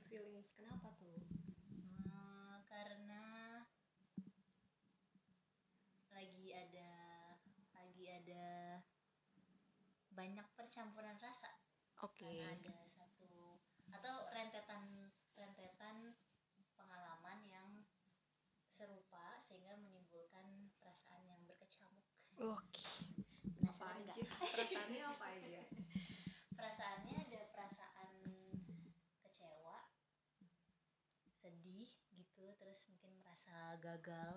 feelings. 0.00 0.52
kenapa 0.52 0.92
tuh? 1.00 1.20
Hmm, 2.08 2.60
karena 2.68 3.24
lagi 6.12 6.48
ada 6.52 6.92
lagi 7.76 8.04
ada 8.08 8.46
banyak 10.12 10.46
percampuran 10.56 11.16
rasa. 11.20 11.48
Oke. 12.04 12.28
Karena 12.28 12.52
ada 12.52 12.76
satu 12.88 13.60
atau 13.96 14.14
rentetan 14.36 15.08
rentetan 15.36 16.12
pengalaman 16.76 17.40
yang 17.48 17.68
serupa 18.68 19.40
sehingga 19.40 19.72
menimbulkan 19.80 20.68
perasaan 20.76 21.24
yang 21.24 21.40
berkecamuk. 21.48 22.04
Oke 22.36 22.75
merasa 33.56 33.80
gagal. 33.80 34.36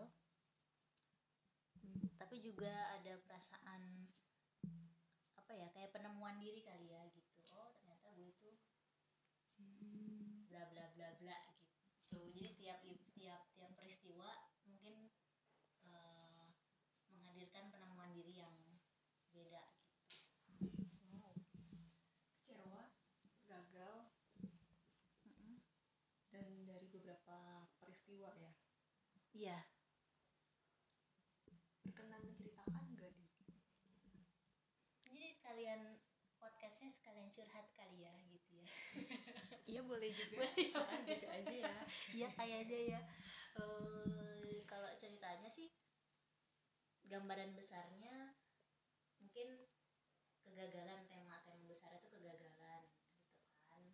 Tapi 2.16 2.36
juga 2.40 2.72
ada 2.96 3.20
perasaan 3.27 4.08
apa 5.36 5.52
ya 5.52 5.68
kayak 5.76 5.91
penemuan 5.91 6.40
diri 6.40 6.64
kali 6.64 6.88
ya 6.88 7.04
gitu 7.12 7.44
oh 7.52 7.68
ternyata 7.76 8.16
gue 8.16 8.32
itu 8.32 8.52
Hmm. 9.60 10.48
bla 10.48 10.63
bla 10.72 10.88
bla 10.96 11.20
bla 11.20 11.36
gitu 12.08 12.16
jadi 12.32 12.55
tiap 12.55 12.80
tiap 13.12 13.44
tiap 13.60 13.72
peristiwa 13.76 14.32
mungkin 14.63 15.12
eh, 15.84 16.48
menghadirkan 17.12 17.68
penemuan 17.68 18.15
diri 18.15 18.40
yang 18.40 18.55
beda 19.36 19.68
gitu 20.48 20.80
wow 21.20 21.36
kecewa 22.40 22.88
gagal 23.52 24.15
Mm-mm. 25.27 25.60
dan 26.32 26.48
dari 26.63 26.88
beberapa 26.88 27.68
peristiwa 27.84 28.32
ya 28.40 28.55
iya. 29.40 29.57
Berkenan 31.84 32.21
menceritakan 32.23 32.84
gak 32.95 33.12
di? 33.18 33.26
Jadi 35.04 35.21
sekalian 35.35 35.81
podcastnya 36.40 36.90
sekalian 36.93 37.27
curhat 37.35 37.68
kali 37.76 38.05
ya 38.07 38.13
gitu 38.31 38.49
ya. 38.55 38.68
Iya 39.70 39.81
boleh 39.85 40.09
juga. 40.09 40.37
Boleh, 40.49 40.68
Ah, 40.81 40.99
gitu 41.05 41.27
aja 41.29 41.55
ya. 41.68 41.73
Iya 42.15 42.27
kayaknya 42.34 42.79
ya. 42.98 43.01
Eh, 43.59 44.65
kalau 44.65 44.90
ceritanya 44.98 45.49
sih 45.51 45.70
gambaran 47.12 47.51
besarnya 47.59 48.15
mungkin 49.20 49.49
kegagalan 50.46 51.01
tema-tema 51.12 51.65
besar 51.71 51.91
itu 51.98 52.07
kegagalan 52.13 52.84
gitu 52.87 53.09
kan 53.70 53.76
Em, 53.76 53.85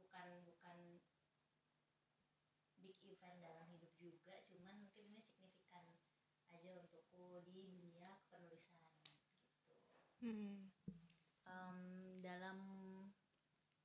bukan 0.00 0.28
bukan 0.46 0.78
event 3.20 3.44
dalam 3.44 3.68
hidup 3.68 3.92
juga 4.00 4.32
cuman 4.48 4.80
mungkin 4.80 5.12
ini 5.12 5.20
signifikan 5.20 5.84
aja 6.56 6.72
untukku 6.72 7.44
di 7.44 7.52
dunia 7.52 8.16
kepenulisan 8.24 8.80
gitu. 9.60 9.76
Hmm. 10.24 10.72
Em, 11.44 11.78
dalam 12.24 12.58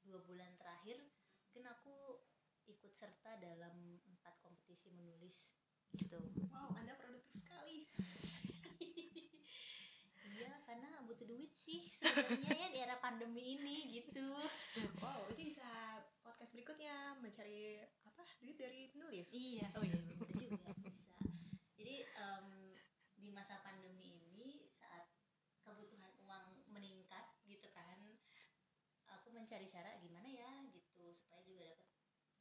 dua 0.07 0.23
bulan 0.23 0.55
terakhir 0.55 1.03
mungkin 1.51 1.67
aku 1.67 2.23
ikut 2.71 2.95
serta 2.95 3.35
dalam 3.43 3.99
empat 4.07 4.39
kompetisi 4.39 4.95
menulis 4.95 5.35
gitu. 5.99 6.19
Wow 6.55 6.71
anda 6.79 6.95
produktif 6.95 7.35
sekali. 7.43 7.83
Iya 10.35 10.51
karena 10.67 10.99
butuh 11.07 11.31
duit 11.31 11.55
sih 11.63 11.87
sebenarnya 11.95 12.67
ya 12.67 12.67
di 12.67 12.79
era 12.83 12.99
pandemi 12.99 13.55
ini 13.55 13.95
gitu. 13.95 14.35
Wow 14.99 15.31
itu 15.31 15.55
bisa 15.55 16.03
podcast 16.19 16.51
berikutnya 16.51 17.15
mencari 17.23 17.79
duit 18.41 18.57
dari 18.57 18.89
penulis. 18.91 19.27
Iya. 19.31 19.67
Oh 19.77 19.83
iya 19.83 19.95
bener 19.97 20.15
juga 20.19 20.33
bisa. 20.37 20.71
Jadi 21.77 21.95
em, 22.05 22.47
di 23.15 23.29
masa 23.31 23.61
pandemi 23.61 24.19
ini 24.33 24.69
saat 24.75 25.09
kebutuhan 25.65 26.13
uang 26.25 26.69
meningkat 26.69 27.25
gitu 27.49 27.67
kan 27.73 27.97
aku 29.09 29.33
mencari 29.33 29.65
cara 29.69 29.97
gimana 30.01 30.29
ya 30.29 30.65
gitu 30.69 31.13
supaya 31.13 31.41
juga 31.45 31.65
dapat 31.65 31.89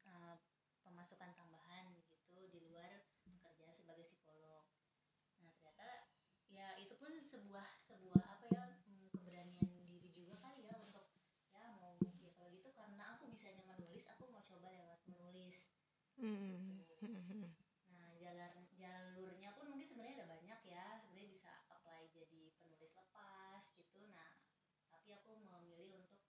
eh, 0.08 0.36
pemasukan 0.84 1.30
tambahan 1.32 1.92
gitu 1.96 2.14
di 2.52 2.60
luar 2.70 2.90
pekerjaan 3.24 3.74
sebagai 3.74 4.04
psikolog. 4.06 4.62
Nah 5.40 5.50
ternyata 5.58 6.06
ya 6.52 6.76
itu 6.78 6.94
pun 6.94 7.10
sebuah 7.24 7.66
sebuah 7.82 8.22
apa 8.38 8.46
ya 8.52 8.64
mm, 8.86 9.10
keberanian 9.10 9.66
diri 9.90 10.12
juga 10.14 10.38
kali 10.38 10.70
ya 10.70 10.76
untuk 10.78 11.10
ya 11.50 11.66
mau 11.74 11.98
ya 12.22 12.30
kalau 12.36 12.50
gitu 12.54 12.70
karena 12.76 13.16
aku 13.16 13.26
bisanya 13.32 13.64
menulis 13.66 14.04
aku 14.06 14.30
mau 14.30 14.42
coba 14.44 14.70
lewat 14.70 15.00
hmm. 16.18 16.82
Nah, 17.90 18.08
jalur 18.20 18.52
jalurnya 18.78 19.50
pun 19.56 19.66
mungkin 19.70 19.86
sebenarnya 19.86 20.22
ada 20.22 20.26
banyak 20.30 20.60
ya. 20.66 20.86
Sebenarnya 21.00 21.30
bisa 21.30 21.50
apply 21.70 22.10
jadi 22.14 22.52
penulis 22.58 22.92
lepas 22.94 23.62
gitu. 23.74 24.00
Nah, 24.10 24.40
tapi 24.90 25.14
aku 25.14 25.36
memilih 25.38 26.00
untuk 26.00 26.22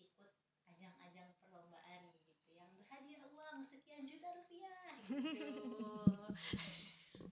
ikut 0.00 0.32
ajang-ajang 0.74 1.32
perlombaan 1.38 2.00
gitu 2.12 2.34
yang 2.54 2.70
berhadiah 2.74 3.22
uang 3.30 3.66
sekian 3.68 4.02
juta 4.06 4.28
rupiah 4.34 4.90
gitu. 5.06 5.48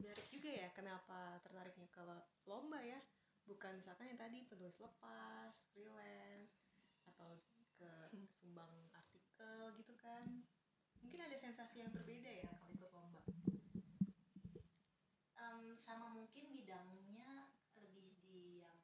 menarik 0.03 0.29
juga 0.29 0.51
ya 0.53 0.69
kenapa 0.77 1.41
tertariknya 1.41 1.89
ke 1.89 2.05
lomba 2.45 2.79
ya 2.85 3.01
bukan 3.49 3.81
misalkan 3.81 4.13
yang 4.13 4.21
tadi 4.21 4.45
penulis 4.45 4.77
lepas 4.77 5.57
freelance 5.73 6.53
atau 7.09 7.41
ke 7.81 7.91
sumbang 8.37 8.71
artikel 8.93 9.73
gitu 9.81 9.95
kan 9.99 10.45
mungkin 11.13 11.29
ada 11.29 11.45
sensasi 11.45 11.85
yang 11.85 11.93
berbeda 11.93 12.33
ya 12.33 12.49
kalau 12.57 12.73
ikut 12.73 12.89
lomba. 12.89 13.21
Em, 15.37 15.77
sama 15.77 16.09
mungkin 16.09 16.57
bidangnya 16.57 17.53
lebih 17.77 18.17
di 18.25 18.65
yang 18.65 18.81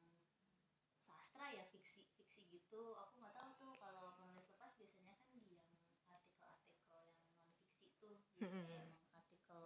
sastra 1.08 1.48
ya 1.56 1.64
fiksi 1.72 2.04
fiksi 2.20 2.44
gitu. 2.52 2.92
Aku 3.00 3.24
nggak 3.24 3.32
tahu 3.32 3.50
tuh 3.56 3.72
kalau 3.80 4.12
penulis 4.20 4.44
lepas 4.52 4.76
biasanya 4.76 5.16
kan 5.24 5.40
di 5.40 5.56
yang 5.56 5.72
artikel-artikel 6.12 7.00
yang 7.08 7.24
non 7.32 7.48
fiksi 7.64 7.96
tuh. 7.96 8.20
Gitu 8.36 8.44
Mm-mm. 8.44 8.60
kayak 8.60 8.92
emang 8.92 9.08
artikel 9.16 9.62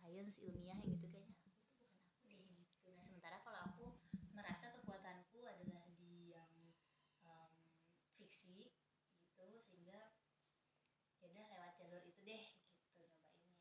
sains 0.00 0.32
ilmiah 0.40 0.80
yang 0.80 0.96
gitu 0.96 1.12
kayaknya 1.12 1.36
itu 1.36 1.44
bukan 1.76 1.92
aku 2.08 2.24
deh 2.24 2.40
gitu 2.56 2.88
nah 2.96 3.04
sementara 3.04 3.36
kalau 3.44 3.60
aku 3.68 3.86
merasa 4.32 4.72
kekuatanku 4.80 5.44
adalah 5.44 5.84
di 6.00 6.32
yang 6.32 6.48
em, 7.20 7.52
fiksi 8.16 8.72
gitu 9.28 9.46
sehingga 9.68 10.08
ya 11.22 11.30
udah 11.30 11.46
lewat 11.54 11.70
jalur 11.78 12.02
itu 12.02 12.18
deh 12.26 12.42
gitu 12.90 13.06
nyobainnya 13.14 13.54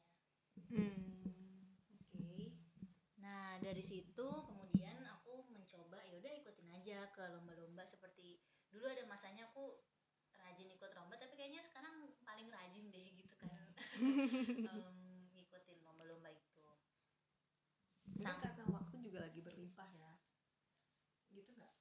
hmm. 0.74 1.78
oke 1.94 2.58
Nah 3.22 3.61
dari 3.72 3.80
situ 3.82 4.28
kemudian 4.44 5.00
aku 5.08 5.48
mencoba 5.48 6.04
ya 6.04 6.20
udah 6.20 6.32
ikutin 6.36 6.68
aja 6.76 7.08
ke 7.16 7.24
lomba-lomba 7.32 7.88
seperti 7.88 8.36
dulu 8.68 8.84
ada 8.84 9.08
masanya 9.08 9.48
aku 9.48 9.80
rajin 10.36 10.68
ikut 10.70 10.92
lomba 10.92 11.16
tapi 11.16 11.40
kayaknya 11.40 11.64
sekarang 11.64 11.96
paling 12.22 12.52
rajin 12.52 12.92
deh 12.92 13.08
gitu 13.16 13.36
kan 13.40 13.72
Em, 14.68 15.00
ngikutin 15.32 15.80
lomba-lomba 15.82 16.30
itu. 16.30 16.68
Sang- 18.20 18.44
karena 18.44 18.68
waktu 18.70 18.96
juga 19.00 19.24
lagi 19.24 19.40
berlimpah 19.40 19.90
ya 19.96 20.14
gitu 21.32 21.56
nggak 21.56 21.74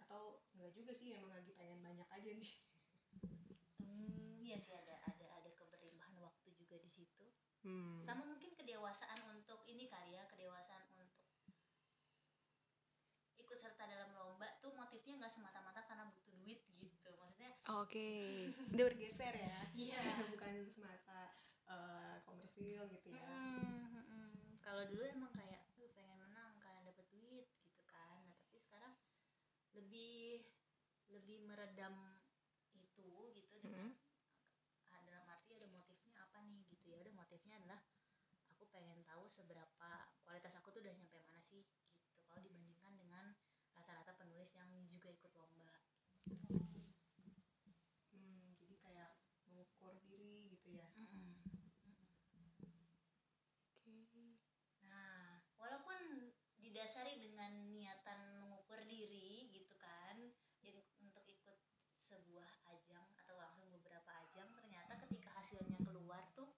atau 0.00 0.48
nggak 0.56 0.72
juga 0.72 0.90
sih 0.90 1.12
emang 1.12 1.36
lagi 1.36 1.52
pengen 1.52 1.84
banyak 1.84 2.08
aja 2.08 2.30
nih 2.32 2.52
Hmm, 3.78 4.40
iya 4.42 4.56
sih 4.60 4.72
ada 4.72 4.96
ada 5.04 5.26
ada 5.38 5.50
keberlimpahan 5.54 6.16
waktu 6.20 6.52
juga 6.52 6.76
di 6.76 6.88
situ. 6.88 7.24
hmm. 7.62 8.04
Sama 8.04 8.24
mungkin 8.24 8.52
kedewasaan 8.52 9.20
untuk 9.32 9.64
ini 9.64 9.88
kali 9.88 10.12
ya 10.12 10.28
kedewasaan 10.28 10.87
serta 13.78 13.94
dalam 13.94 14.10
lomba 14.10 14.50
tuh 14.58 14.74
motifnya 14.74 15.22
nggak 15.22 15.38
semata-mata 15.38 15.86
karena 15.86 16.10
butuh 16.10 16.34
duit 16.42 16.66
gitu 16.82 17.10
maksudnya 17.14 17.54
oke 17.70 18.10
udah 18.74 18.84
bergeser 18.90 19.34
ya 19.38 19.58
Iya. 19.78 20.02
bukan 20.34 20.54
semasa 20.66 21.30
eh, 21.70 22.16
komersil 22.26 22.90
gitu 22.90 23.08
ya 23.14 23.22
hmm, 23.30 24.02
hmm. 24.02 24.34
Kalau 24.66 24.82
dulu 24.90 25.06
emang 25.06 25.30
kayak, 25.30 25.62
"Duh, 25.78 25.94
pengen 25.94 26.18
menang 26.18 26.58
karena 26.58 26.90
dapet 26.90 27.06
duit 27.14 27.46
gitu 27.62 27.80
kan. 27.86 28.18
Nah 28.26 28.34
tapi 28.42 28.58
sekarang 28.58 28.98
lebih 29.78 30.42
lebih 31.14 31.38
meredam 31.46 32.17
juga 45.08 45.24
ikut 45.24 45.32
lomba. 45.40 45.72
Hmm, 48.12 48.52
jadi 48.60 48.76
kayak 48.76 49.10
mengukur 49.48 49.96
diri 50.04 50.52
gitu 50.52 50.76
ya. 50.76 50.84
Nah 54.84 55.40
walaupun 55.56 56.28
didasari 56.60 57.16
dengan 57.16 57.72
niatan 57.72 58.36
mengukur 58.36 58.84
diri 58.84 59.48
gitu 59.48 59.72
kan 59.80 60.20
jadi 60.60 60.84
untuk 61.00 61.24
ikut 61.24 61.56
sebuah 62.04 62.68
ajang 62.76 63.08
atau 63.24 63.40
langsung 63.40 63.72
beberapa 63.72 64.12
ajang 64.28 64.52
ternyata 64.52 64.92
ketika 65.08 65.32
hasilnya 65.40 65.80
keluar 65.88 66.28
tuh 66.36 66.52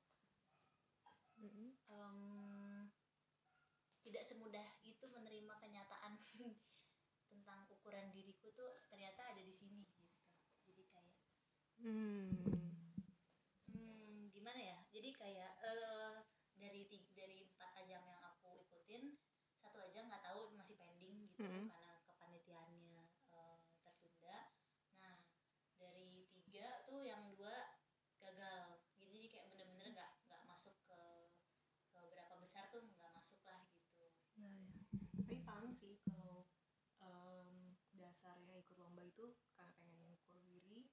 mm 1.38 1.46
-hmm. 1.54 1.68
um, 1.86 2.90
tidak 4.02 4.26
semudah 4.26 4.66
itu 4.82 5.06
menerima 5.06 5.54
kenyataan. 5.62 6.18
ukuran 7.80 8.12
diriku 8.12 8.52
tuh 8.52 8.76
ternyata 8.92 9.32
ada 9.32 9.40
di 9.40 9.56
sini 9.56 9.80
gitu 9.88 10.04
jadi 10.68 10.84
kayak 10.92 11.16
hmm. 11.80 12.28
hmm, 13.72 14.28
gimana 14.36 14.60
ya 14.60 14.78
jadi 14.92 15.10
kayak 15.16 15.52
eh 15.64 16.12
dari 16.60 16.84
dari 17.16 17.48
empat 17.48 17.72
ajang 17.80 18.04
yang 18.04 18.20
aku 18.20 18.60
ikutin 18.68 19.16
satu 19.56 19.80
ajang 19.80 20.12
nggak 20.12 20.24
tahu 20.24 20.52
masih 20.52 20.76
pending 20.76 21.24
gitu 21.24 21.40
Mm. 21.40 21.72
karena 21.72 21.96
kepanitiaannya 22.04 23.00
eh, 23.32 23.56
tertunda 23.80 24.52
nah 25.00 25.24
dari 25.80 26.28
tiga 26.36 26.84
tuh 26.84 27.00
yang 27.00 27.32
dua 27.32 27.80
gagal 28.20 28.76
gitu 28.92 29.08
jadi 29.08 29.26
kayak 29.32 29.46
bener-bener 29.48 29.96
nggak 29.96 30.12
nggak 30.28 30.42
masuk 30.44 30.76
ke 30.84 31.00
ke 31.88 31.98
berapa 32.12 32.36
besar 32.36 32.68
tuh 32.68 32.84
nggak 32.84 33.08
masuk 33.16 33.40
lah 33.48 33.64
gitu 33.72 34.04
Ya, 34.36 34.48
ya. 34.52 34.68
Tapi 35.20 35.44
paham 35.44 35.68
sih 35.72 36.00
kalau 36.08 36.48
em, 37.00 37.76
dasarnya 37.92 38.60
ikut 38.60 38.76
lomba 38.76 39.04
itu 39.04 39.36
karena 39.56 39.72
pengen 39.76 39.96
mengukur 40.00 40.36
diri 40.44 40.88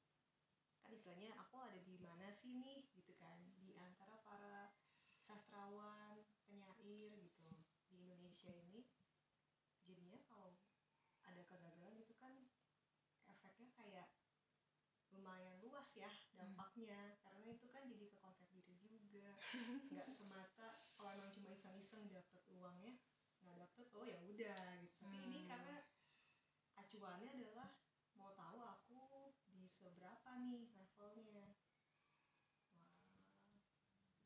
kan 0.68 0.83
istilahnya 0.97 1.31
aku 1.38 1.55
ada 1.61 1.79
di 1.85 1.95
mana 2.01 2.27
sih 2.33 2.51
nih 2.57 2.81
gitu 2.97 3.13
kan. 3.21 3.38
Di 3.61 3.71
antara 3.77 4.17
para 4.25 4.73
sastrawan 5.21 6.17
penyair 6.47 7.11
gitu 7.19 7.47
di 7.89 7.95
Indonesia 8.03 8.51
ini 8.51 8.81
jadinya 9.88 10.19
kalau 10.27 10.51
ada 11.23 11.41
kegagalan 11.47 11.95
itu 11.99 12.13
kan 12.19 12.33
efeknya 13.27 13.69
kayak 13.77 14.07
lumayan 15.13 15.55
luas 15.63 15.88
ya 15.95 16.09
dampaknya. 16.35 17.15
Karena 17.23 17.45
itu 17.45 17.67
kan 17.69 17.83
jadi 17.88 18.05
ke 18.11 18.17
konsep 18.19 18.47
diri 18.51 18.97
juga. 18.97 19.38
Nggak 19.94 20.09
semata 20.17 20.67
kalau 20.95 21.09
emang 21.13 21.29
cuma 21.31 21.47
iseng-iseng 21.53 22.09
dapet 22.11 22.41
uangnya 22.49 22.94
nggak 23.41 23.57
dapet 23.63 23.88
oh 23.94 24.05
ya 24.05 24.17
udah 24.19 24.81
gitu. 24.81 24.95
Tapi 24.99 25.17
ini 25.29 25.39
Hmm. 25.44 25.47
karena 25.47 25.77
acuannya 26.75 27.29
adalah 27.38 27.69
mau 28.17 28.31
tahu 28.33 28.59
aku 28.61 29.33
di 29.45 29.67
seberapa 29.69 30.31
nih 30.41 30.69
levelnya 30.73 31.45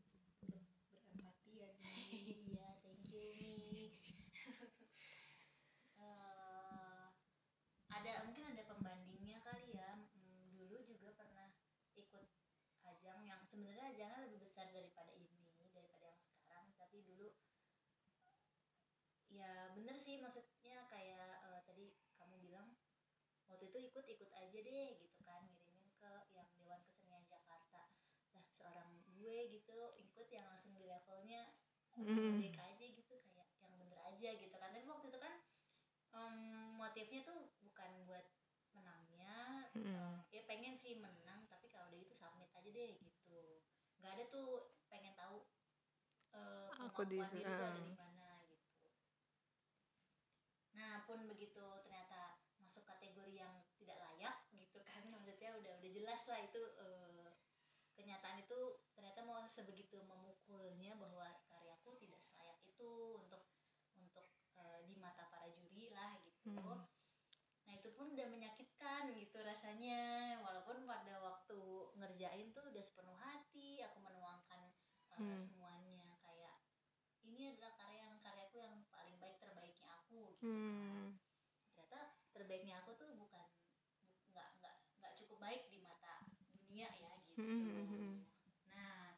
wah 0.08 0.22
betul 0.28 0.62
berempati 0.92 1.52
ya 1.62 1.70
di 1.80 1.88
iya 2.52 2.68
thank 2.84 3.04
you 3.12 3.26
Mi. 3.72 3.92
Eh, 6.02 7.06
ada 7.92 8.12
mungkin 8.26 8.44
ada 8.52 8.64
pembandingnya 8.66 9.38
kali 9.46 9.76
ya 9.78 9.92
Hmm, 10.14 10.50
dulu 10.52 10.82
juga 10.84 11.10
pernah 11.14 11.48
ikut 11.96 12.26
ajang 12.84 13.22
yang 13.24 13.42
sebenarnya 13.46 13.86
ajangnya 13.94 14.20
lebih 14.26 14.40
besar 14.62 14.78
daripada 14.78 15.10
ini 15.10 15.42
daripada 15.74 16.06
yang 16.06 16.22
sekarang. 16.22 16.70
Tapi 16.78 17.02
dulu 17.02 17.34
ya 19.32 19.74
bener 19.74 19.98
sih 19.98 20.22
maksudnya 20.22 20.86
kayak 20.86 21.42
eh, 21.50 21.60
tadi 21.66 21.98
kamu 22.14 22.38
bilang 22.46 22.78
waktu 23.50 23.74
itu 23.74 23.78
ikut 23.90 24.06
ikut 24.06 24.30
aja 24.30 24.58
deh 24.62 24.90
gitu 25.02 25.18
kan 25.26 25.42
ngirimin 25.50 25.90
ke 25.98 26.14
yang 26.38 26.46
Dewan 26.62 26.86
Kesenian 26.86 27.26
Jakarta. 27.26 27.90
Lah 28.38 28.46
seorang 28.54 29.02
gue 29.18 29.50
gitu 29.50 29.98
ikut 29.98 30.28
yang 30.30 30.46
langsung 30.46 30.78
di 30.78 30.86
levelnya 30.86 31.50
merdeka 31.98 32.62
aja 32.70 32.86
gitu 32.86 33.18
kayak 33.34 33.50
yang 33.66 33.74
bener 33.82 33.98
aja 33.98 34.30
gitu 34.38 34.54
kan. 34.62 34.70
Tapi 34.70 34.86
waktu 34.86 35.10
itu 35.10 35.18
kan 35.18 35.34
em, 36.14 36.78
motifnya 36.78 37.26
tuh 37.26 37.50
bukan 37.66 38.06
buat 38.06 38.30
menangnya 38.78 39.66
Hmm. 39.74 39.88
eh, 39.88 40.20
ya 40.36 40.42
pengen 40.48 40.76
sih 40.76 40.96
menang 41.00 41.48
tapi 41.48 41.68
kalau 41.72 41.88
udah 41.92 42.00
gitu 42.04 42.14
submit 42.16 42.52
aja 42.52 42.70
deh 42.70 42.92
gitu 43.00 43.64
nggak 44.02 44.14
ada 44.18 44.26
tuh 44.28 44.50
pengen 44.90 45.14
tahu 45.14 45.46
eh, 46.34 46.68
Aku 46.90 47.02
di- 47.06 47.22
kemampuan 47.22 47.30
diri 47.32 47.46
tuh 47.46 47.66
ada 47.66 47.70
ah. 47.70 47.86
di 47.86 47.94
mana 47.94 48.28
gitu 48.50 48.90
nah 50.72 51.04
pun 51.06 51.20
begitu 51.28 51.66
ternyata 51.86 52.40
masuk 52.58 52.84
kategori 52.84 53.34
yang 53.36 53.54
tidak 53.78 53.98
layak 54.00 54.36
gitu 54.52 54.80
kan 54.82 55.02
maksudnya 55.14 55.54
udah 55.56 55.74
udah 55.78 55.92
jelas 55.92 56.22
lah 56.26 56.40
itu 56.42 56.62
eh, 56.80 57.30
kenyataan 57.94 58.42
itu 58.42 58.60
ternyata 58.96 59.20
mau 59.22 59.44
sebegitu 59.46 60.00
memukulnya 60.02 60.96
bahwa 60.98 61.28
karyaku 61.46 62.00
tidak 62.00 62.18
selayak 62.18 62.58
itu 62.66 62.90
untuk 63.20 63.44
untuk 63.94 64.26
eh, 64.58 64.82
di 64.88 64.96
mata 64.98 65.30
para 65.30 65.48
juri 65.52 65.94
lah 65.94 66.18
gitu 66.26 66.40
Hmm. 66.42 66.82
nah 67.62 67.78
itu 67.78 67.94
pun 67.94 68.10
udah 68.10 68.26
menyakitkan 68.26 69.14
gitu 69.14 69.38
rasanya 69.46 70.34
walaupun 70.42 70.90
pada 70.90 71.22
waktu 71.22 71.41
ngerjain 72.00 72.48
tuh 72.56 72.64
udah 72.72 72.84
sepenuh 72.84 73.18
hati 73.18 73.82
aku 73.84 73.98
menuangkan 74.00 74.62
eh, 75.12 75.20
Hmm. 75.20 75.44
semuanya 75.44 76.18
kayak 76.24 76.58
ini 77.28 77.54
adalah 77.54 77.74
karya 77.78 78.02
yang 78.08 78.18
karyaku 78.18 78.58
yang 78.58 78.76
paling 78.90 79.16
baik 79.22 79.38
terbaiknya 79.38 79.88
aku 80.02 80.34
gitu 80.40 80.50
kan 80.50 80.72
Hmm. 80.82 81.14
ternyata 81.72 82.00
terbaiknya 82.34 82.82
aku 82.84 82.92
tuh 83.00 83.10
bukan 83.16 83.48
bu- 84.00 84.16
nggak 84.32 84.48
nggak 84.60 84.76
nggak 85.00 85.14
cukup 85.20 85.38
baik 85.40 85.68
di 85.72 85.78
mata 85.84 86.24
dunia 86.56 86.90
ya 86.96 87.14
gitu 87.28 87.38
Hmm, 87.38 87.48
hmm, 87.48 87.86
hmm. 87.88 88.14
nah 88.70 89.16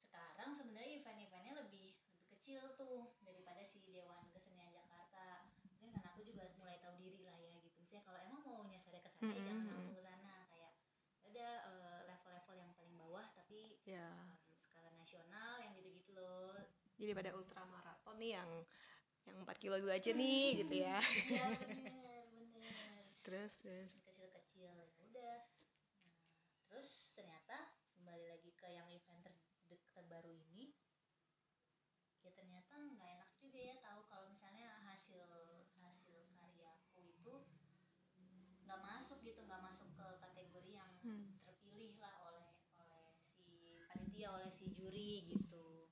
sekarang 0.00 0.50
sebenarnya 0.58 0.98
event-eventnya 0.98 1.54
lebih 1.62 1.94
lebih 2.20 2.28
kecil 2.30 2.62
tuh 2.78 3.10
daripada 3.26 3.62
si 3.66 3.82
Dewan 3.82 4.22
Kesenian 4.30 4.70
Jakarta 4.70 5.50
mungkin 5.66 5.90
karena 5.90 6.14
aku 6.14 6.22
juga 6.22 6.46
mulai 6.56 6.78
tahu 6.78 6.94
diri 6.94 7.26
lah 7.26 7.36
ya 7.38 7.58
gitu 7.58 7.74
misalnya 7.80 8.04
kalau 8.06 8.18
emang 8.22 8.40
mau 8.46 8.62
nyasarnya 8.66 9.02
ke 9.02 9.10
sana 9.10 9.34
ya 9.34 9.42
Hmm, 9.42 9.50
jangan 9.50 9.66
hmm, 9.66 9.70
langsung 9.76 9.94
ke 9.98 10.02
sana 10.02 10.46
kayak 10.46 10.72
ada 11.26 11.46
level-level 12.06 12.56
yang 12.56 12.72
paling 12.74 12.94
bawah 12.96 13.26
tapi 13.36 13.79
ya. 13.90 14.10
Skala 14.66 14.90
nasional 14.94 15.58
yang 15.64 15.72
gitu-gitu 15.78 16.10
loh. 16.14 16.54
Jadi 17.00 17.10
pada 17.16 17.30
ultramaraton 17.34 18.16
nih 18.20 18.32
yang 18.38 18.50
yang 19.28 19.36
4 19.44 19.56
kilo 19.60 19.76
dulu 19.76 19.92
aja 19.92 20.10
nih 20.16 20.64
gitu 20.64 20.74
ya. 20.80 20.98
Iya 21.02 21.44
bener 21.60 22.24
bener. 22.32 23.02
Terus 23.24 23.52
terus. 23.60 23.90
Kecil-kecil 24.08 24.64
ya 24.64 24.84
udah. 25.10 25.38
Nah, 26.04 26.12
terus 26.70 27.12
ternyata 27.16 27.56
kembali 27.98 28.24
lagi 28.32 28.50
ke 28.56 28.66
yang 28.70 28.88
event 28.88 29.20
ter 29.26 29.34
terbaru 29.94 30.32
ini 30.34 30.72
ya 32.20 32.30
ternyata 32.36 32.74
nggak 32.76 33.10
enak 33.16 33.30
juga 33.40 33.58
ya 33.58 33.74
tahu 33.80 34.04
kalau 34.10 34.28
misalnya 34.28 34.76
hasil 34.84 35.24
hasil 35.80 36.20
karyaku 36.36 37.00
itu 37.08 37.34
nggak 38.66 38.80
masuk 38.84 39.18
gitu 39.24 39.40
nggak 39.48 39.62
masuk 39.64 39.88
ke 39.96 40.06
kategori 40.20 40.70
yang 40.74 40.90
Hmm. 41.00 41.32
terpilih 41.48 41.96
lah 41.96 42.14
oleh 42.28 42.44
oleh 42.76 43.04
si 43.40 43.80
panitia 43.88 44.28
oleh 44.36 44.49
si 44.60 44.68
juri 44.76 45.24
gitu. 45.24 45.88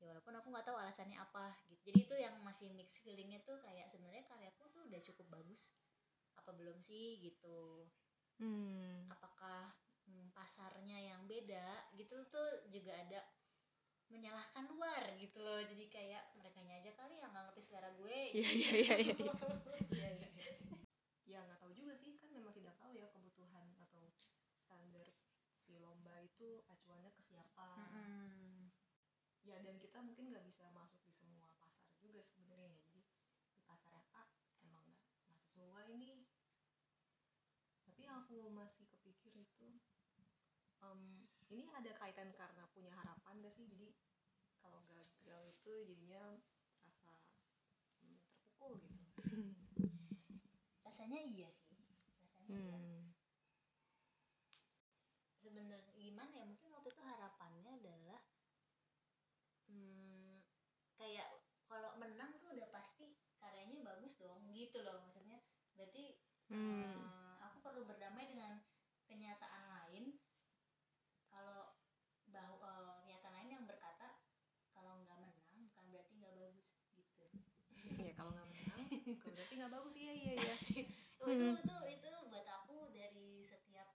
Ya 0.00 0.08
walaupun 0.08 0.32
aku 0.40 0.48
nggak 0.48 0.64
tahu 0.64 0.80
alasannya 0.80 1.20
apa 1.20 1.52
gitu. 1.68 1.92
Jadi 1.92 1.98
itu 2.08 2.14
yang 2.16 2.34
masih 2.40 2.72
mix 2.72 2.96
feelingnya 3.04 3.44
tuh 3.44 3.60
kayak 3.60 3.92
sebenarnya 3.92 4.24
karyaku 4.24 4.64
tuh 4.72 4.88
udah 4.88 5.00
cukup 5.12 5.26
bagus. 5.28 5.76
Apa 6.40 6.56
belum 6.56 6.80
sih 6.80 7.20
gitu? 7.20 7.84
Hmm. 8.34 9.06
apakah 9.14 9.70
hmm, 10.10 10.34
pasarnya 10.34 10.98
yang 10.98 11.22
beda 11.30 11.86
gitu 11.94 12.26
tuh 12.34 12.66
juga 12.66 12.90
ada 12.98 13.22
menyalahkan 14.10 14.66
luar 14.72 15.14
gitu 15.20 15.38
loh. 15.44 15.60
Jadi 15.62 15.86
kayak 15.92 16.34
mereka 16.40 16.64
aja 16.64 16.90
kali 16.98 17.20
yang 17.20 17.30
nggak 17.30 17.52
ngerti 17.52 17.62
selera 17.62 17.94
gue 17.94 18.16
Iya, 18.34 18.50
iya, 18.50 18.70
iya, 18.74 18.94
iya. 19.06 19.14
Iya, 19.94 20.08
iya, 20.18 20.28
iya. 20.34 20.52
Ya 21.24 21.38
nggak 21.46 21.60
tahu 21.62 21.72
juga 21.76 21.94
sih. 21.94 22.18
Kan 22.18 22.34
memang 22.34 22.50
tidak 22.52 22.74
tahu 22.80 22.98
ya 22.98 23.06
kebutuhan 23.14 23.70
atau 23.78 24.10
standar 24.58 25.08
si 25.64 25.80
lomba 25.80 26.20
itu 26.20 26.60
acuannya 26.68 26.83
siapa. 27.54 27.70
Mm-mm. 27.78 28.70
Ya 29.44 29.56
dan 29.62 29.76
kita 29.78 29.98
mungkin 30.02 30.24
nggak 30.34 30.42
bisa 30.50 30.64
masuk 30.74 30.98
di 31.06 31.12
semua 31.14 31.46
pasar 31.60 31.94
juga 32.02 32.18
sebenarnya 32.18 32.66
ya. 32.74 32.78
Jadi 32.82 33.02
di 33.54 33.62
pasar 33.68 33.92
yang 33.94 34.06
A 34.10 34.24
emang 34.66 34.82
nggak 34.90 35.06
nggak 35.30 35.42
sesuai 35.46 35.88
nih. 36.02 36.18
Tapi 37.86 38.00
yang 38.06 38.16
aku 38.26 38.38
masih 38.50 38.84
kepikir 38.92 39.30
itu 39.46 39.68
em, 40.82 41.00
ini 41.54 41.64
ada 41.78 41.92
kaitan 42.00 42.30
karena 42.40 42.64
punya 42.74 42.90
harapan 42.98 43.34
gak 43.44 43.54
sih? 43.56 43.66
Jadi 43.72 43.88
kalau 44.60 44.80
gagal 44.90 45.40
itu 45.54 45.72
jadinya 45.88 46.24
rasa 46.82 47.12
hmm, 48.02 48.18
terpukul 48.26 48.72
gitu. 48.82 48.98
rasanya 50.86 51.18
iya 51.32 51.48
sih 51.52 51.76
rasanya 52.22 52.56
iya 52.64 52.78
Hmm. 52.78 53.14
sebenarnya 55.40 55.92
gimana 56.00 56.32
ya 56.40 56.44
mungkin 56.50 56.68
waktu 56.74 56.88
itu 56.94 57.02
harapannya 57.04 57.70
adalah 57.80 58.20
hmm, 59.68 60.40
kayak 60.98 61.28
kalau 61.68 61.90
menang 62.00 62.36
tuh 62.40 62.52
udah 62.54 62.68
pasti 62.72 63.06
karyanya 63.40 63.80
bagus 63.84 64.12
dong 64.20 64.40
gitu 64.56 64.78
loh 64.86 64.96
maksudnya 65.04 65.38
Hmm. 66.52 66.84
eh, 66.84 67.34
aku 67.42 67.56
perlu 67.64 67.82
berdamai 67.88 68.28
dengan 68.28 68.60
kenyataan 69.08 69.64
lain 69.68 70.04
kalau 71.28 71.74
bahwa 72.30 72.98
kenyataan 73.02 73.34
lain 73.36 73.50
yang 73.60 73.64
berkata 73.66 74.20
kalau 74.74 75.02
nggak 75.02 75.18
menang 75.18 75.58
bukan 75.68 75.84
berarti 75.92 76.12
nggak 76.18 76.34
bagus 76.34 76.66
gitu 76.94 77.24
ya 78.00 78.12
kalau 78.16 78.30
nggak 78.34 78.48
menang 78.50 78.80
bukan 79.06 79.30
berarti 79.34 79.54
nggak 79.58 79.72
bagus 79.72 79.94
iya 79.96 80.12
iya 80.14 80.32
iya 80.40 80.54
itu 81.14 81.24
Hmm. 81.24 81.56
itu 81.56 81.76
itu 81.88 82.10
buat 82.28 82.44
aku 82.44 82.92
dari 82.92 83.48
setiap 83.48 83.88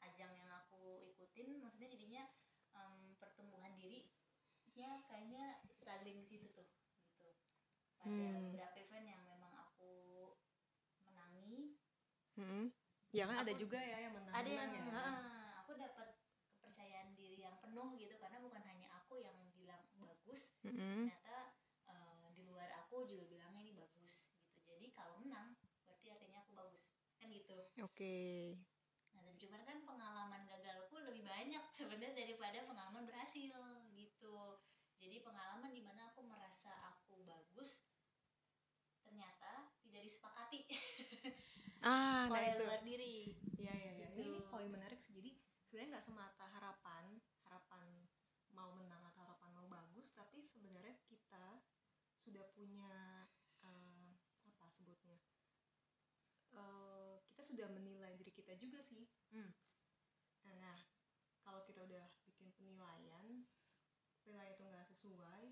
ajang 0.00 0.30
yang 0.38 0.46
aku 0.54 1.02
ikutin 1.10 1.58
maksudnya 1.58 1.90
jadinya 1.90 2.22
em, 2.78 3.18
pertumbuhan 3.18 3.74
diri 3.74 4.06
ya 4.78 5.02
kayaknya 5.10 5.58
struggling 5.66 6.22
di 6.22 6.26
situ 6.30 6.46
tuh 6.54 6.68
pada 7.98 8.14
Hmm. 8.16 8.48
beberapa 8.48 8.80
event 8.80 9.06
yang 9.12 9.22
memang 9.28 9.52
aku 9.60 9.90
menangi 11.04 11.74
Hmm. 12.40 12.72
Ya 13.12 13.28
kan 13.28 13.36
ada 13.44 13.52
Aku- 13.52 13.60
juga 13.60 13.76
ya 13.76 13.98
yang 14.08 14.14
menang 14.16 14.32
ada 14.32 14.48
yang 14.48 14.70
ya. 14.72 14.82
"Heeh, 14.88 15.20
aku 15.60 15.76
dapat 15.76 16.08
kepercayaan 16.56 17.12
diri 17.18 17.42
yang 17.44 17.58
penuh 17.60 17.92
gitu 18.00 18.14
karena 18.16 18.38
bukan 18.40 18.62
hanya 18.64 18.88
aku 18.96 19.20
yang 19.20 19.36
bilang 19.52 19.82
bagus 19.98 20.56
Mm-mm. 20.64 21.10
ternyata 21.10 21.52
eh, 21.90 22.24
di 22.32 22.42
luar 22.48 22.70
aku 22.80 23.04
juga 23.04 23.26
bilangnya 23.26 23.60
ini 23.60 23.72
bagus 23.76 24.30
gitu 24.54 24.70
jadi 24.78 24.88
kalau 24.94 25.18
menang 25.20 25.58
berarti 25.84 26.06
artinya 26.08 26.38
aku 26.46 26.52
bagus 26.54 26.96
kan 27.18 27.28
gitu 27.28 27.58
Oke. 27.82 28.16
nah 29.10 29.20
dan 29.26 29.34
cuman 29.36 29.60
kan 29.66 29.78
pengalaman 29.82 30.42
gagalku 30.46 30.96
lebih 31.02 31.26
banyak 31.26 31.64
sebenarnya 31.74 32.14
daripada 32.14 32.62
pengalaman 32.64 33.04
berhasil 33.04 33.58
gitu 33.90 34.62
jadi 35.02 35.16
pengalaman 35.20 35.74
di 35.74 35.82
mana 35.82 36.14
aku 36.14 36.22
merasa 36.22 36.70
aku 36.94 37.26
bagus 37.26 37.82
ternyata 39.02 39.74
tidak 39.82 40.06
disepakati 40.06 40.70
Ah, 41.80 42.28
nah 42.28 42.36
oleh 42.36 42.52
itu. 42.52 42.60
luar 42.60 42.80
diri 42.84 43.16
Iya 43.60 43.72
iya 43.76 43.92
iya. 43.96 44.08
Ini, 44.16 44.24
ini 44.24 44.40
Gitu. 44.40 44.48
poin 44.52 44.68
menarik 44.68 45.00
sih. 45.00 45.12
Jadi 45.16 45.36
sebenarnya 45.64 45.96
nggak 45.96 46.06
semata 46.08 46.44
harapan, 46.48 47.04
harapan 47.44 47.88
mau 48.56 48.72
menang 48.76 49.00
atau 49.12 49.20
harapan 49.24 49.50
mau 49.56 49.68
bagus, 49.68 50.12
tapi 50.16 50.40
sebenarnya 50.40 50.96
kita 51.08 51.60
sudah 52.16 52.44
punya 52.56 53.24
eh, 53.60 54.08
apa 54.48 54.66
sebutnya? 54.72 55.20
Eh, 56.56 57.14
kita 57.28 57.42
sudah 57.44 57.68
menilai 57.68 58.16
diri 58.16 58.32
kita 58.32 58.56
juga 58.56 58.80
sih. 58.80 59.04
Hmm. 59.32 59.52
Nah, 60.56 60.76
kalau 61.44 61.60
kita 61.68 61.84
udah 61.84 62.04
bikin 62.26 62.50
penilaian, 62.56 63.44
penilaian 64.24 64.52
itu 64.56 64.64
nggak 64.66 64.88
sesuai, 64.88 65.44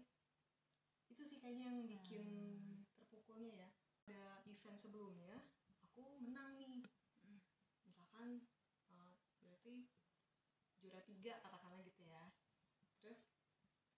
itu 1.08 1.22
sih 1.24 1.38
kayaknya 1.40 1.70
yang 1.72 1.80
bikin 1.86 2.26
terpukulnya 2.96 3.52
ya. 3.52 3.68
Ada 4.08 4.40
event 4.48 4.76
sebelumnya, 4.80 5.36
aku 5.84 6.18
menang 6.22 6.56
nih 6.56 6.80
Hmm. 7.20 7.42
misalkan 7.84 8.46
uh, 8.88 9.12
berarti 9.42 9.82
juara 10.78 11.02
tiga 11.02 11.42
katakanlah 11.42 11.82
gitu 11.82 12.06
ya 12.06 12.30
terus 13.02 13.26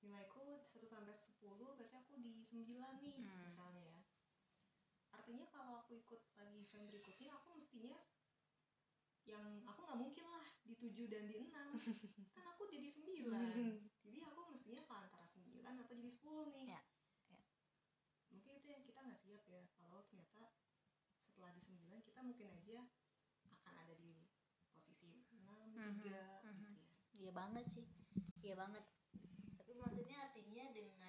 nilaiku 0.01 0.65
1 0.65 0.89
sampai 0.89 1.13
10 1.41 1.73
berarti 1.73 1.97
aku 1.97 2.21
di 2.21 2.45
9 2.45 3.01
nih 3.01 3.17
Hmm. 3.17 3.49
misalnya 3.49 3.81
ya 3.83 4.01
artinya 5.11 5.47
kalau 5.49 5.81
aku 5.81 5.97
ikut 5.97 6.21
lagi 6.37 6.61
event 6.61 6.87
berikutnya 6.93 7.29
aku 7.33 7.49
mestinya 7.57 7.97
yang 9.25 9.63
aku 9.65 9.81
nggak 9.85 10.01
mungkin 10.01 10.27
lah 10.29 10.45
di 10.65 10.75
7 10.77 11.09
dan 11.09 11.25
di 11.29 11.37
6 11.41 11.49
kan 12.37 12.45
aku 12.53 12.69
jadi 12.69 12.89
9 12.89 13.25
jadi 14.05 14.19
aku 14.29 14.41
mestinya 14.53 14.83
ke 14.85 14.93
antara 14.93 15.25
9 15.25 15.49
atau 15.81 15.95
jadi 15.97 16.11
10 16.11 16.53
nih 16.53 16.65
Ya, 16.69 16.81
ya. 17.31 17.41
mungkin 18.29 18.53
itu 18.61 18.67
yang 18.69 18.83
kita 18.85 19.01
nggak 19.01 19.21
siap 19.21 19.45
ya 19.49 19.65
kalau 19.77 20.05
ternyata 20.05 20.53
setelah 21.25 21.51
di 21.53 21.61
9 21.65 22.01
kita 22.01 22.21
mungkin 22.21 22.49
aja 22.53 22.81
akan 23.51 23.75
ada 23.81 23.95
di 23.97 24.29
posisi 24.71 25.25
6, 25.33 25.73
3 25.73 25.81
Mhm, 25.81 25.95
gitu 25.97 26.09
mhm. 26.09 26.13
ya 26.13 26.29
Iya 27.21 27.31
banget 27.37 27.67
sih, 27.77 27.85
iya 28.41 28.55
banget. 28.57 28.81
Tapi 29.61 29.77
maksudnya 29.77 30.25
artinya 30.25 30.65
dengan 30.73 30.97
hmm, 30.97 31.00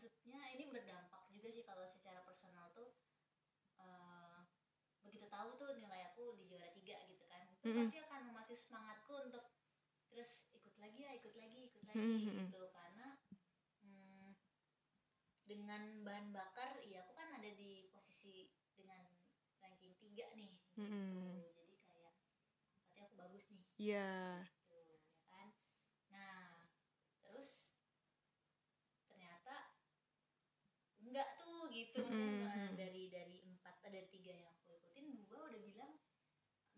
maksudnya 0.00 0.40
ini 0.56 0.64
berdampak 0.72 1.28
juga 1.28 1.52
sih 1.52 1.60
kalau 1.60 1.84
secara 1.84 2.24
personal 2.24 2.72
tuh 2.72 2.88
eh, 3.76 4.40
begitu 5.04 5.28
tahu 5.28 5.60
tuh 5.60 5.76
nilai 5.76 6.08
aku 6.08 6.40
di 6.40 6.48
juara 6.48 6.72
tiga 6.72 7.04
gitu 7.04 7.20
kan, 7.28 7.44
itu 7.52 7.68
Mm-mm. 7.68 7.84
pasti 7.84 8.00
akan 8.00 8.32
memacu 8.32 8.56
semangatku 8.56 9.28
untuk 9.28 9.44
terus 10.08 10.48
ikut 10.56 10.72
lagi 10.80 11.04
ya, 11.04 11.12
ikut 11.20 11.36
lagi, 11.36 11.68
ikut 11.68 11.84
lagi 11.84 12.00
Mm-mm. 12.00 12.48
gitu 12.48 12.60
karena 12.72 13.20
hmm, 13.84 14.32
dengan 15.44 16.00
bahan 16.00 16.32
bakar, 16.32 16.80
ya 16.88 17.04
aku 17.04 17.12
kan 17.12 17.36
ada 17.36 17.50
di 17.52 17.92
posisi 17.92 18.48
dengan 18.72 19.04
ranking 19.60 20.00
tiga 20.00 20.32
nih, 20.32 20.56
gitu. 20.64 20.80
Mm-mm. 20.80 21.44
Jadi 21.44 21.76
kayak 21.84 22.12
berarti 22.88 23.00
aku 23.04 23.14
bagus 23.20 23.44
nih 23.52 23.68
iya 23.76 24.08
gitu 24.64 24.96
ya 25.12 25.20
kan 25.28 25.48
nah 26.08 26.64
terus 27.20 27.76
ternyata 29.08 29.70
enggak 31.00 31.28
gitu 31.90 32.06
maksudnya 32.06 32.46
Mm-mm. 32.54 32.70
eh, 32.70 32.72
dari 32.78 33.02
dari 33.10 33.36
empat 33.42 33.74
eh, 33.82 33.90
dari 33.90 34.06
tiga 34.06 34.30
yang 34.30 34.46
aku 34.54 34.78
ikutin 34.78 35.26
dua 35.26 35.50
udah 35.50 35.58
bilang 35.60 35.92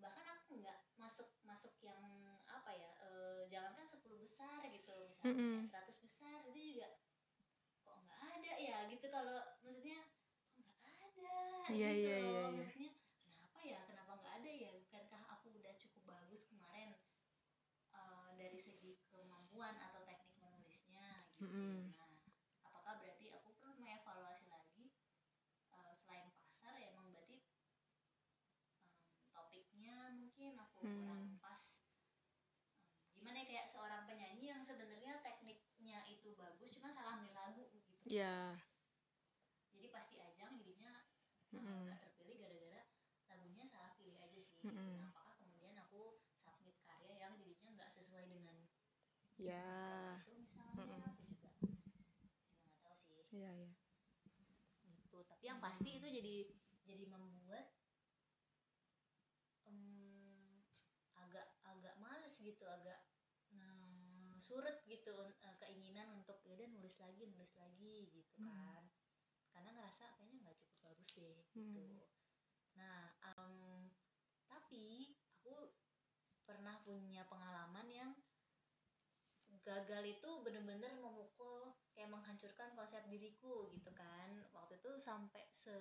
bahkan 0.00 0.25
aku 0.25 0.57
enggak 0.59 0.81
masuk 0.97 1.28
masuk 1.45 1.71
yang 1.85 2.00
apa 2.49 2.73
ya 2.73 2.90
eh, 3.04 3.40
jangankan 3.47 3.85
10 3.85 4.16
besar 4.19 4.64
gitu 4.66 4.97
misalnya 5.04 5.37
kayak 5.37 5.85
100 5.85 6.00
besar 6.00 6.38
itu 6.49 6.59
juga 6.75 6.88
kok 7.83 7.97
enggak 8.00 8.21
ada 8.33 8.52
ya? 8.57 8.76
Gitu 8.87 9.04
kalau 9.07 9.37
maksudnya 9.61 10.00
kok 10.64 10.75
enggak 10.81 10.97
ada? 10.97 11.38
Iya, 11.69 11.88
gitu 11.92 12.09
iya, 12.09 12.16
iya, 12.19 12.42
iya. 12.49 12.64
maksudnya 12.64 12.90
kenapa 13.23 13.59
ya? 13.62 13.81
Kenapa 13.85 14.11
enggak 14.16 14.35
ada 14.40 14.50
ya? 14.50 14.71
Bukankah 14.73 15.23
aku 15.28 15.47
udah 15.61 15.73
cukup 15.76 16.02
bagus 16.09 16.42
kemarin 16.49 16.97
eh, 17.92 18.28
dari 18.35 18.59
segi 18.59 18.97
kemampuan 19.12 19.76
atau 19.76 20.00
teknik 20.02 20.35
menulisnya? 20.40 21.26
Gitu. 21.37 21.45
Mm-mm. 21.47 21.92
nah 21.95 22.07
apakah 22.64 22.95
berarti 22.97 23.31
aku 23.31 23.50
perlu 23.54 23.75
mengevaluasi 23.76 24.47
lagi 24.47 24.90
eh, 25.71 25.92
selain 25.99 26.26
pasar 26.33 26.78
ya 26.78 26.87
emang 26.90 27.11
berarti 27.11 27.42
em, 28.62 28.71
topiknya 29.33 30.12
mungkin 30.14 30.54
aku 30.57 30.78
Hmm. 30.83 30.95
kurang 31.02 31.23
pas 31.38 31.62
Em, 33.12 33.12
gimana 33.12 33.37
ya 33.38 33.47
kayak 33.47 33.66
seorang 33.69 34.02
penyanyi 34.04 34.49
yang 34.49 34.62
sebenarnya 34.62 35.21
tekniknya 35.21 35.99
itu 36.07 36.33
bagus 36.35 36.72
cuma 36.83 36.91
salah 36.91 37.15
milih 37.23 37.31
lagu 37.31 37.62
gitu 37.71 37.95
iya 38.11 38.59
jadi 39.71 39.87
pasti 39.95 40.19
ajang 40.19 40.59
jadinya 40.59 40.91
eh, 41.55 41.62
Mm-mm. 41.62 41.87
nggak 41.87 41.99
terpilih 42.03 42.43
gara-gara 42.43 42.83
lagunya 43.31 43.65
salah 43.71 43.95
pilih 43.95 44.19
aja 44.19 44.43
sih 44.43 44.59
gitu. 44.59 44.67
Mm-mm. 44.67 44.99
nah 44.99 45.15
apakah 45.15 45.39
kemudian 45.39 45.79
aku 45.79 46.19
submit 46.43 46.75
karya 46.83 47.15
yang 47.23 47.39
jadinya 47.39 47.71
nggak 47.79 47.91
sesuai 47.95 48.27
dengan 48.27 48.67
iya 49.39 49.62
itu 50.27 50.35
misalnya 50.35 50.75
Mm-mm. 50.75 51.07
aku 51.07 51.23
juga 51.31 51.51
nggak 52.67 52.79
tahu 52.83 52.95
sih 52.99 53.23
iya 53.31 53.51
iya 53.62 53.71
gitu 54.83 55.23
tapi 55.31 55.45
yang 55.47 55.62
pasti 55.62 56.03
itu 56.03 56.07
jadi 56.11 56.37
jadi 56.83 57.05
membuat 57.07 57.71
em, 59.71 60.67
agak 61.15 61.47
agak 61.62 61.95
males 62.03 62.35
gitu 62.43 62.67
agak 62.67 62.99
nah, 63.55 64.35
surut 64.43 64.83
gitu 64.91 65.31
eh, 65.47 65.55
keinginan 65.62 66.22
ya 66.53 66.61
udah 66.61 66.69
nulis 66.69 66.97
lagi 67.01 67.25
nulis 67.25 67.53
lagi 67.57 68.13
gitu 68.13 68.37
Hmm. 68.37 68.53
kan. 68.53 68.85
Karena 69.57 69.73
ngerasa 69.73 70.05
kayaknya 70.21 70.37
nggak 70.45 70.59
cukup 70.61 70.79
bagus 70.93 71.09
deh 71.17 71.41
Hmm. 71.57 71.73
gitu. 71.73 71.89
Nah 72.77 73.17
em, 73.33 73.89
tapi 74.45 75.17
aku 75.41 75.73
pernah 76.45 76.77
punya 76.85 77.25
pengalaman 77.25 77.89
yang 77.89 78.13
gagal 79.65 80.05
itu 80.05 80.29
bener-bener 80.45 80.93
memukul 81.01 81.73
kayak 81.97 82.13
menghancurkan 82.13 82.77
konsep 82.77 83.01
diriku 83.09 83.73
gitu 83.73 83.89
kan. 83.97 84.37
Waktu 84.53 84.77
itu 84.77 85.01
sampai 85.01 85.49
se 85.57 85.73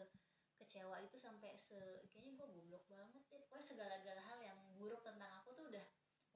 kecewa 0.56 1.02
itu 1.04 1.18
sampai 1.18 1.58
se 1.60 2.06
kayaknya 2.16 2.32
gue 2.40 2.48
goblok 2.48 2.86
banget 2.88 3.24
deh. 3.28 3.44
Pokoknya 3.50 3.66
segala-gala 3.66 4.22
hal 4.24 4.40
yang 4.40 4.60
buruk 4.80 5.04
tentang 5.04 5.32
aku 5.44 5.52
tuh 5.52 5.68
udah 5.68 5.84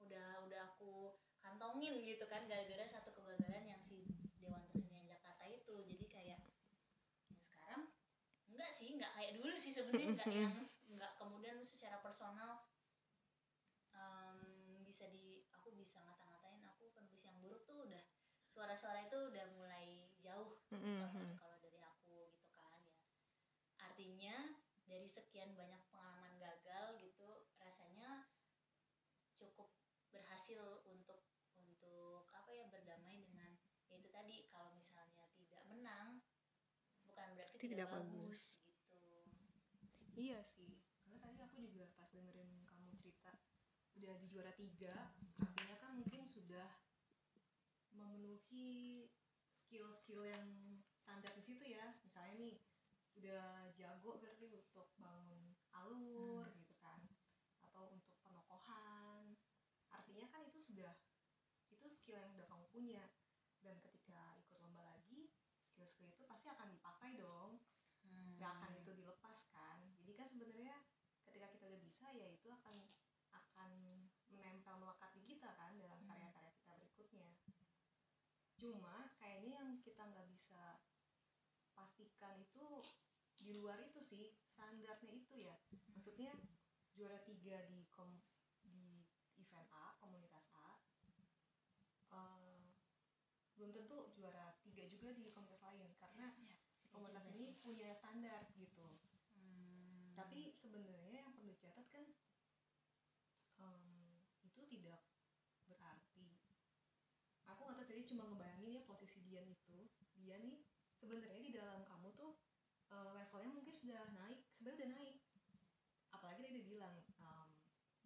udah 0.04 0.44
udah 0.44 0.60
aku 0.74 1.16
kantongin 1.40 2.02
gitu 2.02 2.26
kan. 2.26 2.44
Gara-gara 2.50 2.84
satu 2.84 3.14
kegagalan 3.14 3.64
yang 3.64 3.80
si 3.86 4.02
Dewan 4.42 4.66
Kesenian 4.66 5.06
Jakarta 5.06 5.46
itu 5.46 5.78
jadi 5.86 6.06
kayak 6.10 6.40
ya 7.30 7.38
sekarang 7.46 7.86
enggak 8.50 8.74
sih 8.86 8.94
enggak 8.94 9.12
kayak 9.18 9.32
dulu 9.34 9.54
sih 9.58 9.72
sebenarnya 9.74 10.08
enggak 10.14 10.30
yang 10.30 10.54
enggak 10.86 11.12
kemudian 11.18 11.58
secara 11.66 11.98
personal 11.98 12.62
em, 13.90 14.38
bisa 14.86 15.10
di 15.10 15.42
aku 15.50 15.74
bisa 15.74 15.98
ngata-ngatain 16.06 16.62
aku 16.70 16.94
penulis 16.94 17.22
yang 17.26 17.36
buruk 17.42 17.66
tuh 17.66 17.82
udah 17.82 18.04
suara-suara 18.46 19.10
itu 19.10 19.18
udah 19.34 19.44
mulai 19.58 20.06
jauh 20.22 20.62
Mm-mm. 20.70 21.34
kalau 21.36 21.58
dari 21.58 21.82
aku 21.82 22.30
gitu 22.30 22.48
kan 22.54 22.78
ya 22.86 22.94
artinya 23.82 24.36
dari 24.86 25.10
sekian 25.10 25.58
banyak 25.58 25.82
pengalaman 25.90 26.38
gagal 26.38 26.94
gitu 27.02 27.50
rasanya 27.58 28.30
cukup 29.34 29.74
berhasil 30.14 30.62
untuk 30.86 31.26
untuk 31.58 32.24
apa 32.30 32.54
ya 32.54 32.64
berdamai 32.70 33.18
dengan 33.18 33.50
ya 33.90 33.98
itu 33.98 34.08
tadi 34.14 34.46
kalau 34.48 34.70
misalnya 34.72 35.26
tidak 35.36 35.62
menang 35.68 36.22
bukan 37.04 37.28
berarti 37.36 37.56
Tidak 37.58 37.74
tidak, 37.74 37.88
bagus. 37.90 38.08
bagus 38.08 38.40
gitu 38.54 38.65
Iya 40.26 40.42
sih, 40.42 40.74
karena 40.98 41.22
tadi 41.22 41.38
aku 41.38 41.62
juga 41.62 41.86
pas 41.94 42.10
dengerin 42.10 42.66
kamu 42.66 42.90
cerita 42.98 43.30
udah 43.94 44.18
di 44.18 44.26
juara 44.26 44.50
tiga, 44.58 45.14
artinya 45.38 45.78
kan 45.78 45.94
mungkin 45.94 46.26
sudah 46.26 46.66
memenuhi 47.94 49.06
skill-skill 49.54 50.26
yang 50.26 50.82
standar 50.98 51.30
di 51.30 51.46
situ 51.46 51.70
ya. 51.70 51.94
Misalnya 52.02 52.34
nih, 52.42 52.58
udah 53.14 53.70
jago 53.78 54.18
berarti 54.18 54.50
untuk 54.50 54.90
bangun 54.98 55.54
alur 55.70 56.50
gitu 56.58 56.74
kan, 56.82 57.06
atau 57.62 57.94
untuk 57.94 58.18
penokohan. 58.26 59.38
Artinya 59.94 60.26
kan 60.26 60.42
itu 60.42 60.58
sudah 60.58 60.90
itu 61.70 61.86
skill 61.86 62.18
yang 62.18 62.34
udah 62.34 62.50
kamu 62.50 62.66
punya. 62.74 63.06
Dan 63.62 63.78
ketika 63.78 64.34
ikut 64.42 64.58
lomba 64.58 64.82
lagi, 64.90 65.30
skill 65.70 66.10
itu 66.10 66.26
pasti 66.26 66.50
akan 66.50 66.74
dipakai 66.74 67.14
dong 67.14 67.62
nggak 68.36 68.50
akan 68.60 68.70
Hmm. 68.76 68.80
itu 68.84 68.90
dilepaskan 69.02 69.76
jadi 69.96 70.12
kan 70.12 70.26
sebenarnya 70.28 70.74
ketika 71.26 71.46
kita 72.06 72.22
ya 72.22 72.30
itu 72.38 72.46
akan 72.54 72.86
akan 73.34 73.72
menempel 74.30 74.78
melekat 74.78 75.10
di 75.10 75.26
kita 75.26 75.50
kan 75.58 75.74
dalam 75.74 75.98
Hmm. 75.98 76.06
karya-karya 76.06 76.54
kita 76.54 76.72
berikutnya. 76.78 77.34
Cuma 78.54 79.10
kayaknya 79.18 79.58
yang 79.58 79.70
kita 79.82 80.06
nggak 80.06 80.30
bisa 80.30 80.86
pastikan 81.74 82.38
itu 82.38 82.86
di 83.42 83.58
luar 83.58 83.82
itu 83.82 83.98
sih 83.98 84.38
standarnya 84.54 85.10
itu 85.18 85.34
ya. 85.34 85.58
Maksudnya 85.90 86.30
juara 86.94 87.18
tiga 87.26 87.66
di 87.66 87.90
kom 87.90 88.22
di 88.62 89.02
event 89.42 89.66
A 89.74 89.98
komunitas 89.98 90.46
A 90.54 90.78
eh, 92.14 92.70
belum 93.58 93.74
tentu 93.74 94.14
juara 94.14 94.54
tiga 94.62 94.86
juga 94.86 95.10
di 95.10 95.26
komunitas 95.34 95.58
lain. 95.66 95.90
Karena 95.98 96.30
Ya, 96.38 96.54
si 96.78 96.86
komunitas 96.86 97.26
ini 97.34 97.58
punya 97.58 97.90
standar 97.98 98.46
gitu. 98.54 98.94
Hmm. 99.34 100.16
tapi 100.16 100.48
sebenarnya 100.48 101.20
yang 101.20 101.35
dicatat 101.76 101.92
kan? 101.92 102.08
Em, 103.60 103.84
itu 104.48 104.60
tidak 104.64 105.04
berarti. 105.68 106.40
Aku 107.52 107.68
nggak 107.68 107.76
tahu 107.76 107.84
tadi 107.84 108.02
cuma 108.08 108.24
ngebayangin 108.32 108.80
ya 108.80 108.82
posisi 108.88 109.20
Dian 109.20 109.44
itu. 109.44 109.84
Dia 110.16 110.40
nih 110.40 110.64
sebenarnya 110.96 111.42
di 111.44 111.52
dalam 111.52 111.84
kamu 111.84 112.16
tuh 112.16 112.40
eh, 112.88 113.10
levelnya 113.12 113.52
mungkin 113.52 113.74
sudah 113.76 114.08
naik 114.16 114.40
sebenarnya 114.56 114.76
udah 114.80 114.90
naik. 114.96 115.16
Apalagi 116.16 116.40
tadi 116.48 116.64
dia 116.64 116.64
bilang 116.64 116.96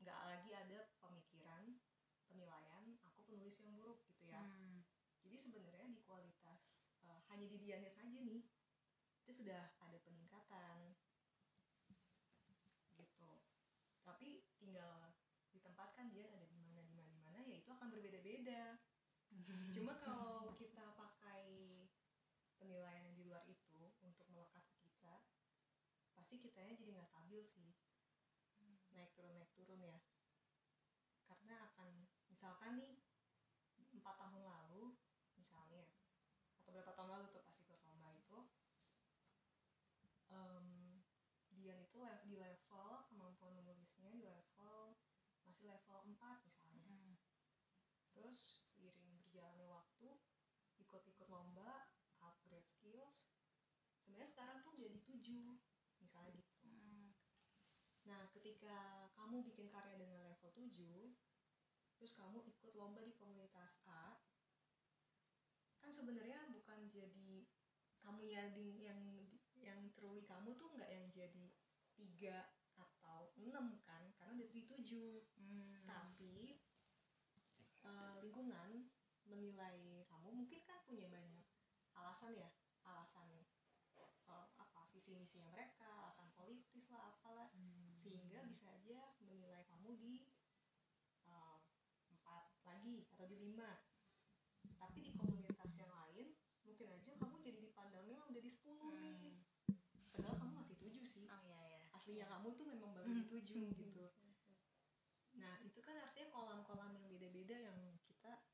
nggak 0.01 0.19
lagi 0.27 0.51
ada 0.51 0.91
pemikiran 0.99 1.79
penilaian 2.27 2.99
aku 3.07 3.23
penulis 3.23 3.55
yang 3.63 3.71
buruk 3.79 4.03
gitu 4.11 4.27
ya. 4.27 4.43
Hmm. 4.43 4.83
jadi 5.23 5.37
sebenarnya 5.37 5.93
di 5.93 6.01
kualitas 6.09 6.73
eh, 7.07 7.21
hanya 7.31 7.47
di 7.47 7.61
dianya 7.61 7.87
saja 7.87 8.19
nih 8.19 8.43
itu 9.23 9.31
sudah 9.31 9.71
ada 9.79 9.99
peningkatan 10.03 10.97
gitu. 13.01 13.31
Tapi 14.05 14.45
tinggal 14.61 15.17
ditempatkan 15.51 16.13
dia 16.13 16.29
ada 16.29 16.47
di 16.47 16.57
mana 16.61 16.81
di 16.85 16.93
mana 16.93 17.09
di 17.09 17.21
mana 17.21 17.39
ya 17.45 17.57
itu 17.61 17.71
akan 17.73 17.89
berbeda-beda. 17.89 18.77
Cuma 19.77 19.99
kalau 20.03 20.55
kita 20.55 20.95
pakai 20.95 21.45
penilaian 22.61 23.03
yang 23.05 23.17
di 23.17 23.25
luar 23.27 23.43
itu 23.49 23.95
untuk 24.05 24.27
melekat 24.31 24.63
ke 24.71 24.77
kita, 24.87 25.25
pasti 26.15 26.39
kitanya 26.39 26.77
jadi 26.77 26.91
nggak 26.97 27.11
stabil 27.11 27.43
sih. 27.45 27.73
Naik 28.95 29.15
turun 29.17 29.35
naik 29.39 29.51
turun 29.55 29.81
ya. 29.81 29.99
Karena 31.27 31.71
akan 31.73 32.07
misalkan 32.29 32.79
nih 32.79 32.99
empat 33.91 34.15
tahun 34.23 34.43
lalu 34.47 34.95
misalnya 35.35 35.91
atau 36.63 36.71
berapa 36.71 36.93
tahun 36.95 37.11
lalu 37.11 37.27
tuh 37.35 37.43
pas 37.43 37.57
ikut 37.59 37.81
lomba 37.83 38.11
itu 38.15 38.39
em, 40.31 40.67
Dian 41.51 41.79
itu 41.83 41.99
di 42.25 42.39
level 42.39 42.89
kemampuan 43.11 43.53
menulisnya 43.59 44.09
di 44.15 44.23
level 44.23 44.95
masih 45.43 45.67
level 45.69 45.99
4 46.15 46.47
misalnya 46.47 46.81
Hmm. 46.87 47.19
terus 48.15 48.63
seiring 48.73 49.19
berjalannya 49.21 49.67
waktu 49.69 50.09
ikut-ikut 50.79 51.29
lomba 51.29 51.91
upgrade 52.23 52.67
skills 52.67 53.27
sebenarnya 54.21 54.37
sekarang 54.37 54.59
tuh 54.61 54.77
jadi 54.77 54.99
7 55.01 56.05
misalnya 56.05 56.29
gitu 56.37 56.53
Hmm. 56.61 57.09
Nah, 58.05 58.29
ketika 58.37 59.09
kamu 59.17 59.41
bikin 59.49 59.73
karya 59.73 59.97
dengan 59.97 60.29
level 60.29 60.53
7, 60.53 61.17
terus 61.97 62.13
kamu 62.13 62.45
ikut 62.45 62.77
lomba 62.77 63.01
di 63.01 63.17
komunitas 63.17 63.81
A, 63.89 64.21
kan 65.81 65.89
sebenarnya 65.89 66.53
bukan 66.53 66.85
jadi 66.93 67.49
kamu 67.97 68.29
yang 68.29 68.53
yang 68.77 69.01
yang 69.57 69.81
truly 69.97 70.21
kamu 70.29 70.53
tuh 70.53 70.69
nggak 70.77 70.93
yang 70.93 71.09
jadi 71.09 71.49
tiga 71.97 72.53
atau 72.77 73.33
enam 73.41 73.81
kan, 73.81 74.05
karena 74.21 74.37
udah 74.37 74.49
di 74.53 74.69
tujuh. 74.69 75.25
Hmm. 75.41 75.81
Tapi 75.89 76.61
eh, 77.89 78.15
lingkungan 78.21 78.85
menilai 79.25 80.05
kamu 80.13 80.45
mungkin 80.45 80.61
kan 80.69 80.85
punya 80.85 81.09
banyak 81.09 81.49
alasan 81.97 82.37
ya, 82.37 82.53
visi 85.41 85.49
misinya 85.49 85.57
mereka, 85.57 85.89
alasan 86.05 86.29
politis 86.37 86.85
lah 86.93 87.17
apalah. 87.17 87.49
Hmm. 87.57 87.97
sehingga 88.01 88.45
bisa 88.49 88.65
aja 88.69 89.13
menilai 89.25 89.65
kamu 89.69 89.93
di 89.97 90.25
uh, 91.29 91.61
empat 92.13 92.45
lagi 92.69 93.09
atau 93.17 93.25
di 93.25 93.37
lima. 93.41 93.81
Tapi 94.77 95.01
di 95.01 95.13
komunitas 95.17 95.73
yang 95.77 95.89
lain 95.89 96.37
mungkin 96.65 96.89
aja 96.93 97.13
kamu 97.17 97.37
jadi 97.45 97.59
dipandangnya 97.61 98.21
udah 98.29 98.41
di 98.41 98.51
10 98.53 99.01
nih. 99.01 99.33
Hmm. 99.33 100.09
padahal 100.13 100.37
kamu 100.37 100.53
masih 100.61 100.77
tujuh 100.77 101.05
sih. 101.09 101.25
Oh 101.29 101.41
iya 101.45 101.61
ya. 101.77 101.83
aslinya 101.97 102.27
kamu 102.29 102.49
tuh 102.57 102.67
memang 102.69 102.91
baru 102.93 103.11
di 103.17 103.25
tujuh 103.29 103.65
gitu. 103.77 104.05
Nah 105.41 105.61
itu 105.65 105.81
kan 105.81 105.97
artinya 106.01 106.29
kolam-kolam 106.33 106.93
yang 106.97 107.07
beda-beda 107.09 107.57
yang 107.57 107.79
kita 108.05 108.45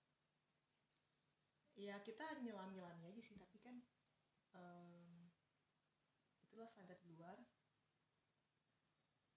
ya 1.75 1.99
kita 2.03 2.38
nyelam-nyelamnya 2.42 3.11
aja 3.14 3.22
sih 3.22 3.37
tapi 3.38 3.59
kan 3.62 3.79
em, 4.59 5.07
di 6.85 7.15
luar. 7.17 7.39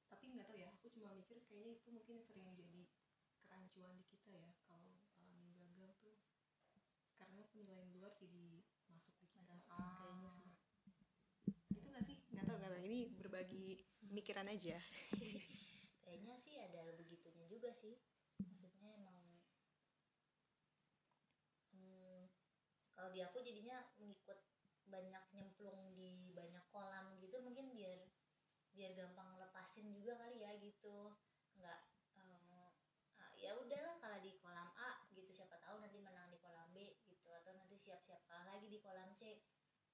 Tapi 0.09 0.25
nggak 0.35 0.47
tahu 0.49 0.57
ya 0.59 0.67
aku 0.75 0.91
cuma 0.91 1.13
mikir 1.15 1.39
kayaknya 1.47 1.79
itu 1.79 1.89
mungkin 1.93 2.17
sering 2.19 2.49
jadi 2.57 2.83
kerancuan 3.45 3.95
di 3.95 4.05
kita 4.09 4.35
ya 4.35 4.49
kalau 4.67 4.99
ngalamin 5.21 5.55
gagal 5.55 5.95
tuh. 6.03 6.17
Karena 7.15 7.45
penilaian 7.53 7.87
luar 7.95 8.11
jadi 8.19 8.63
masuk 8.91 9.15
di 9.21 9.27
kita. 9.31 9.47
Masuk. 9.47 9.71
Ah. 9.71 10.03
kayaknya 10.03 10.29
sih. 10.35 10.51
Gitu 11.71 11.87
nggak 11.87 12.05
sih? 12.09 12.17
Nggak 12.33 12.45
tahu 12.49 12.57
nggak 12.59 12.71
tahu. 12.73 12.83
Ini 12.83 12.99
berbagi 13.15 13.65
pemikiran 14.03 14.47
aja. 14.49 14.77
Kayaknya 16.03 16.41
sih 16.41 16.57
ada 16.57 16.89
begitunya 16.97 17.45
juga 17.45 17.69
sih. 17.69 18.01
Maksudnya 18.41 18.97
emang 18.97 19.19
hmm, 21.69 22.25
kalau 22.97 23.13
di 23.13 23.21
aku 23.21 23.45
jadinya 23.45 23.77
mengikut 24.01 24.41
banyak 24.89 25.23
nyemplung 25.37 25.93
di 25.93 26.33
banyak 26.33 26.65
kolam 26.73 27.21
gitu 27.21 27.37
mungkin 27.45 27.71
biar 27.77 28.09
biar 28.73 28.88
gampang 28.99 29.39
lepasin 29.39 29.87
juga 29.95 30.19
kali 30.19 30.43
ya 30.43 30.51
gitu. 30.59 31.15
Enggak 31.55 31.79
eh, 32.19 32.67
ah, 33.23 33.31
ya 33.39 33.55
udahlah 33.55 33.95
kalau 34.03 34.19
di 34.19 34.35
kolam 34.43 34.67
A 34.75 35.07
gitu 35.15 35.31
siapa 35.31 35.55
tahu 35.63 35.79
nanti 35.79 36.03
menang 36.03 36.27
di 36.27 36.37
kolam 36.43 36.67
B 36.75 36.99
gitu 37.07 37.31
atau 37.31 37.55
nanti 37.55 37.79
siap-siap 37.79 38.27
kalah 38.27 38.51
lagi 38.51 38.67
di 38.67 38.83
kolam 38.83 39.15
C. 39.15 39.39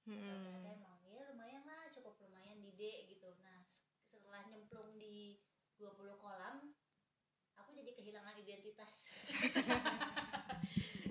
Atau 0.06 0.38
ternyata 0.42 0.68
emang 0.74 0.98
ya 1.06 1.22
lumayan 1.30 1.62
lah 1.62 1.86
cukup 1.94 2.18
lumayan 2.18 2.58
di 2.58 2.74
D 2.74 3.06
gitu. 3.14 3.30
Nah 3.46 3.62
setelah 4.10 4.42
nyemplung 4.50 4.98
di 4.98 5.38
20 5.78 6.18
kolam 6.18 6.74
aku 7.54 7.70
jadi 7.78 7.94
kehilangan 7.94 8.34
identitas. 8.42 8.90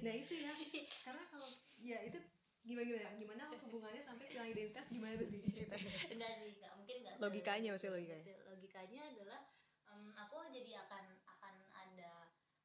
Nah 0.05 0.13
itu 0.13 0.37
ya. 0.37 0.53
Karena 1.05 1.23
kalau 1.33 1.49
ya 1.81 1.97
itu 2.05 2.21
gimana 2.65 2.85
gimana 2.89 3.09
gimana 3.15 3.43
hubungannya 3.61 4.01
sampai 4.01 4.25
kehilangan 4.25 4.51
identitas 4.51 4.85
gimana 4.89 5.13
tuh 5.21 5.27
enggak 6.13 6.31
sih 6.41 6.51
enggak 6.57 6.73
mungkin 6.75 6.95
enggak 7.05 7.15
Logikanya 7.21 7.69
maksudnya 7.73 7.93
logikanya. 7.93 8.33
logikanya 8.49 9.01
adalah 9.13 9.41
em, 9.93 10.09
aku 10.17 10.35
jadi 10.49 10.71
akan 10.89 11.03
akan 11.29 11.55
ada 11.71 12.11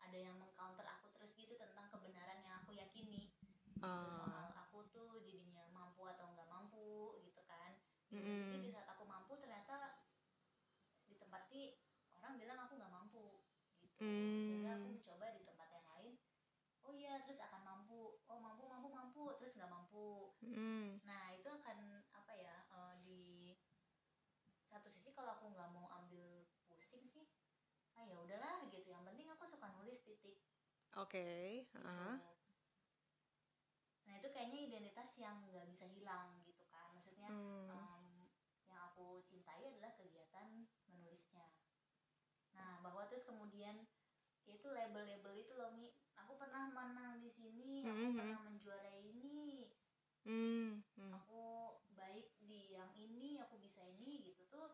ada 0.01 0.19
yang 0.19 0.35
mengcounter 0.41 0.89
aku 0.89 1.13
terus 1.13 1.37
gitu 1.37 1.55
tentang 1.61 1.87
kebenaran 1.93 2.41
yang 2.41 2.65
aku 2.65 2.73
yakini 2.73 3.29
gitu, 3.69 3.85
Ah. 3.85 4.05
soal 4.09 4.49
aku 4.57 4.89
tuh 4.93 5.21
jadinya 5.25 5.65
mampu 5.73 6.05
atau 6.05 6.33
nggak 6.33 6.49
mampu 6.49 7.17
gitu 7.25 7.41
kan 7.45 7.77
di 8.09 8.17
Mm-mm. 8.21 8.25
posisi 8.25 8.57
di 8.61 8.71
saat 8.73 8.89
aku 8.93 9.05
mampu 9.05 9.37
ternyata 9.41 10.01
di 11.09 11.17
tempat 11.17 11.49
orang 12.17 12.37
bilang 12.37 12.59
aku 12.65 12.77
nggak 12.77 12.93
mampu 12.93 13.41
gitu 13.81 14.01
sehingga 14.01 14.77
aku 14.77 14.85
Hmm. 14.85 14.93
mencoba 14.97 15.27
di 15.33 15.43
tempat 15.45 15.69
yang 15.73 15.87
lain 15.93 16.13
oh 16.85 16.93
iya 16.93 17.21
terus 17.25 17.41
akan 17.41 17.61
mampu 17.65 18.21
oh 18.29 18.39
mampu 18.41 18.65
mampu 18.69 18.89
mampu 18.93 19.25
mampu 20.01 20.33
Hmm. 20.41 20.97
nah 21.05 21.29
itu 21.37 21.45
akan 21.45 22.01
apa 22.17 22.33
ya 22.33 22.57
eh, 22.73 22.95
di 23.05 23.23
satu 24.65 24.89
sisi 24.89 25.13
kalau 25.13 25.37
aku 25.37 25.53
nggak 25.53 25.69
mau 25.77 25.85
ambil 26.01 26.49
pusing 26.65 27.05
sih 27.05 27.29
ah 27.93 28.05
ya 28.09 28.17
udahlah 28.17 28.65
gitu 28.73 28.89
yang 28.89 29.05
penting 29.05 29.29
aku 29.29 29.45
suka 29.45 29.69
nulis 29.77 30.01
titik 30.01 30.41
oke 30.97 31.21
gitu. 31.69 31.79
ah. 31.85 32.17
Nah 34.09 34.19
itu 34.19 34.29
kayaknya 34.35 34.59
identitas 34.67 35.15
yang 35.21 35.39
nggak 35.47 35.71
bisa 35.71 35.87
hilang 35.87 36.35
gitu 36.43 36.67
kan. 36.67 36.91
Maksudnya 36.91 37.31
Hmm. 37.31 37.71
em, 37.71 38.27
yang 38.67 38.81
aku 38.91 39.23
cintai 39.23 39.71
adalah 39.71 39.95
kegiatan 39.95 40.67
menulisnya. 40.91 41.47
Nah 42.59 42.83
bahwa 42.83 43.07
terus 43.07 43.23
kemudian 43.23 43.87
itu 44.51 44.67
label-label 44.67 45.35
itu 45.39 45.55
loh 45.55 45.71
Mi. 45.79 45.95
Aku 46.19 46.35
pernah 46.35 46.67
menang 46.75 47.23
di 47.23 47.31
sini, 47.31 47.87
aku 47.87 47.87
Mhm. 47.87 48.19
pernah 48.19 48.41
menjuarai 48.43 48.90
ini, 48.90 48.90
Hmm. 50.25 50.85
Hmm. 50.97 51.13
aku 51.17 51.43
baik 51.97 52.37
di 52.45 52.71
yang 52.77 52.93
ini, 52.93 53.41
aku 53.41 53.57
bisa 53.59 53.81
ini 53.85 54.21
gitu 54.25 54.45
tuh. 54.49 54.69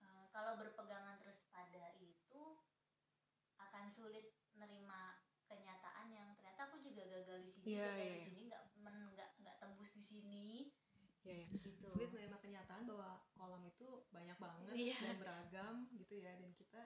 eh, 0.00 0.26
kalau 0.32 0.56
berpegangan 0.56 1.20
terus 1.20 1.44
pada 1.50 1.92
itu 2.00 2.42
akan 3.60 3.86
sulit 3.92 4.32
nerima 4.56 5.20
kenyataan 5.44 6.08
yang 6.14 6.30
ternyata 6.38 6.70
aku 6.70 6.78
juga 6.78 7.04
gagal 7.04 7.42
di 7.42 7.50
sini, 7.52 7.66
Iya, 7.74 7.84
gagal 7.90 7.98
iya, 7.98 8.06
di 8.06 8.16
iya. 8.16 8.24
sini 8.24 8.40
nggak 8.48 8.62
men- 8.80 9.10
nggak 9.12 9.30
nggak 9.42 9.56
ya 11.20 11.36
ya 11.36 11.44
gitu 11.52 11.68
sulit 11.76 12.08
menerima 12.08 12.38
kenyataan 12.40 12.88
bahwa 12.88 13.20
kolam 13.36 13.62
itu 13.68 14.08
banyak 14.08 14.38
banget 14.40 14.72
Iya. 14.72 14.96
dan 15.04 15.16
beragam 15.20 15.74
gitu 15.92 16.14
ya 16.16 16.32
dan 16.40 16.50
kita 16.56 16.80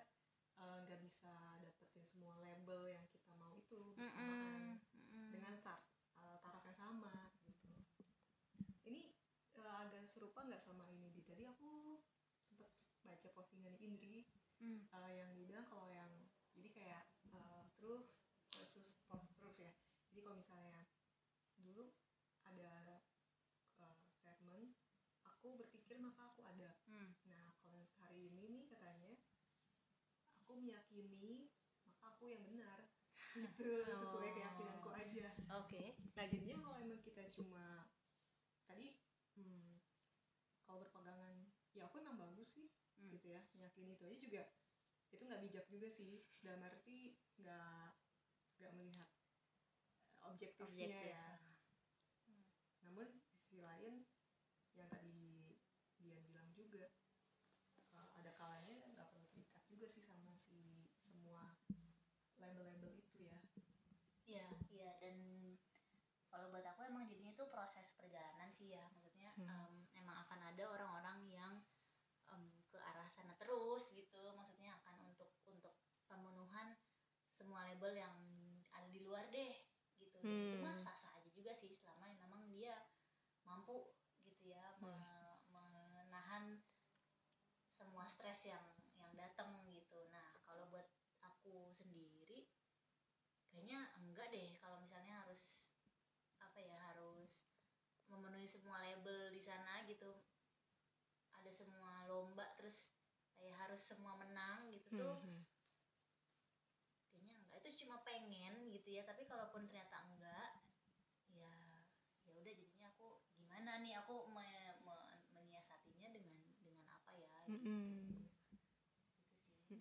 eh, 0.59 0.79
nggak 0.87 1.01
bisa 1.03 1.59
dapetin 1.63 2.03
semua 2.03 2.39
label 2.43 2.91
yang 2.91 3.07
kita 3.11 3.31
mau 3.39 3.55
itu 3.55 3.95
bersamaan 3.95 4.79
Mm-mm. 4.79 5.31
dengan 5.31 5.55
tar- 5.63 5.87
eh, 6.19 6.37
taraf 6.43 6.63
yang 6.67 6.79
sama 6.79 7.31
gitu 7.47 7.71
ini 8.91 9.15
eh, 9.55 9.83
nggak 10.47 10.63
sama 10.63 10.85
ini 10.89 11.11
di 11.11 11.23
tadi 11.23 11.45
aku 11.45 11.99
sempat 12.45 12.71
baca 13.03 13.29
postingan 13.33 13.77
Indri 13.79 14.25
Mm. 14.63 14.87
eh, 14.87 15.13
yang 15.19 15.35
dibilang 15.35 15.67
kalau 15.67 15.91
yang 15.91 16.09
jadi 16.55 16.69
kayak 16.71 17.03
eh, 17.27 17.63
truth 17.75 18.07
versus 18.55 18.87
post 19.11 19.35
truth 19.35 19.59
ya 19.59 19.75
jadi 20.15 20.23
kalau 20.23 20.39
misalnya 20.39 20.87
dulu 21.59 21.91
ada 22.47 23.03
eh, 23.83 23.97
statement 24.15 24.79
aku 25.27 25.59
berpikir 25.59 25.99
maka 25.99 26.31
aku 26.31 26.47
ada 26.47 26.79
Mm. 26.87 27.13
nah 27.27 27.51
kalau 27.59 27.75
yang 27.75 27.91
hari 27.99 28.31
ini 28.31 28.47
nih 28.47 28.65
katanya 28.71 29.19
aku 30.39 30.55
meyakini 30.55 31.51
maka 31.85 32.15
aku 32.15 32.31
yang 32.31 32.47
benar 32.47 32.87
gitu 33.35 33.67
sesuai 34.07 34.31
Oh. 34.31 34.35
keyakinanku 34.39 34.91
aja 34.95 35.27
oke 35.61 35.85
nah 36.15 36.25
jadinya 36.31 36.57
kalau 36.63 36.77
emang 36.79 37.03
kita 37.03 37.27
cuma 37.29 37.91
tadi 38.65 38.97
hmm, 39.35 39.83
kalau 40.63 40.87
berpegangan 40.87 41.51
ya 41.75 41.84
aku 41.95 42.03
emang 42.03 42.19
bagus 42.19 42.51
sih 42.51 42.67
Hmm. 42.99 43.07
gitu 43.11 43.31
ya 43.31 43.43
meyakini 43.55 43.95
itu 43.95 44.03
aja 44.03 44.19
juga 44.19 44.43
itu 45.15 45.23
nggak 45.23 45.43
bijak 45.47 45.67
juga 45.71 45.87
sih 45.91 46.27
dalam 46.43 46.63
arti 46.67 47.15
nggak 47.39 47.91
nggak 48.59 48.73
melihat 48.75 49.07
eh, 50.19 50.23
objektifnya 50.27 50.91
Objektif. 50.91 51.11
ya 51.15 51.25
namun 52.83 53.07
di 53.15 53.23
sisi 53.23 53.63
lain 53.63 54.03
yang 54.75 54.91
tadi 54.91 55.55
Dian 56.03 56.23
bilang 56.27 56.51
juga 56.51 56.87
eh, 57.95 58.09
ada 58.19 58.31
kalanya 58.35 58.91
nggak 58.91 59.07
perlu 59.11 59.27
terikat 59.31 59.63
juga 59.71 59.87
sih 59.87 60.03
sama 60.03 60.35
si 60.39 60.91
semua 60.99 61.55
label-label 62.43 62.91
itu 62.99 63.23
ya 63.23 63.39
Iya, 64.25 64.49
iya 64.73 64.91
dan 64.99 65.15
kalau 66.33 66.49
buat 66.49 66.65
aku 66.65 66.81
emang 66.89 67.05
jadinya 67.05 67.31
itu 67.31 67.45
proses 67.53 67.93
perjalanan 67.93 68.49
sih 68.51 68.73
ya. 68.73 68.89
Maksudnya 68.97 69.31
Hmm. 69.37 69.45
em, 69.47 69.75
emang 70.01 70.17
akan 70.25 70.41
ada 70.49 70.65
orang-orang 70.65 71.29
yang 71.29 71.53
em, 72.33 72.43
ke 72.73 72.81
arah 72.81 73.05
sana 73.07 73.37
terus 73.37 73.85
gitu. 73.93 74.33
Maksudnya 74.33 74.81
akan 74.81 75.13
untuk 75.13 75.29
untuk 75.45 75.77
pemenuhan 76.09 76.73
semua 77.37 77.64
label 77.75 77.93
yang 77.99 78.15
ada 78.71 78.87
di 78.87 79.01
luar 79.03 79.27
deh 79.35 79.51
gitu. 79.99 80.19
Dan 80.23 80.39
itu 80.39 80.55
mah 80.63 80.75
Hmm. 80.75 80.79
sah-sah 80.79 81.11
aja 81.19 81.31
juga 81.35 81.51
sih 81.51 81.75
selama 81.75 82.07
memang 82.15 82.47
dia 82.55 82.79
mampu 83.43 83.91
gitu 84.25 84.49
ya 84.55 84.73
me- 84.81 85.37
menahan 85.53 86.63
semua 87.75 88.07
stres 88.07 88.39
yang 88.47 88.63
yang 88.95 89.11
datang 89.19 89.51
gitu. 89.67 89.99
Nah, 90.15 90.39
kalau 90.47 90.65
buat 90.71 90.87
aku 91.21 91.75
sendiri 91.75 92.47
kayaknya 93.51 93.81
enggak 93.99 94.29
deh 94.35 94.51
kalau 94.63 94.77
misalnya 94.83 95.23
harus 95.23 95.71
apa 96.43 96.59
ya 96.61 96.77
harus 96.91 97.47
memenuhi 98.11 98.47
semua 98.51 98.77
label 98.83 99.31
di 99.33 99.41
sana 99.41 99.81
gitu 99.89 100.11
ada 101.35 101.51
semua 101.51 102.05
lomba 102.11 102.45
terus 102.57 102.77
kayak 103.37 103.57
harus 103.67 103.83
semua 103.83 104.13
menang 104.23 104.71
gitu 104.75 104.89
tuh 104.95 105.17
Hmm, 105.21 105.45
kayaknya 105.49 105.54
pengen 108.03 108.67
gitu 108.75 108.89
ya 108.91 109.03
tapi 109.07 109.23
kalaupun 109.25 109.67
ternyata 109.69 109.97
enggak 110.07 110.51
ya 111.31 111.55
ya 112.25 112.33
udah 112.41 112.53
jadinya 112.53 112.89
aku 112.91 113.09
gimana 113.37 113.79
nih 113.85 113.95
aku 114.01 114.27
me- 114.33 114.77
me- 114.83 115.19
menyiasatinya 115.35 116.09
dengan 116.11 116.39
dengan 116.65 116.87
apa 116.91 117.13
ya 117.15 117.35
gitu. 117.53 117.71
Gitu 117.71 118.19
sih. 118.19 118.25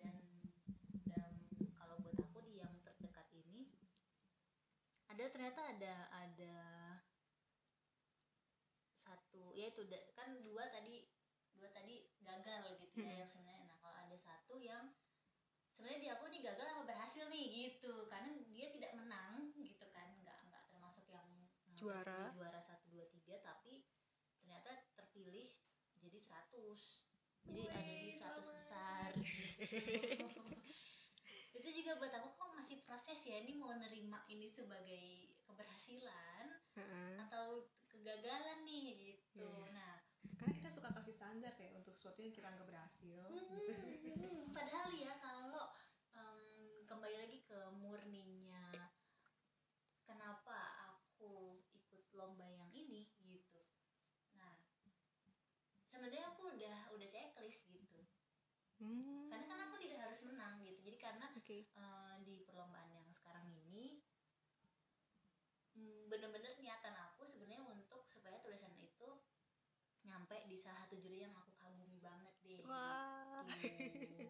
Dan 0.00 0.16
dan 1.08 1.32
kalau 1.78 1.96
buat 2.00 2.16
aku 2.18 2.38
di 2.46 2.60
yang 2.62 2.74
terdekat 2.84 3.26
ini 3.32 3.68
ada 5.12 5.24
ternyata 5.30 5.60
ada 5.72 5.94
ada 6.10 6.56
satu 9.04 9.52
ya 9.52 9.68
itu 9.70 9.82
kan 10.16 10.28
dua 10.40 10.64
tadi 10.72 11.04
dua 11.54 11.68
tadi 11.70 12.02
gagal 12.24 12.62
gitu 12.82 12.98
ya 13.04 13.12
yang 13.22 13.28
sebenarnya. 13.30 13.64
Nah 13.68 13.78
kalau 13.82 13.94
ada 13.94 14.16
satu 14.18 14.58
yang 14.58 14.93
sebenarnya 15.74 16.00
di 16.00 16.08
aku 16.08 16.24
nih 16.30 16.40
gagal 16.40 16.66
apa 16.70 16.82
berhasil 16.86 17.24
nih 17.28 17.44
gitu 17.50 18.06
karena 18.06 18.30
dia 18.48 18.66
tidak 18.70 18.92
menang 18.94 19.50
gitu 19.58 19.86
kan 19.90 20.08
nggak 20.22 20.38
nggak 20.46 20.62
termasuk 20.70 21.04
yang 21.10 21.26
uh, 21.66 21.74
Juara. 21.74 22.30
juara 22.32 22.60
satu 22.62 22.86
dua 22.88 23.04
tiga 23.10 23.42
tapi 23.42 23.82
ternyata 24.38 24.70
terpilih 24.94 25.50
jadi 25.98 26.18
100 26.20 26.54
jadi 27.44 27.62
ada 27.68 27.82
di 27.82 28.08
Wih, 28.08 28.16
100 28.16 28.22
selamat. 28.22 28.54
besar 28.56 29.08
gitu. 29.18 30.42
itu 31.58 31.68
juga 31.80 31.92
buat 31.96 32.12
aku 32.12 32.28
kok 32.34 32.50
masih 32.54 32.78
proses 32.84 33.18
ya 33.24 33.40
ini 33.40 33.56
mau 33.56 33.72
nerima 33.74 34.20
ini 34.28 34.46
sebagai 34.48 35.32
keberhasilan 35.44 36.46
Heeh. 36.76 37.14
atau 37.24 37.66
kegagalan 37.88 38.62
nih 38.62 38.84
gitu 39.16 39.42
Iya. 39.42 39.72
nah 39.72 39.94
karena 40.44 40.60
kita 40.60 40.68
suka 40.76 40.92
kasih 40.92 41.16
standar 41.16 41.56
ya 41.56 41.72
untuk 41.72 41.96
sesuatu 41.96 42.20
yang 42.20 42.36
kita 42.36 42.52
anggap 42.52 42.68
berhasil 42.68 43.24
gitu. 43.32 43.72
Hmm, 44.12 44.52
padahal 44.52 44.92
ya 44.92 45.16
kalau 45.16 45.72
em, 46.12 46.40
kembali 46.84 47.16
lagi 47.16 47.40
ke 47.48 47.72
murninya 47.80 48.92
kenapa 50.04 50.84
aku 50.92 51.64
ikut 51.72 52.12
lomba 52.12 52.44
yang 52.44 52.68
ini 52.76 53.08
gitu. 53.24 53.64
Nah 54.36 54.52
sebenarnya 55.88 56.36
aku 56.36 56.52
udah 56.52 56.92
udah 56.92 57.08
checklist 57.08 57.64
gitu. 57.72 58.04
Hmm, 58.84 59.24
karena 59.32 59.48
kan 59.48 59.58
aku 59.64 59.80
tidak 59.80 60.04
harus 60.04 60.20
menang 60.28 60.60
gitu. 60.60 60.76
Jadi 60.84 60.96
karena 61.00 61.24
oke. 61.32 61.56
eh, 61.72 62.16
di 62.20 62.44
perlombaan 62.44 62.92
yang 62.92 63.08
sekarang 63.16 63.48
ini 63.48 63.96
mm, 65.72 66.12
bener-bener 66.12 66.52
niatan 66.60 66.92
aku 67.00 67.24
sebenarnya 67.24 67.64
untuk 67.64 68.04
supaya 68.12 68.36
tulisan 68.44 68.76
itu 68.76 69.08
nyampe 70.04 70.36
di 70.46 70.56
salah 70.60 70.84
satu 70.84 70.96
juri 71.00 71.24
yang 71.24 71.32
aku 71.32 71.52
kagumi 71.56 71.98
banget 72.00 72.34
deh. 72.44 72.60
Wah. 72.68 73.42
Gitu. 73.60 74.28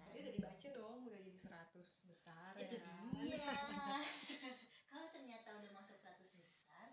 Tadi 0.00 0.16
udah 0.26 0.34
dibaca 0.34 0.68
dong 0.74 0.98
udah 1.08 1.20
jadi 1.22 1.38
100 1.38 2.08
besar 2.10 2.52
itu 2.60 2.76
ya. 2.76 2.84
kan? 2.84 3.04
dia. 3.14 3.46
Kalau 4.90 5.06
ternyata 5.14 5.48
udah 5.60 5.72
masuk 5.72 5.96
100 6.02 6.18
besar 6.36 6.86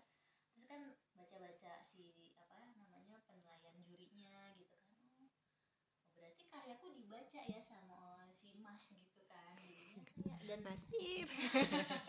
terus 0.54 0.64
kan 0.66 0.80
baca-baca 1.14 1.72
si 1.86 2.34
apa 2.38 2.66
namanya 2.74 3.20
penilaian 3.26 3.76
jurinya 3.84 4.54
gitu 4.56 4.76
kan. 4.86 5.18
Oh, 5.18 6.14
berarti 6.16 6.42
karyaku 6.50 6.94
dibaca 6.94 7.40
ya 7.46 7.60
sama 7.62 8.26
si 8.34 8.54
Mas 8.58 8.86
gitu 8.90 9.22
kan 9.28 9.58
jadinya 9.62 10.02
kayak 10.24 10.42
dan 10.48 10.60
Mas 10.64 10.82
Ip 10.94 11.28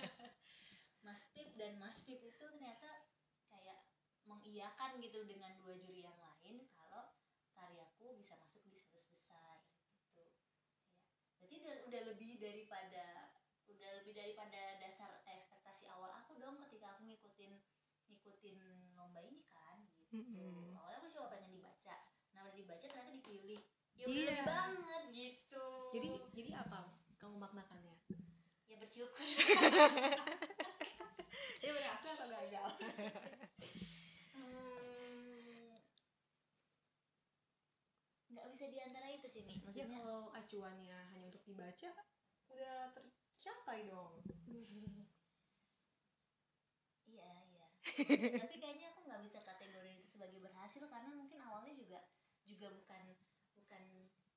Mas 1.06 1.22
Pip 1.34 1.50
dan 1.58 1.74
Mas 1.82 1.98
Pip 2.06 2.22
itu 2.24 2.38
ternyata 2.38 2.99
mengiyakan 4.30 5.02
gitu 5.02 5.26
dengan 5.26 5.52
dua 5.58 5.74
juri 5.76 6.06
yang 6.06 6.16
lain 6.22 6.70
kalau 6.78 7.18
karyaku 7.52 8.14
bisa 8.16 8.38
masuk 8.38 8.62
di 8.64 8.78
100 8.78 8.94
besar 9.10 9.58
gitu. 9.66 10.22
Ya. 10.22 10.30
Berarti 11.42 11.56
udah, 11.66 11.76
udah 11.90 12.02
lebih 12.14 12.38
daripada 12.38 13.34
udah 13.70 13.90
lebih 14.02 14.14
daripada 14.18 14.78
dasar 14.82 15.22
ekspektasi 15.30 15.86
awal 15.90 16.10
aku 16.22 16.38
dong 16.38 16.58
ketika 16.68 16.94
aku 16.98 17.06
ngikutin 17.06 17.54
ngikutin 18.10 18.58
lomba 18.98 19.22
ini 19.22 19.42
kan 19.50 19.82
gitu. 19.94 20.22
Mm-mm. 20.22 20.74
Awalnya 20.74 20.98
aku 21.02 21.10
cuma 21.14 21.30
pengen 21.30 21.54
dibaca. 21.54 21.96
Nah, 22.34 22.50
udah 22.50 22.56
dibaca 22.58 22.86
ternyata 22.86 23.14
dipilih. 23.14 23.62
Ya 23.94 24.06
Iya. 24.08 24.16
udah 24.16 24.26
lebih 24.32 24.46
banget 24.48 25.04
gitu. 25.12 25.68
jadi 25.92 26.10
jadi 26.32 26.52
apa 26.64 26.78
kamu 27.20 27.36
maknakannya 27.36 27.96
ya 28.66 28.76
bersyukur. 28.80 29.20
ini 31.60 31.70
berhasil 31.76 32.12
atau 32.16 32.28
gagal 32.32 32.70
Hmm, 34.40 35.76
nggak 38.32 38.46
bisa 38.60 38.76
di 38.76 38.84
antara 38.84 39.08
itu 39.08 39.24
sih 39.32 39.40
mi. 39.48 39.56
Ya 39.72 39.88
maksudnya 39.88 40.04
kalau 40.04 40.36
acuannya 40.36 40.98
hanya 41.16 41.26
untuk 41.32 41.40
dibaca 41.48 41.96
udah 42.52 42.92
tercapai 42.92 43.88
dong. 43.88 44.20
Iya 47.08 47.30
iya. 47.56 47.66
Tapi 48.44 48.56
kayaknya 48.60 48.92
aku 48.92 49.08
nggak 49.08 49.22
bisa 49.24 49.40
kategori 49.48 49.90
itu 49.96 50.06
sebagai 50.12 50.44
berhasil 50.44 50.84
karena 50.92 51.10
mungkin 51.16 51.40
awalnya 51.42 51.72
juga 51.74 52.00
juga 52.44 52.68
bukan 52.76 53.16
bukan 53.56 53.84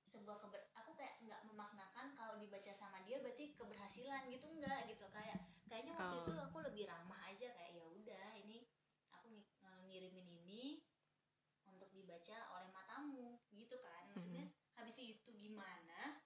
sebuah 0.07 0.39
keber 0.45 0.71
aku 0.77 0.95
kayak 0.95 1.19
nggak 1.27 1.41
memaknakan 1.51 2.15
kalau 2.15 2.39
dibaca 2.39 2.71
sama 2.73 3.03
dia 3.03 3.19
berarti 3.19 3.59
keberhasilan 3.59 4.31
gitu 4.31 4.47
enggak 4.47 4.87
gitu. 4.87 5.05
Kayak 5.11 5.43
kayaknya 5.67 5.99
waktu 5.99 6.15
Oh. 6.17 6.23
itu 6.23 6.33
aku 6.39 6.59
lebih 6.63 6.85
ramah 6.87 7.21
aja 7.27 7.49
kayak 7.59 7.73
ya 7.75 7.85
udah 7.91 8.27
ini 8.39 8.71
aku 9.11 9.43
ngirimin 9.91 10.29
ini 10.47 10.82
dibaca 12.23 12.55
oleh 12.55 12.71
matamu 12.71 13.35
gitu 13.51 13.75
kan? 13.83 14.07
Maksudnya 14.15 14.47
hmm. 14.47 14.79
habis 14.79 14.95
itu 15.03 15.31
gimana? 15.43 16.23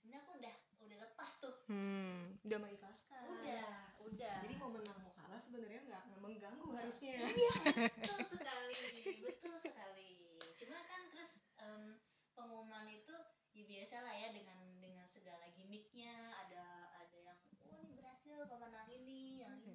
Sebenarnya 0.00 0.24
aku 0.24 0.32
udah 0.40 0.56
udah 0.88 0.98
lepas 1.04 1.30
tuh. 1.36 1.56
Hmm. 1.68 2.40
udah 2.48 2.56
mengikhlaskan 2.56 3.28
udah 3.28 3.92
udah. 4.08 4.36
Jadi 4.40 4.54
mau 4.56 4.72
menang 4.72 4.96
mau 5.04 5.12
kalah 5.12 5.36
sebenarnya 5.36 5.84
nggak 5.84 6.00
nggak 6.08 6.22
mengganggu 6.24 6.64
iya, 6.64 6.76
harusnya. 6.80 7.16
iya 7.28 7.52
betul 7.92 8.18
sekali 8.40 8.80
betul 9.20 9.54
sekali. 9.60 10.12
Cuma 10.56 10.80
kan 10.88 11.12
terus 11.12 11.36
um, 11.60 12.00
pengumuman 12.32 12.88
itu 12.88 13.12
ya 13.52 13.68
biasa 13.68 14.00
lah 14.00 14.16
ya 14.16 14.32
dengan 14.32 14.80
dengan 14.80 15.04
segala 15.12 15.44
gimmicknya. 15.52 16.32
Ada 16.40 16.64
ada 17.04 17.16
yang 17.20 17.36
oh 17.68 17.76
ini 17.84 18.00
berhasil 18.00 18.48
pemenang 18.48 18.88
ini 18.96 19.44
yang 19.44 19.60
ini 19.60 19.67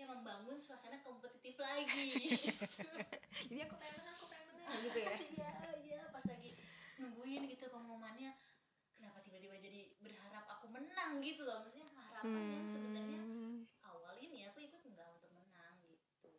kayak 0.00 0.16
membangun 0.16 0.56
suasana 0.56 0.96
kompetitif 1.04 1.60
lagi. 1.60 2.40
Jadi 3.52 3.60
aku 3.68 3.76
pengen 3.76 4.00
menang 4.00 4.16
aku 4.16 4.26
pengen 4.32 4.48
menang 4.56 4.76
gitu 4.88 4.98
ya? 5.04 5.12
Iya 5.20 5.52
iya. 5.84 6.00
Pas 6.08 6.24
lagi 6.24 6.56
nungguin 6.96 7.44
gitu 7.52 7.68
pengumumannya 7.68 8.32
kenapa 8.96 9.20
tiba-tiba 9.20 9.56
jadi 9.60 9.92
berharap 10.00 10.48
aku 10.48 10.72
menang 10.72 11.20
gitu 11.20 11.44
loh. 11.44 11.60
Maksudnya 11.60 11.84
harapan 11.92 12.44
yang 12.48 12.64
sebenarnya 12.64 13.20
Hmm, 13.20 13.68
awal 13.84 14.16
ini 14.16 14.48
aku 14.48 14.64
ikut 14.64 14.80
nggak 14.80 15.08
untuk 15.20 15.28
menang 15.36 15.84
gitu. 15.84 16.32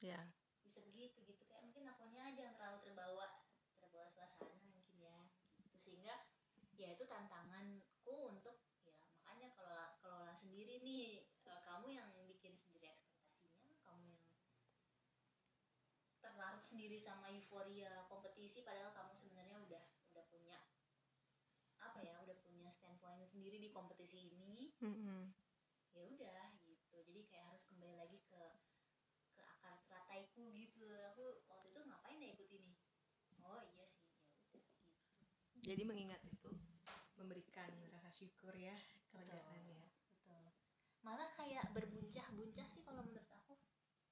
Ya. 0.00 0.32
Bisa 0.64 0.80
begitu 0.80 1.20
gitu. 1.28 1.42
Kayak 1.44 1.60
mungkin 1.68 1.84
akunya 1.92 2.24
aja 2.24 2.40
yang 2.48 2.54
terlalu 2.56 2.78
terbawa 2.80 3.26
terbawa 3.80 4.08
suasana 4.08 4.64
mungkin 4.64 4.96
ya 4.96 5.28
gitu. 5.60 5.76
Sehingga 5.76 6.16
ya 6.76 6.88
itu 6.92 7.04
tantanganku 7.04 8.16
untuk 8.32 8.56
ya 8.84 8.96
makanya 9.24 9.48
kalau 9.56 9.82
kelola 10.00 10.32
sendiri 10.36 10.78
nih 10.84 11.24
eh, 11.48 11.60
kamu 11.64 11.88
yang 11.96 12.08
bikin 12.28 12.52
sendiri 12.54 12.86
ekspektasinya 12.92 13.76
kamu 13.82 14.04
yang 14.12 14.22
terlarut 16.22 16.55
sendiri 16.66 16.98
sama 16.98 17.30
euforia 17.30 18.02
kompetisi 18.10 18.66
padahal 18.66 18.90
kamu 18.90 19.14
sebenarnya 19.14 19.56
udah 19.62 19.82
udah 20.10 20.24
punya 20.26 20.58
apa 21.78 22.02
ya 22.02 22.18
udah 22.18 22.34
punya 22.42 22.68
standpoint 22.74 23.22
sendiri 23.30 23.62
di 23.62 23.70
kompetisi 23.70 24.34
ini. 24.34 24.74
Mm-mm. 24.82 25.30
ya 25.96 26.04
udah 26.04 26.48
gitu. 26.66 26.96
Jadi 27.08 27.20
kayak 27.30 27.54
harus 27.54 27.64
kembali 27.70 27.94
lagi 27.96 28.18
ke 28.26 28.42
ke 29.32 29.40
akar 29.40 29.80
terataiku 29.88 30.50
gitu. 30.52 30.90
Aku 31.14 31.40
waktu 31.48 31.72
itu 31.72 31.80
ngapain 31.86 32.18
ya 32.20 32.28
ikut 32.34 32.50
ini? 32.52 32.74
Oh 33.46 33.62
iya 33.62 33.86
sih 33.86 34.10
ya 34.50 34.58
udah 34.58 34.66
gitu. 34.66 35.24
Jadi 35.62 35.82
mengingat 35.86 36.20
itu 36.26 36.50
memberikan 37.16 37.70
rasa 37.94 38.10
syukur 38.12 38.52
ya 38.58 38.76
kelegaannya 39.14 39.80
betul. 39.80 40.44
Malah 41.06 41.30
kayak 41.38 41.70
berbuncah-buncah 41.70 42.66
sih 42.66 42.82
kalau 42.82 43.06
menurut 43.06 43.25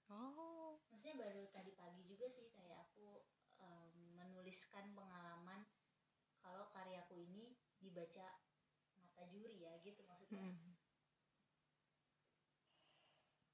oh. 0.08 0.80
Maksudnya 0.90 1.16
baru 1.20 1.42
tadi 1.50 1.70
pagi 1.74 2.02
juga 2.06 2.26
sih 2.30 2.46
kayak 2.56 2.78
aku 2.90 3.06
em, 3.60 3.92
menuliskan 4.18 4.84
pengalaman 4.96 5.60
kalau 6.42 6.64
karyaku 6.70 7.14
ini 7.26 7.56
dibaca 7.82 8.26
mata 9.00 9.22
juri 9.32 9.64
ya 9.66 9.74
gitu 9.82 10.00
maksudnya. 10.08 10.44
Mm-mm. 10.44 10.74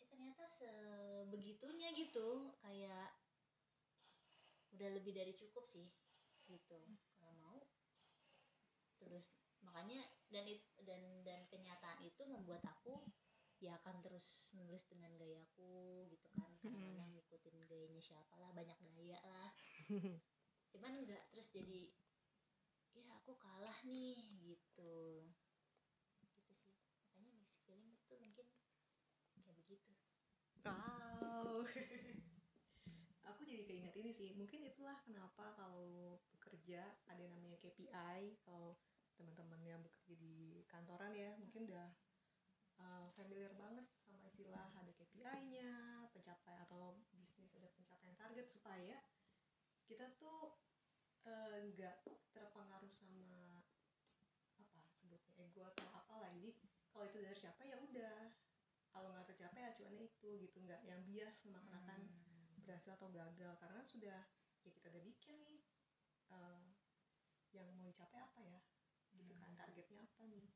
eh, 0.01 0.07
ternyata 0.11 0.45
sebegitunya 0.59 1.89
gitu 1.95 2.29
kayak 2.63 3.09
udah 4.75 4.89
lebih 4.97 5.13
dari 5.15 5.33
cukup 5.41 5.65
sih 5.67 5.87
gitu. 6.51 6.79
Kalau 7.19 7.35
mau 7.43 7.59
terus 9.01 9.25
makanya 9.67 10.01
dan 10.33 10.45
it- 10.49 10.71
dan 10.89 11.03
dan 11.27 11.41
kenyataan 11.51 12.01
itu 12.05 12.23
membuat 12.29 12.63
aku 12.73 12.95
ya 13.61 13.77
akan 13.77 14.01
terus 14.01 14.49
menulis 14.57 14.89
dengan 14.89 15.13
gayaku 15.21 16.09
gitu 16.09 16.29
kan 16.33 16.49
kadang-kadang 16.65 17.13
ngikutin 17.13 17.57
gayanya 17.69 18.01
siapa 18.01 18.35
lah 18.41 18.51
banyak 18.57 18.77
gaya 18.81 19.21
lah 19.29 19.51
cuman 20.73 21.05
enggak 21.05 21.23
terus 21.29 21.53
jadi 21.53 21.93
ya 22.97 23.07
aku 23.21 23.37
kalah 23.37 23.77
nih 23.85 24.17
gitu 24.41 25.29
gitu 26.25 26.39
sih 26.41 26.59
makanya 27.13 27.37
mixed 27.37 27.61
feeling 27.69 27.93
itu 27.93 28.15
mungkin 28.17 28.49
kayak 29.45 29.57
begitu 29.61 29.93
Wow. 30.61 31.65
aku 33.31 33.41
jadi 33.49 33.65
keinget 33.65 33.97
ini 33.97 34.13
sih. 34.13 34.37
Mungkin 34.37 34.61
itulah 34.69 35.01
kenapa 35.01 35.57
kalau 35.57 36.21
bekerja 36.37 36.85
ada 37.09 37.17
yang 37.17 37.33
namanya 37.33 37.57
KPI. 37.65 38.37
Kalau 38.45 38.77
teman-teman 39.17 39.61
yang 39.65 39.81
bekerja 39.81 40.21
di 40.21 40.61
kantoran 40.69 41.17
ya, 41.17 41.33
mungkin 41.41 41.65
udah 41.65 41.89
uh, 42.81 43.07
familiar 43.13 43.53
banget 43.55 43.87
sama 44.01 44.27
istilah 44.27 44.73
ada 44.75 44.93
KPI-nya, 44.97 46.09
pencapaian 46.11 46.65
atau 46.65 46.97
bisnis 47.13 47.53
ada 47.55 47.69
pencapaian 47.77 48.17
target 48.17 48.47
supaya 48.49 48.99
kita 49.85 50.09
tuh 50.17 50.57
uh, 51.29 51.57
nggak 51.71 52.03
terpengaruh 52.33 52.91
sama 52.91 53.61
apa 54.57 54.81
sebutnya 54.97 55.33
ego 55.45 55.67
atau 55.69 55.89
apa 55.93 56.31
jadi 56.37 56.55
kalau 56.91 57.07
itu 57.07 57.17
udah 57.23 57.33
tercapai 57.33 57.67
ya 57.71 57.79
udah. 57.79 58.19
Kalau 58.91 59.09
nggak 59.15 59.27
tercapai 59.31 59.63
acuannya 59.71 60.11
itu 60.11 60.31
gitu. 60.43 60.57
Nggak 60.67 60.83
yang 60.83 61.01
bias 61.07 61.47
memakan 61.47 62.11
berhasil 62.67 62.99
atau 62.99 63.09
gagal. 63.15 63.55
Karena 63.63 63.81
sudah 63.87 64.21
ya 64.61 64.71
kita 64.75 64.91
udah 64.91 65.03
bikin 65.07 65.39
nih 65.47 65.63
eh, 66.35 66.67
yang 67.55 67.67
mau 67.79 67.87
dicapai 67.87 68.19
apa 68.19 68.41
ya? 68.43 68.61
Gitu 69.15 69.35
kan 69.39 69.55
targetnya 69.55 70.03
apa 70.03 70.23
nih? 70.27 70.51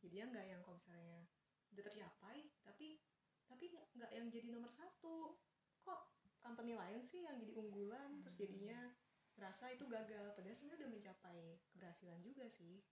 Jadi 0.00 0.14
ya 0.16 0.24
nggak 0.26 0.46
yang 0.48 0.60
kalau 0.64 0.76
misalnya 0.80 1.28
udah 1.72 1.82
tercapai 1.84 2.48
tapi 2.64 3.00
tapi 3.48 3.72
nggak- 3.72 4.12
yang 4.12 4.28
jadi 4.28 4.52
nomor 4.52 4.68
satu. 4.68 5.40
Kok 5.80 6.00
company 6.44 6.76
lain 6.76 7.00
sih 7.00 7.24
yang 7.24 7.40
jadi 7.40 7.56
unggulan 7.56 8.20
terus 8.20 8.36
jadinya 8.36 8.92
merasa 9.40 9.72
itu 9.72 9.88
gagal? 9.88 10.36
Padahal 10.36 10.52
sebenarnya 10.56 10.84
udah 10.84 10.90
mencapai 10.92 11.40
keberhasilan 11.72 12.20
juga 12.20 12.44
sih. 12.52 12.84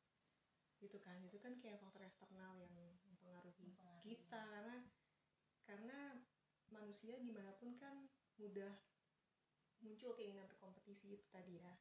Gitu 0.80 0.96
kan 1.00 1.20
itu 1.24 1.36
kan 1.36 1.60
kayak 1.60 1.80
faktor 1.80 2.04
eksternal 2.08 2.56
yang 2.56 2.72
mempengaruhi 2.72 3.68
Mempengaruhi. 3.68 4.16
kita. 4.16 4.40
Karena 4.48 4.76
karena 5.68 5.98
manusia 6.72 7.20
gimana 7.20 7.52
pun 7.60 7.76
kan 7.76 8.08
mudah 8.40 8.72
muncul 9.84 10.16
keinginan 10.16 10.48
berkompetisi 10.48 11.20
itu 11.20 11.26
tadi 11.28 11.60
ya. 11.60 11.72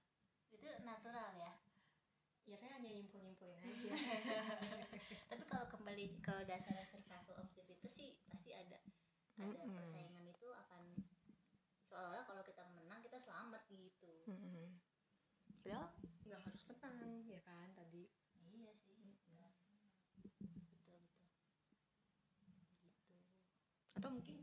Itu 0.51 0.67
natural 0.83 1.31
ya 1.39 1.51
ya 2.45 2.55
saya 2.57 2.77
hanya 2.77 2.89
nyimpul 2.93 3.21
nyimpulin 3.25 3.57
aja. 3.57 3.89
Tapi 5.33 5.43
kalau 5.49 5.65
kembali 5.69 6.21
kalau 6.21 6.45
dasarnya 6.45 6.85
survival 6.85 7.41
of 7.41 7.49
the 7.57 7.63
fittest 7.65 7.97
sih 7.97 8.13
pasti 8.29 8.53
ada. 8.53 8.77
Ada 9.35 9.45
Mm-mm. 9.45 9.73
persaingan 9.73 10.25
itu 10.29 10.47
akan 10.47 10.83
seolah-olah 11.89 12.25
kalau 12.29 12.43
kita 12.45 12.63
menang 12.77 13.01
kita 13.01 13.17
selamat 13.17 13.65
gitu. 13.73 14.13
Mm-mm. 14.29 14.77
padahal 15.65 15.89
nggak 16.29 16.41
harus 16.45 16.63
menang 16.69 17.25
ya 17.25 17.41
kan 17.41 17.73
tadi. 17.73 18.05
Iya 18.53 18.71
sih 18.77 18.93
enggak 19.01 19.49
betul 20.21 20.53
betul. 20.69 21.01
Gitu 22.45 22.85
atau 23.95 24.21
mungkin 24.21 24.37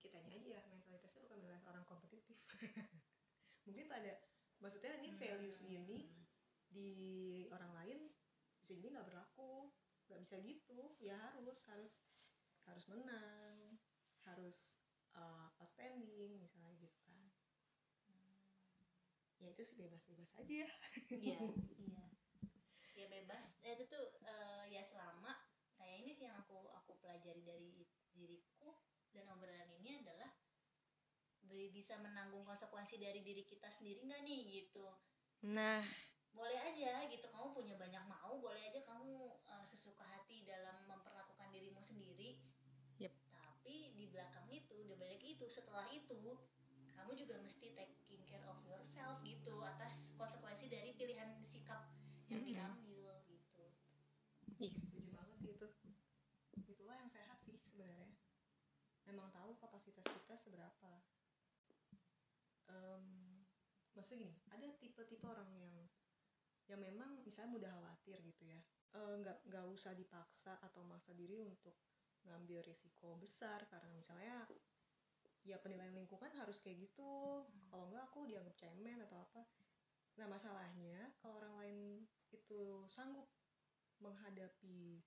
kitanya 0.00 0.32
aja 0.32 0.48
ya 0.48 0.60
mentalitasnya 0.72 1.20
bukan 1.28 1.36
mentalitas 1.44 1.68
orang 1.68 1.84
kompetitif. 1.84 2.40
Mungkin 3.68 3.84
pada 3.84 4.16
maksudnya 4.64 4.96
ini 4.96 5.12
values 5.20 5.60
ini 5.60 6.08
di 6.74 7.46
orang 7.54 7.72
lain 7.78 7.98
bisa 8.58 8.74
jadi 8.74 8.98
nggak 8.98 9.06
berlaku. 9.06 9.70
Nggak 10.10 10.20
bisa 10.20 10.36
gitu. 10.42 10.98
Ya 10.98 11.16
harus 11.38 11.62
harus 11.70 11.92
harus 12.66 12.84
menang 12.90 13.78
harus 14.24 14.80
uh, 15.14 15.52
outstanding 15.62 16.40
misalnya 16.42 16.74
gitu 16.82 16.98
kan. 17.06 17.24
Ya 19.38 19.52
itu 19.52 19.62
sih 19.62 19.76
bebas-bebas 19.78 20.30
aja. 20.40 20.64
Ya 20.64 20.66
iya 21.22 21.38
iya. 21.78 22.02
Ya 22.94 23.06
bebas. 23.10 23.44
Eh, 23.62 23.76
itu 23.76 23.84
tuh 23.90 24.04
eh, 24.24 24.64
ya 24.72 24.82
selama 24.82 25.36
kayak 25.76 26.06
ini 26.06 26.10
sih 26.14 26.24
yang 26.26 26.38
aku 26.40 26.70
aku 26.72 26.96
pelajari 27.02 27.42
dari 27.44 27.84
diriku 28.14 28.72
dan 29.12 29.28
obrolan 29.30 29.70
ini 29.82 30.00
adalah 30.00 30.30
bisa 31.44 32.00
menanggung 32.00 32.42
konsekuensi 32.42 32.96
dari 32.96 33.20
diri 33.20 33.44
kita 33.44 33.68
sendiri 33.68 34.08
nggak 34.08 34.22
nih 34.24 34.40
gitu. 34.62 34.88
Nah 35.52 35.84
boleh 36.34 36.58
aja 36.58 37.06
gitu 37.06 37.26
kamu 37.30 37.54
punya 37.54 37.74
banyak 37.78 38.04
mau 38.10 38.34
boleh 38.42 38.58
aja 38.66 38.82
kamu 38.82 39.14
eh, 39.46 39.64
sesuka 39.64 40.02
hati 40.02 40.42
dalam 40.42 40.82
memperlakukan 40.90 41.48
dirimu 41.54 41.78
sendiri 41.80 42.36
Yep. 42.94 43.10
tapi 43.34 43.90
di 43.98 44.06
belakang 44.06 44.46
itu 44.54 44.76
di 44.86 44.94
balik 44.94 45.18
itu 45.18 45.46
setelah 45.50 45.86
itu 45.90 46.38
kamu 46.94 47.10
juga 47.18 47.34
mesti 47.42 47.74
taking 47.74 48.22
care 48.22 48.46
of 48.46 48.58
yourself 48.62 49.18
gitu 49.26 49.62
atas 49.66 50.14
konsekuensi 50.14 50.70
dari 50.70 50.94
pilihan 50.94 51.42
sikap 51.50 51.90
yang 52.30 52.42
Mm-mm. 52.42 52.54
diambil 52.54 53.10
gitu 53.26 53.66
Ih, 54.62 54.70
setuju 54.70 55.10
banget 55.10 55.36
sih 55.42 55.50
itu. 55.58 55.66
Itulah 56.70 56.94
yang 56.94 57.10
sehat 57.10 57.42
sih 57.42 57.58
sebenarnya. 57.58 58.06
Memang 59.02 59.34
tahu 59.34 59.58
kapasitas 59.58 60.06
kita 60.06 60.38
seberapa. 60.38 61.02
Em, 62.70 63.04
maksudnya 63.92 64.30
gini, 64.30 64.34
ada 64.48 64.66
tipe-tipe 64.78 65.26
orang 65.26 65.50
yang 65.58 65.74
yang 66.68 66.80
memang 66.80 67.20
misalnya 67.22 67.50
mudah 67.60 67.70
khawatir 67.72 68.18
gitu 68.24 68.42
ya. 68.48 68.60
Eh, 68.94 69.14
nggak 69.20 69.38
nggak 69.50 69.64
usah 69.74 69.92
dipaksa 69.92 70.54
atau 70.62 70.80
maksa 70.86 71.12
diri 71.12 71.42
untuk 71.42 71.74
ngambil 72.24 72.64
risiko 72.64 73.20
besar 73.20 73.68
karena 73.68 73.90
misalnya 73.92 74.48
ya 75.44 75.60
penilaian 75.60 75.92
lingkungan 75.92 76.32
harus 76.40 76.62
kayak 76.64 76.88
gitu. 76.88 77.44
Kalau 77.68 77.84
nggak 77.92 78.04
aku 78.08 78.24
dianggap 78.30 78.56
cemen 78.56 79.02
atau 79.04 79.20
apa. 79.20 79.42
Nah 80.16 80.26
masalahnya 80.30 81.12
kalau 81.20 81.42
orang 81.42 81.54
lain 81.60 81.78
itu 82.32 82.86
sanggup 82.88 83.28
menghadapi 84.00 85.02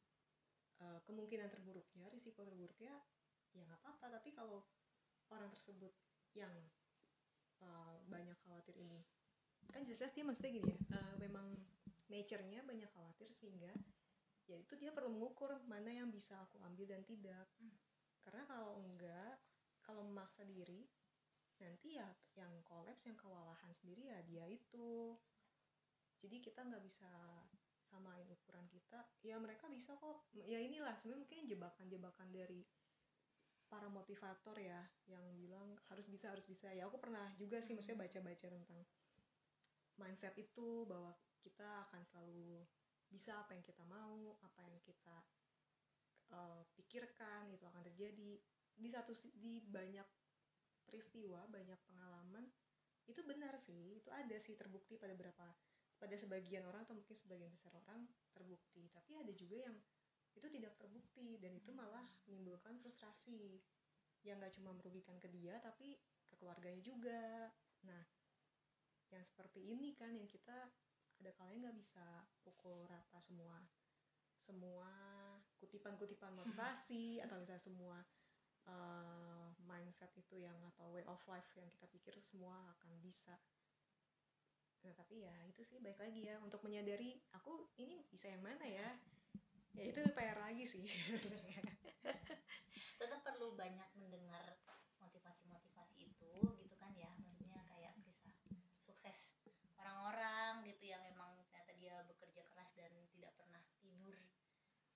uh, 0.83 0.99
kemungkinan 1.07 1.49
terburuknya, 1.49 2.07
risiko 2.13 2.43
terburuknya, 2.45 2.93
ya 3.55 3.61
nggak 3.65 3.81
apa-apa. 3.81 4.19
Tapi 4.19 4.29
kalau 4.35 4.67
orang 5.33 5.49
tersebut 5.51 5.95
yang 6.37 6.53
uh, 7.63 7.97
banyak 8.05 8.37
khawatir 8.45 8.77
ini 8.77 9.01
kan 9.71 9.81
jelas 9.85 10.11
dia 10.13 10.23
maksudnya 10.23 10.51
gini 10.57 10.69
ya 10.73 10.79
eh, 10.97 11.15
memang 11.21 11.47
nature-nya 12.07 12.63
banyak 12.63 12.89
khawatir 12.95 13.27
sehingga 13.35 13.71
ya 14.47 14.55
itu 14.55 14.73
dia 14.79 14.95
perlu 14.95 15.11
mengukur 15.11 15.51
mana 15.67 15.91
yang 15.91 16.07
bisa 16.07 16.39
aku 16.39 16.57
ambil 16.63 16.87
dan 16.87 17.03
tidak. 17.03 17.47
Hmm. 17.59 17.75
karena 18.27 18.43
kalau 18.43 18.83
enggak 18.83 19.39
kalau 19.87 20.03
memaksa 20.03 20.43
diri 20.43 20.83
nanti 21.63 21.95
ya 21.95 22.07
yang 22.37 22.51
kolaps 22.67 23.07
yang 23.07 23.17
kewalahan 23.17 23.71
sendiri 23.73 24.11
ya 24.13 24.19
dia 24.27 24.45
itu. 24.45 25.15
Jadi 26.21 26.41
kita 26.41 26.65
nggak 26.65 26.83
bisa 26.85 27.09
samain 27.87 28.27
ukuran 28.29 28.65
kita. 28.69 29.05
Ya 29.23 29.37
mereka 29.39 29.69
bisa 29.69 29.95
kok. 29.97 30.27
Ya 30.33 30.59
inilah 30.61 30.93
sebenarnya 30.97 31.23
mungkin 31.23 31.39
jebakan-jebakan 31.47 32.29
dari 32.33 32.61
para 33.67 33.91
motivator 33.91 34.55
ya 34.59 34.79
yang 35.11 35.23
bilang 35.35 35.75
harus 35.89 36.07
bisa 36.11 36.31
harus 36.31 36.45
bisa. 36.45 36.71
Ya 36.73 36.85
aku 36.87 36.97
pernah 36.99 37.31
juga 37.39 37.61
sih 37.61 37.73
maksudnya 37.73 38.05
baca-baca 38.05 38.47
tentang 38.49 38.81
mindset 39.97 40.33
itu 40.37 40.85
bahwa 40.85 41.13
kita 41.41 41.89
akan 41.89 42.01
selalu 42.05 42.65
bisa 43.07 43.39
apa 43.39 43.55
yang 43.55 43.63
kita 43.63 43.83
mau 43.87 44.35
apa 44.43 44.61
yang 44.67 44.81
kita 44.83 45.17
uh, 46.33 46.61
pikirkan 46.75 47.51
itu 47.51 47.65
akan 47.67 47.83
terjadi. 47.85 48.39
Di 48.77 48.89
satu 48.93 49.11
di 49.41 49.57
banyak 49.65 50.05
peristiwa 50.87 51.43
banyak 51.51 51.75
pengalaman 51.89 52.47
itu 53.07 53.19
benar 53.23 53.55
sih 53.59 53.99
itu 53.99 54.07
ada 54.11 54.35
sih 54.39 54.55
terbukti 54.55 54.95
pada 54.95 55.15
berapa 55.15 55.47
pada 55.97 56.15
sebagian 56.15 56.63
orang 56.67 56.85
atau 56.85 56.95
mungkin 56.95 57.17
sebagian 57.17 57.49
besar 57.49 57.73
orang 57.73 58.05
terbukti. 58.31 58.85
Tapi 58.93 59.17
ada 59.17 59.33
juga 59.33 59.57
yang 59.65 59.75
itu 60.37 60.45
tidak 60.53 60.77
terbukti 60.77 61.41
dan 61.41 61.57
itu 61.57 61.73
malah 61.73 62.05
menimbulkan 62.29 62.77
frustrasi. 62.77 63.57
Yang 64.21 64.35
nggak 64.43 64.53
cuma 64.59 64.71
merugikan 64.77 65.17
ke 65.17 65.29
dia 65.31 65.57
tapi 65.63 65.97
ke 66.29 66.35
keluarganya 66.37 66.81
juga. 66.85 67.49
Nah 67.87 68.01
yang 69.11 69.23
seperti 69.23 69.73
ini 69.73 69.95
kan 69.95 70.11
yang 70.11 70.27
kita 70.27 70.71
ada 71.17 71.31
kalanya 71.35 71.69
nggak 71.69 71.79
bisa 71.81 72.05
pukul 72.45 72.85
rata 72.85 73.19
semua 73.23 73.57
semua 74.37 74.91
kutipan-kutipan 75.59 76.31
motivasi 76.37 77.19
atau 77.19 77.35
misalnya 77.41 77.63
semua 77.63 77.97
uh, 78.69 79.49
mindset 79.67 80.13
itu 80.15 80.39
yang 80.39 80.55
atau 80.75 80.87
way 80.93 81.03
of 81.09 81.19
life 81.27 81.49
yang 81.57 81.67
kita 81.67 81.89
pikir 81.91 82.15
semua 82.23 82.55
akan 82.79 82.95
bisa. 83.03 83.35
Nah 84.85 84.93
tapi 84.95 85.25
ya 85.25 85.35
itu 85.49 85.65
sih 85.67 85.83
baik 85.83 85.99
lagi 85.99 86.31
ya 86.31 86.39
untuk 86.39 86.63
menyadari 86.63 87.19
aku 87.35 87.67
ini 87.81 88.07
bisa 88.07 88.31
yang 88.31 88.45
mana 88.45 88.63
ya? 88.63 88.95
Ya 89.75 89.83
itu 89.83 89.99
PR 90.15 90.39
lagi 90.39 90.63
sih. 90.63 90.85
Tetap 93.01 93.19
perlu 93.25 93.57
banyak 93.57 93.89
mendengar 93.99 94.55
motivasi-motivasi 95.01 96.07
itu 96.07 96.31
gitu 96.61 96.75
kan 96.79 96.93
ya 96.95 97.11
maksudnya 97.19 97.59
kayak 97.67 97.99
kisah 97.99 98.31
sukses 98.79 99.37
orang-orang 100.07 100.63
gitu 100.63 100.87
yang 100.87 101.03
emang 101.11 101.35
ternyata 101.51 101.75
dia 101.75 101.99
bekerja 102.07 102.39
keras 102.47 102.71
dan 102.79 102.95
tidak 103.11 103.35
pernah 103.35 103.59
tidur 103.83 104.15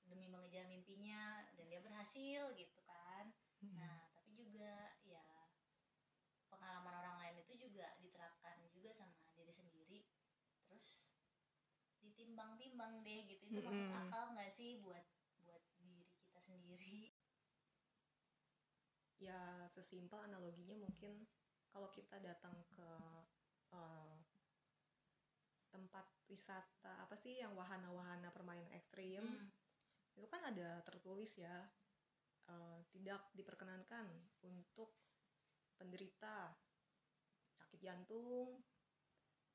demi 0.08 0.32
mengejar 0.32 0.64
mimpinya 0.72 1.44
dan 1.60 1.68
dia 1.68 1.84
berhasil 1.84 2.48
gitu 2.56 2.80
kan. 2.88 3.28
Nah 3.76 4.08
tapi 4.16 4.32
juga 4.32 4.96
ya 5.04 5.52
pengalaman 6.48 6.96
orang 6.96 7.16
lain 7.20 7.44
itu 7.44 7.60
juga 7.60 7.92
diterapkan 8.00 8.72
juga 8.72 8.96
sama 8.96 9.12
diri 9.36 9.52
sendiri. 9.52 10.00
Terus 10.72 11.12
ditimbang-timbang 12.00 13.04
deh 13.04 13.28
gitu 13.28 13.52
itu 13.52 13.60
masuk 13.60 13.92
Mm-mm. 13.92 14.08
akal 14.08 14.32
nggak 14.32 14.56
sih 14.56 14.80
buat 14.80 15.04
buat 15.44 15.60
diri 15.76 16.08
kita 16.24 16.40
sendiri? 16.40 17.12
Ya 19.20 19.68
sesimpel 19.76 20.24
analoginya 20.24 20.80
mungkin 20.80 21.28
kalau 21.68 21.92
kita 21.92 22.16
datang 22.24 22.64
ke 22.72 22.88
eh, 23.76 24.21
tempat 25.72 26.04
wisata 26.28 27.02
apa 27.02 27.16
sih 27.16 27.40
yang 27.40 27.56
wahana-wahana 27.56 28.30
permainan 28.30 28.72
ekstrim 28.72 29.24
Hmm. 29.24 29.50
itu 30.14 30.28
kan 30.28 30.44
ada 30.44 30.84
tertulis 30.84 31.32
ya 31.36 31.66
eh, 32.48 32.80
tidak 32.92 33.32
diperkenankan 33.32 34.06
untuk 34.44 34.92
penderita 35.80 36.52
sakit 37.56 37.80
jantung 37.80 38.60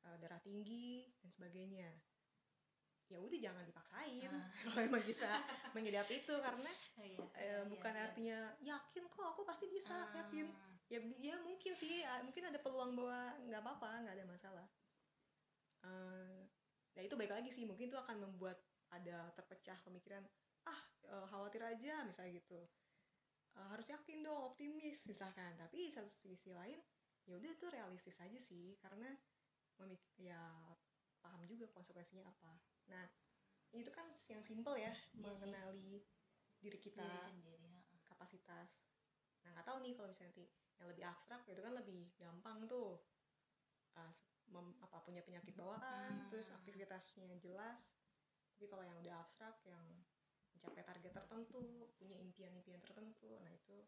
eh, 0.03 0.17
darah 0.19 0.41
tinggi 0.41 1.05
dan 1.21 1.31
sebagainya 1.31 1.91
ya 3.07 3.23
udah 3.23 3.39
jangan 3.39 3.63
dipaksain 3.63 4.27
Ah. 4.27 4.51
kalau 4.67 4.81
emang 4.83 5.05
kita 5.05 5.31
mengidap 5.73 6.09
itu 6.11 6.35
karena 6.43 6.71
Oh, 6.99 7.05
iya, 7.07 7.21
eh, 7.39 7.45
iya, 7.45 7.57
bukan 7.71 7.95
iya. 7.95 8.03
artinya 8.03 8.39
yakin 8.59 9.05
kok 9.07 9.27
aku 9.31 9.47
pasti 9.47 9.71
bisa 9.71 9.95
Ah. 9.95 10.25
yakin 10.25 10.51
ya 10.87 10.99
ya 11.19 11.35
mungkin 11.43 11.73
sih 11.75 12.03
ah, 12.03 12.23
mungkin 12.23 12.47
ada 12.47 12.59
peluang 12.59 12.95
bahwa 12.95 13.35
nggak 13.47 13.61
apa-apa 13.61 13.91
nggak 14.07 14.17
ada 14.19 14.27
masalah 14.27 14.67
Ya 16.97 17.01
itu 17.05 17.15
baik 17.15 17.33
lagi 17.33 17.51
sih. 17.53 17.65
Mungkin 17.69 17.93
itu 17.93 17.99
akan 17.99 18.17
membuat 18.25 18.57
ada 18.89 19.29
terpecah 19.37 19.77
pemikiran 19.85 20.25
ah 20.67 20.81
eh, 21.07 21.27
khawatir 21.29 21.63
aja 21.63 22.03
misalnya 22.09 22.41
gitu. 22.41 22.61
Eh, 23.57 23.67
harus 23.73 23.87
yakin 23.89 24.25
dong 24.25 24.53
optimis 24.53 25.05
misalkan. 25.05 25.55
Tapi 25.61 25.93
satu 25.93 26.09
sisi 26.09 26.53
lain 26.53 26.81
ya 27.27 27.35
udah 27.37 27.51
itu 27.53 27.67
realistis 27.69 28.17
aja 28.21 28.39
sih. 28.41 28.79
Karena 28.81 29.13
memik- 29.77 30.09
ya 30.17 30.41
paham 31.21 31.45
juga 31.45 31.67
konsekuensinya 31.75 32.25
apa. 32.25 32.57
Nah 32.89 33.05
itu 33.75 33.91
kan 33.93 34.07
yang 34.33 34.41
simple 34.47 34.77
ya 34.79 34.95
sih. 35.13 35.21
mengenali 35.21 36.01
diri 36.63 36.79
kita 36.81 37.03
diri 37.05 37.21
sendiri 37.29 37.69
kapasitas. 38.09 38.71
Nah 39.45 39.53
nggak 39.53 39.67
tahu 39.69 39.79
nih 39.85 39.93
kalau 39.93 40.09
misalnya 40.09 40.33
nanti 40.33 40.45
yang 40.81 40.89
lebih 40.89 41.05
abstrak 41.05 41.43
itu 41.49 41.61
kan 41.61 41.73
lebih 41.77 42.01
gampang 42.17 42.65
tuh. 42.69 43.01
Ah, 43.97 44.13
mem- 44.51 44.77
apa 44.81 45.03
punya 45.03 45.23
penyakit 45.23 45.55
bawaan 45.55 46.13
Hmm. 46.17 46.29
terus 46.31 46.49
aktivitasnya 46.51 47.37
jelas 47.39 47.81
tapi 48.57 48.67
kalau 48.67 48.85
yang 48.87 48.97
udah 48.99 49.21
abstrak 49.21 49.57
yang 49.69 49.85
mencapai 50.57 50.81
target 50.81 51.13
tertentu 51.13 51.93
punya 52.01 52.17
impian-impian 52.17 52.81
tertentu 52.81 53.37
nah 53.45 53.53
itu 53.53 53.85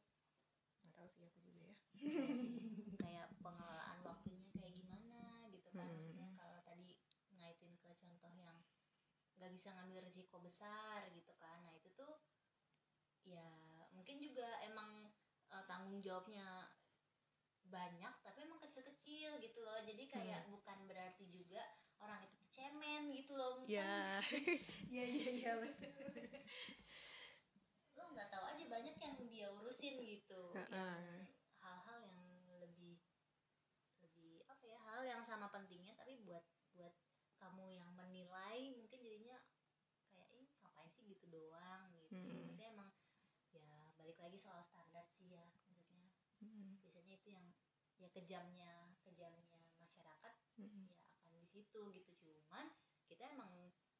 nggak 0.84 0.94
tahu 0.94 1.08
sih 1.08 1.24
aku 1.26 1.38
juga 1.42 1.60
ya 1.64 1.74
Iya 1.98 2.26
kayak 2.98 3.26
pengelolaan 3.40 3.98
waktunya 4.04 4.48
kayak 4.54 4.74
gimana 4.76 5.20
gitu 5.50 5.68
kan 5.72 5.88
Hmm. 5.88 5.94
maksudnya 5.96 6.28
kalau 6.36 6.60
tadi 6.62 6.94
ngaitin 7.32 7.74
ke 7.80 7.90
contoh 7.96 8.32
yang 8.36 8.56
nggak 9.38 9.50
bisa 9.54 9.70
ngambil 9.72 10.02
risiko 10.02 10.42
besar 10.42 11.06
gitu 11.14 11.30
kan 11.38 11.62
nah 11.62 11.72
itu 11.72 11.88
tuh 11.94 12.18
ya 13.22 13.46
mungkin 13.94 14.18
juga 14.18 14.48
emang 14.66 15.08
eh, 15.48 15.64
tanggung 15.64 16.02
jawabnya 16.02 16.68
banyak 17.68 18.14
tapi 18.24 18.38
emang 18.46 18.60
kecil-kecil 18.64 19.30
gitu 19.40 19.58
loh. 19.62 19.78
Jadi 19.84 20.04
kayak 20.08 20.48
bukan 20.52 20.78
berarti 20.90 21.24
juga 21.30 21.62
orang 22.00 22.20
itu 22.26 22.36
cemen 22.50 23.12
gitu 23.14 23.32
loh 23.36 23.62
ya. 23.68 24.20
Iya 24.92 25.04
iya 25.04 25.28
iya 25.38 25.52
betul. 25.60 26.08
Lo 27.96 28.04
nggak 28.14 28.28
tahu 28.32 28.44
aja 28.46 28.64
banyak 28.74 28.96
yang 28.96 29.14
dia 29.28 29.46
urusin 29.52 29.94
gitu. 30.00 30.42
Heeh. 30.56 30.68
yang 30.72 31.26
hal-hal 31.58 31.98
yang 32.06 32.20
lebih 32.62 32.96
lebih 33.98 34.46
apa 34.46 34.64
ya 34.64 34.78
hal 34.86 35.00
yang 35.02 35.22
sama 35.26 35.50
pentingnya 35.50 35.92
tapi 35.98 36.14
buat 36.22 36.44
buat 36.72 36.94
kamu 37.38 37.74
yang 37.74 37.90
menilai 37.98 38.74
mungkin 38.78 38.98
jadinya 39.02 39.38
kayak 40.14 40.30
ih 40.38 40.48
ngapain 40.62 40.90
sih 40.94 41.04
gitu 41.10 41.26
doang? 41.30 41.82
gitu 41.94 42.06
sih. 42.10 42.16
Mm-mm. 42.18 42.38
maksudnya 42.38 42.66
emang 42.74 42.90
ya 43.50 43.70
balik 43.98 44.18
lagi 44.22 44.38
soal 44.38 44.62
standar 44.62 45.04
sih 45.18 45.34
ya 45.34 45.42
maksudnya 45.50 46.10
Mm-mm. 46.42 46.78
biasanya 46.82 47.14
itu 47.18 47.28
yang 47.34 47.46
ya 47.98 48.08
kejamnya 48.14 48.72
kejamnya 49.02 49.44
masyarakat 49.78 50.34
Mm-mm. 50.58 50.86
ya 50.90 50.98
akan 51.02 51.34
di 51.42 51.48
situ 51.50 51.80
gitu 51.92 52.10
cuman 52.46 52.66
kita 53.10 53.28
emang 53.34 53.50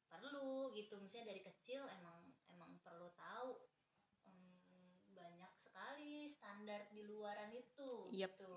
perlu 0.09 0.73
gitu 0.73 0.97
misalnya 0.97 1.35
dari 1.35 1.41
kecil 1.45 1.85
emang 1.85 2.33
emang 2.49 2.79
perlu 2.81 3.11
tahu 3.13 3.69
em, 4.25 4.57
banyak 5.13 5.51
sekali 5.59 6.25
standar 6.25 6.89
di 6.89 7.05
luaran 7.05 7.51
itu 7.53 8.09
Yep. 8.09 8.31
gitu 8.39 8.53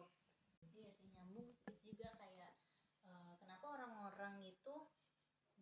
iya 0.72 0.88
sih 0.95 1.11
nyambung 1.12 1.53
juga 1.84 2.09
kayak 2.16 2.53
eh, 3.05 3.34
kenapa 3.36 3.66
orang-orang 3.76 4.40
itu 4.40 4.74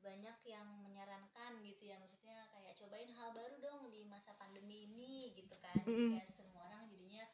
banyak 0.00 0.38
yang 0.48 0.80
menyarankan 0.80 1.60
gitu 1.60 1.84
ya 1.92 2.00
maksudnya 2.00 2.48
kayak 2.56 2.72
cobain 2.72 3.12
hal 3.12 3.36
baru 3.36 3.56
dong 3.60 3.92
di 3.92 4.04
masa 4.08 4.32
pandemi 4.40 4.88
ini 4.88 5.34
gitu 5.36 5.52
kan 5.60 5.76
Jadi 5.84 5.90
Mm-mm. 5.92 6.10
kayak 6.16 6.28
semua 6.30 6.60
orang 6.70 6.88
jadinya 6.88 7.24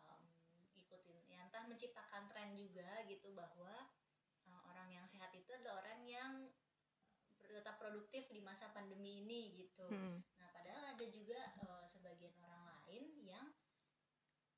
em, 0.00 0.22
ikutin 0.80 1.20
ya 1.28 1.44
entah 1.44 1.64
tren 2.46 2.54
juga 2.54 3.02
gitu 3.10 3.34
bahwa 3.34 3.90
uh, 4.46 4.60
orang 4.70 4.86
yang 4.94 5.02
sehat 5.10 5.34
itu 5.34 5.50
adalah 5.50 5.82
orang 5.82 6.06
yang 6.06 6.32
uh, 7.42 7.50
tetap 7.50 7.74
produktif 7.82 8.30
di 8.30 8.38
masa 8.38 8.70
pandemi 8.70 9.26
ini 9.26 9.66
gitu. 9.66 9.90
Mm-mm. 9.90 10.22
Nah, 10.38 10.48
padahal 10.54 10.94
ada 10.94 11.06
juga 11.10 11.42
uh, 11.66 11.82
sebagian 11.82 12.38
orang 12.38 12.62
lain 12.70 13.18
yang 13.26 13.50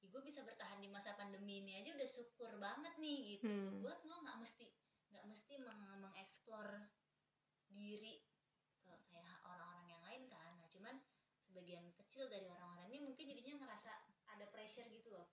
"Ih, 0.05 0.13
gue 0.13 0.21
bisa 0.21 0.45
bertahan 0.45 0.85
di 0.85 0.93
masa 0.93 1.17
pandemi 1.17 1.65
ini 1.65 1.81
aja 1.81 1.97
udah 1.97 2.05
syukur 2.05 2.61
banget 2.61 2.93
nih 3.01 3.41
gitu. 3.41 3.49
Hmm. 3.49 3.81
Gue 3.81 3.95
lo 4.05 4.21
nggak 4.21 4.37
mesti 4.37 4.69
nggak 5.09 5.25
mesti 5.25 5.55
meng- 5.65 6.05
mengeksplor 6.05 6.93
diri 7.73 8.21
ke 8.85 8.93
kayak 9.09 9.41
orang-orang 9.49 9.97
yang 9.97 10.03
lain 10.05 10.23
kan. 10.29 10.61
Nah, 10.61 10.69
cuman 10.69 11.01
sebagian 11.41 11.89
kecil 11.97 12.29
dari 12.29 12.45
orang-orang 12.53 12.93
ini 12.93 13.01
mungkin 13.01 13.33
jadinya 13.33 13.65
ngerasa 13.65 13.97
ada 14.29 14.45
pressure 14.53 14.93
gitu 14.93 15.09
loh. 15.09 15.25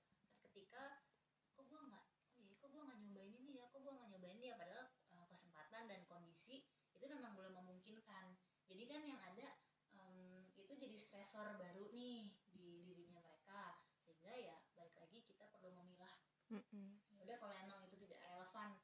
kan 8.95 9.03
yang 9.03 9.19
ada 9.27 9.51
um, 9.99 10.47
itu 10.55 10.71
jadi 10.71 10.95
stresor 10.95 11.59
baru 11.59 11.91
nih 11.91 12.31
di 12.55 12.87
dirinya 12.87 13.19
mereka 13.19 13.75
sehingga 13.99 14.31
ya 14.31 14.55
balik 14.71 14.95
lagi 14.95 15.19
kita 15.27 15.51
perlu 15.51 15.75
memilah 15.75 16.15
mm-hmm. 16.55 17.19
udah 17.19 17.35
kalau 17.35 17.55
emang 17.59 17.83
itu 17.83 17.99
tidak 17.99 18.23
relevan 18.23 18.79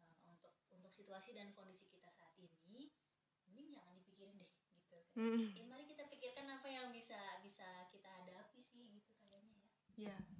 uh, 0.00 0.16
untuk 0.32 0.56
untuk 0.72 0.88
situasi 0.88 1.36
dan 1.36 1.52
kondisi 1.52 1.92
kita 1.92 2.08
saat 2.08 2.32
ini 2.40 2.88
mending 3.44 3.68
jangan 3.76 3.92
dipikirin 4.00 4.40
deh 4.40 4.48
gitu 4.80 4.96
kan 4.96 5.04
mm-hmm. 5.20 5.52
ya 5.52 5.64
mari 5.68 5.84
kita 5.84 6.08
pikirkan 6.08 6.48
apa 6.48 6.68
yang 6.72 6.88
bisa 6.88 7.20
bisa 7.44 7.84
kita 7.92 8.08
hadapi 8.08 8.64
sih 8.64 8.88
gitu 8.96 9.12
kayaknya 9.20 9.60
ya 10.00 10.16
yeah. 10.16 10.39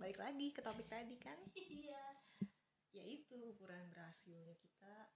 Balik 0.00 0.16
lagi 0.16 0.48
ke 0.48 0.64
topik 0.64 0.88
tadi 0.88 1.20
kan. 1.20 1.36
iya 1.84 2.00
Ya 2.90 3.04
itu 3.04 3.36
ukuran 3.36 3.86
berhasilnya 3.92 4.56
kita 4.56 5.12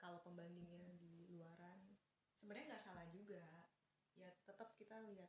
kalau 0.00 0.18
pembandingnya 0.24 0.96
di 0.96 1.28
luaran 1.28 1.92
sebenarnya 2.32 2.72
nggak 2.72 2.84
salah 2.88 3.04
juga. 3.12 3.44
Ya 4.16 4.32
tetap 4.48 4.72
kita 4.80 4.96
lihat 5.04 5.28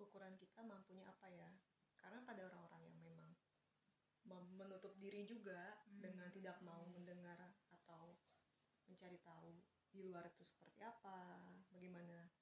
ukuran 0.00 0.32
kita 0.40 0.64
mampunya 0.64 1.04
apa 1.04 1.28
ya. 1.28 1.52
Karena 2.00 2.24
pada 2.24 2.48
orang-orang 2.48 2.88
yang 2.88 2.98
memang 3.04 3.30
mem- 4.24 4.54
menutup 4.56 4.96
diri 4.96 5.28
juga 5.28 5.76
Hmm. 5.84 6.00
dengan 6.00 6.32
tidak 6.32 6.56
mau 6.64 6.88
mendengar 6.88 7.36
atau 7.68 8.16
mencari 8.88 9.20
tahu 9.20 9.60
di 9.92 10.00
luar 10.02 10.24
itu 10.26 10.42
seperti 10.42 10.80
apa, 10.82 11.36
bagaimana 11.68 12.32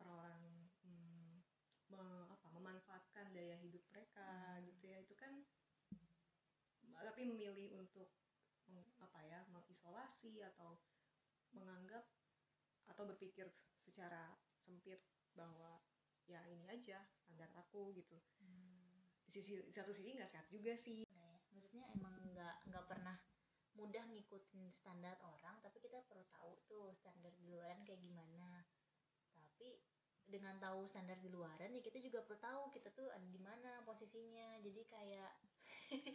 orang-orang 0.00 0.70
hmm, 0.86 1.42
me- 1.92 2.37
daya 3.38 3.54
hidup 3.62 3.86
mereka 3.94 4.26
Hmm. 4.58 4.66
gitu 4.66 4.84
ya. 4.90 4.98
Itu 5.06 5.14
kan 5.14 5.46
tapi 6.98 7.22
memilih 7.22 7.78
untuk 7.78 8.10
apa 8.98 9.22
ya 9.22 9.46
mengisolasi 9.54 10.42
atau 10.42 10.82
menganggap 11.54 12.04
atau 12.90 13.06
berpikir 13.06 13.46
secara 13.86 14.34
sempit 14.66 14.98
bahwa 15.32 15.78
ya 16.26 16.42
ini 16.50 16.66
aja 16.66 17.06
standar 17.22 17.48
aku 17.54 17.94
gitu. 17.94 18.18
Di 19.30 19.40
sisi 19.40 19.62
di 19.62 19.72
satu 19.72 19.94
sisi 19.94 20.18
nggak 20.18 20.30
sehat 20.34 20.46
juga 20.50 20.74
sih. 20.74 21.06
Nah 21.14 21.22
ya, 21.22 21.38
maksudnya 21.54 21.86
emang 21.94 22.18
nggak 22.34 22.56
nggak 22.68 22.86
pernah 22.90 23.16
mudah 23.78 24.04
ngikutin 24.10 24.74
standar 24.74 25.14
orang 25.22 25.62
tapi 25.62 25.78
kita 25.78 26.02
perlu 26.10 26.26
tahu 26.34 26.50
tuh 26.66 26.90
standar 26.98 27.30
di 27.38 27.46
luaran 27.46 27.86
kayak 27.86 28.02
gimana. 28.02 28.66
Tapi 29.38 29.78
dengan 30.28 30.60
tahu 30.60 30.84
standar 30.84 31.16
di 31.24 31.32
luaran 31.32 31.72
ya 31.72 31.80
kita 31.80 31.98
juga 32.04 32.20
perlu 32.24 32.40
tahu 32.40 32.62
kita 32.68 32.92
tuh 32.92 33.08
ada 33.08 33.24
di 33.24 33.40
mana 33.40 33.80
posisinya. 33.88 34.60
Jadi 34.60 34.84
kayak 34.86 35.32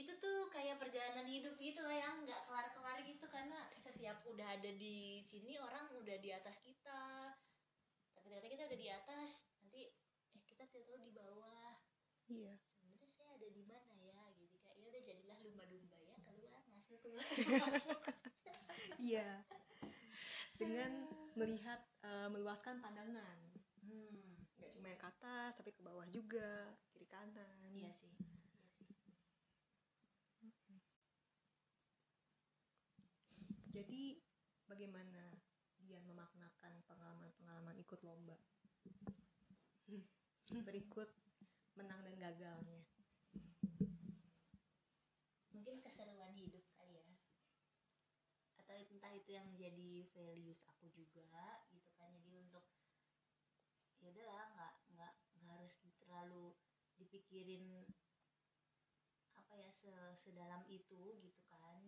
itu 0.00 0.12
tuh 0.18 0.50
kayak 0.50 0.80
perjalanan 0.80 1.28
hidup 1.28 1.54
gitu 1.60 1.84
lah 1.84 1.94
yang 1.94 2.24
nggak 2.24 2.40
kelar-kelar 2.48 2.98
gitu. 3.04 3.24
Karena 3.28 3.68
setiap 3.76 4.24
udah 4.24 4.56
ada 4.56 4.70
di 4.74 5.20
sini 5.28 5.60
orang 5.60 5.86
udah 6.00 6.16
di 6.18 6.32
atas 6.32 6.56
kita. 6.64 7.32
Tapi 8.16 8.24
ternyata 8.32 8.48
kita 8.48 8.62
udah 8.72 8.80
di 8.80 8.88
atas. 8.88 9.30
Nanti 9.60 9.82
eh 10.34 10.42
kita 10.48 10.64
tahu 10.72 10.96
di 10.98 11.12
bawah. 11.12 11.76
Iya. 12.26 12.56
Sebenarnya 12.72 13.08
saya 13.12 13.30
ada 13.36 13.48
di 13.52 13.62
mana 13.68 13.94
ya? 14.00 14.32
Gitu 14.40 14.56
kayak 14.64 14.80
ya 14.80 14.86
udah 14.88 15.02
jadilah 15.04 15.38
lumba-lumba 15.44 15.96
ya 16.00 16.16
keluar 16.24 16.64
masuk 16.72 16.98
keluar 17.04 17.24
masuk. 17.68 18.00
Iya 18.96 19.44
dengan 20.54 21.10
melihat 21.34 21.82
eh, 22.06 22.28
meluaskan 22.30 22.78
pandangan. 22.78 23.38
Hmm 23.82 24.34
nggak 24.64 24.70
cuma 24.80 24.86
yang 24.88 24.96
ke 25.02 25.08
atas 25.12 25.52
tapi 25.60 25.70
ke 25.76 25.82
bawah 25.84 26.06
juga 26.08 26.72
kiri 26.94 27.04
kanan. 27.04 27.68
Iya 27.74 27.92
sih. 27.92 28.14
Iya 30.40 30.54
sih. 30.64 30.80
Jadi 33.74 34.16
bagaimana 34.64 35.36
Dian 35.84 36.06
memaknakan 36.08 36.80
pengalaman-pengalaman 36.88 37.76
ikut 37.76 38.00
lomba? 38.06 38.40
Berikut 40.64 41.12
menang 41.76 42.00
dan 42.06 42.16
gagalnya. 42.16 42.88
Mungkin 45.52 45.84
keseruan 45.84 46.32
hidup 46.40 46.64
kali 46.80 47.04
ya 47.04 47.12
atau 48.64 48.80
entah 48.80 49.03
itu 49.20 49.30
yang 49.38 49.46
menjadi 49.52 49.90
values 50.14 50.60
aku 50.70 50.86
juga 50.98 51.26
gitu 51.74 51.90
kan. 51.98 52.10
Jadi 52.18 52.32
untuk 52.44 52.64
ya 54.00 54.06
udahlah 54.12 54.46
nggak 54.54 54.72
nggak 54.94 55.12
nggak 55.42 55.54
harus 55.58 55.74
terlalu 56.00 56.44
dipikirin 56.98 57.64
apa 59.40 59.54
ya 59.62 59.70
se- 59.80 60.16
sedalam 60.22 60.62
itu 60.78 61.00
gitu 61.24 61.42
kan. 61.52 61.82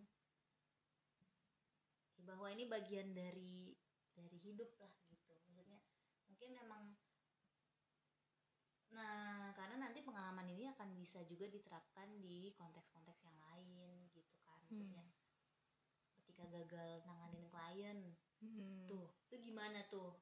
Ya, 2.17 2.21
bahwa 2.29 2.47
ini 2.55 2.63
bagian 2.73 3.09
dari 3.19 3.77
dari 4.17 4.37
hidup 4.45 4.69
lah 4.81 4.93
gitu. 5.11 5.33
Maksudnya 5.47 5.79
mungkin 6.27 6.49
emang 6.63 6.83
nah 8.95 9.51
karena 9.57 9.75
nanti 9.83 9.99
pengalaman 10.07 10.47
ini 10.53 10.63
akan 10.73 10.89
bisa 11.01 11.19
juga 11.31 11.45
diterapkan 11.55 12.07
di 12.25 12.37
konteks-konteks 12.59 13.19
yang 13.27 13.37
lain 13.47 13.97
gitu 14.15 14.35
kan. 14.47 14.59
Maksudnya 14.67 15.03
ketika 16.37 16.53
gagal 16.53 17.01
nanganin 17.09 17.49
klien. 17.49 17.99
Hmm. 18.37 18.85
tuh 18.85 19.09
tuh 19.25 19.41
gimana 19.41 19.81
tuh? 19.89 20.13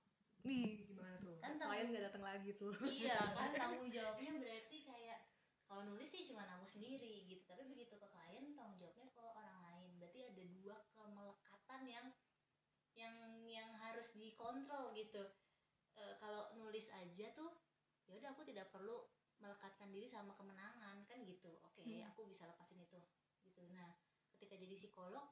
Nih 0.47 0.88
gimana 0.88 1.20
tuh? 1.20 1.36
Kan 1.43 1.59
klien 1.59 1.91
nggak 1.91 2.07
datang 2.07 2.24
lagi 2.24 2.55
tuh. 2.55 2.72
Iya 2.88 3.36
kan 3.36 3.51
tanggung 3.59 3.91
jawabnya 3.91 4.39
berarti 4.39 4.88
kayak 4.88 5.28
kalau 5.68 5.84
nulis 5.84 6.07
sih 6.07 6.24
cuma 6.24 6.47
aku 6.47 6.63
sendiri 6.63 7.28
gitu 7.28 7.43
tapi 7.43 7.68
begitu 7.68 7.99
ke 7.99 8.07
klien 8.07 8.55
tanggung 8.55 8.80
jawabnya 8.80 9.11
ke 9.11 9.20
orang 9.20 9.59
lain. 9.68 9.91
Berarti 9.99 10.20
ada 10.24 10.43
dua 10.55 10.78
kemelekatan 10.95 11.82
yang 11.84 12.07
yang 12.95 13.16
yang 13.51 13.70
harus 13.76 14.16
dikontrol 14.16 14.95
gitu. 14.95 15.28
E, 15.99 16.16
kalau 16.24 16.47
nulis 16.55 16.88
aja 16.95 17.28
tuh 17.36 17.51
ya 18.07 18.16
udah 18.16 18.32
aku 18.32 18.47
tidak 18.47 18.72
perlu 18.72 19.03
melekatkan 19.43 19.91
diri 19.91 20.07
sama 20.07 20.32
kemenangan 20.39 21.03
kan 21.03 21.20
gitu. 21.28 21.59
Oke 21.68 21.84
Hmm. 21.84 22.07
aku 22.07 22.24
bisa 22.32 22.47
lepasin 22.47 22.80
itu 22.80 23.03
gitu. 23.43 23.68
Nah 23.76 23.91
ketika 24.32 24.55
jadi 24.55 24.80
psikolog 24.80 25.28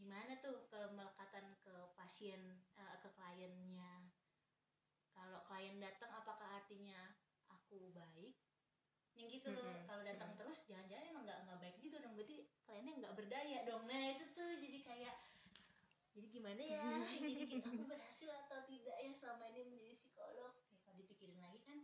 gimana 0.00 0.32
tuh 0.44 0.56
ke 0.70 0.80
melekatan 0.96 1.46
ke 1.64 1.74
pasien 1.98 2.40
eh, 2.80 2.96
ke 3.02 3.08
kliennya? 3.16 3.94
Kalau 5.16 5.38
klien 5.48 5.76
datang 5.86 6.10
apakah 6.20 6.48
artinya 6.60 7.00
aku 7.56 7.78
baik? 7.92 8.34
Yang 9.18 9.26
gitu 9.42 9.48
loh. 9.56 9.68
Mm-mm. 9.68 9.84
kalau 9.88 10.02
datang 10.10 10.30
Mm. 10.32 10.38
terus 10.38 10.58
jangan-jangan 10.68 11.04
emang 11.10 11.22
nggak 11.26 11.38
nggak 11.44 11.58
baik 11.62 11.76
juga 11.84 11.96
dong. 12.02 12.14
Berarti 12.16 12.36
kliennya 12.64 12.92
nggak 13.00 13.14
berdaya 13.18 13.58
dong. 13.68 13.82
Nah 13.90 14.02
itu 14.14 14.24
tuh 14.36 14.50
jadi 14.64 14.78
kayak 14.88 15.14
jadi 16.14 16.26
gimana 16.26 16.62
ya? 16.62 16.84
Jadi 17.22 17.60
aku 17.62 17.82
berhasil 17.86 18.28
atau 18.46 18.58
tidak 18.66 18.96
ya 18.98 19.10
selama 19.14 19.44
ini 19.50 19.62
menjadi 19.62 19.94
psikolog? 20.00 20.50
Ya 20.70 20.78
kalau 20.82 20.96
dipikirin 20.98 21.38
lagi 21.38 21.60
kan 21.62 21.78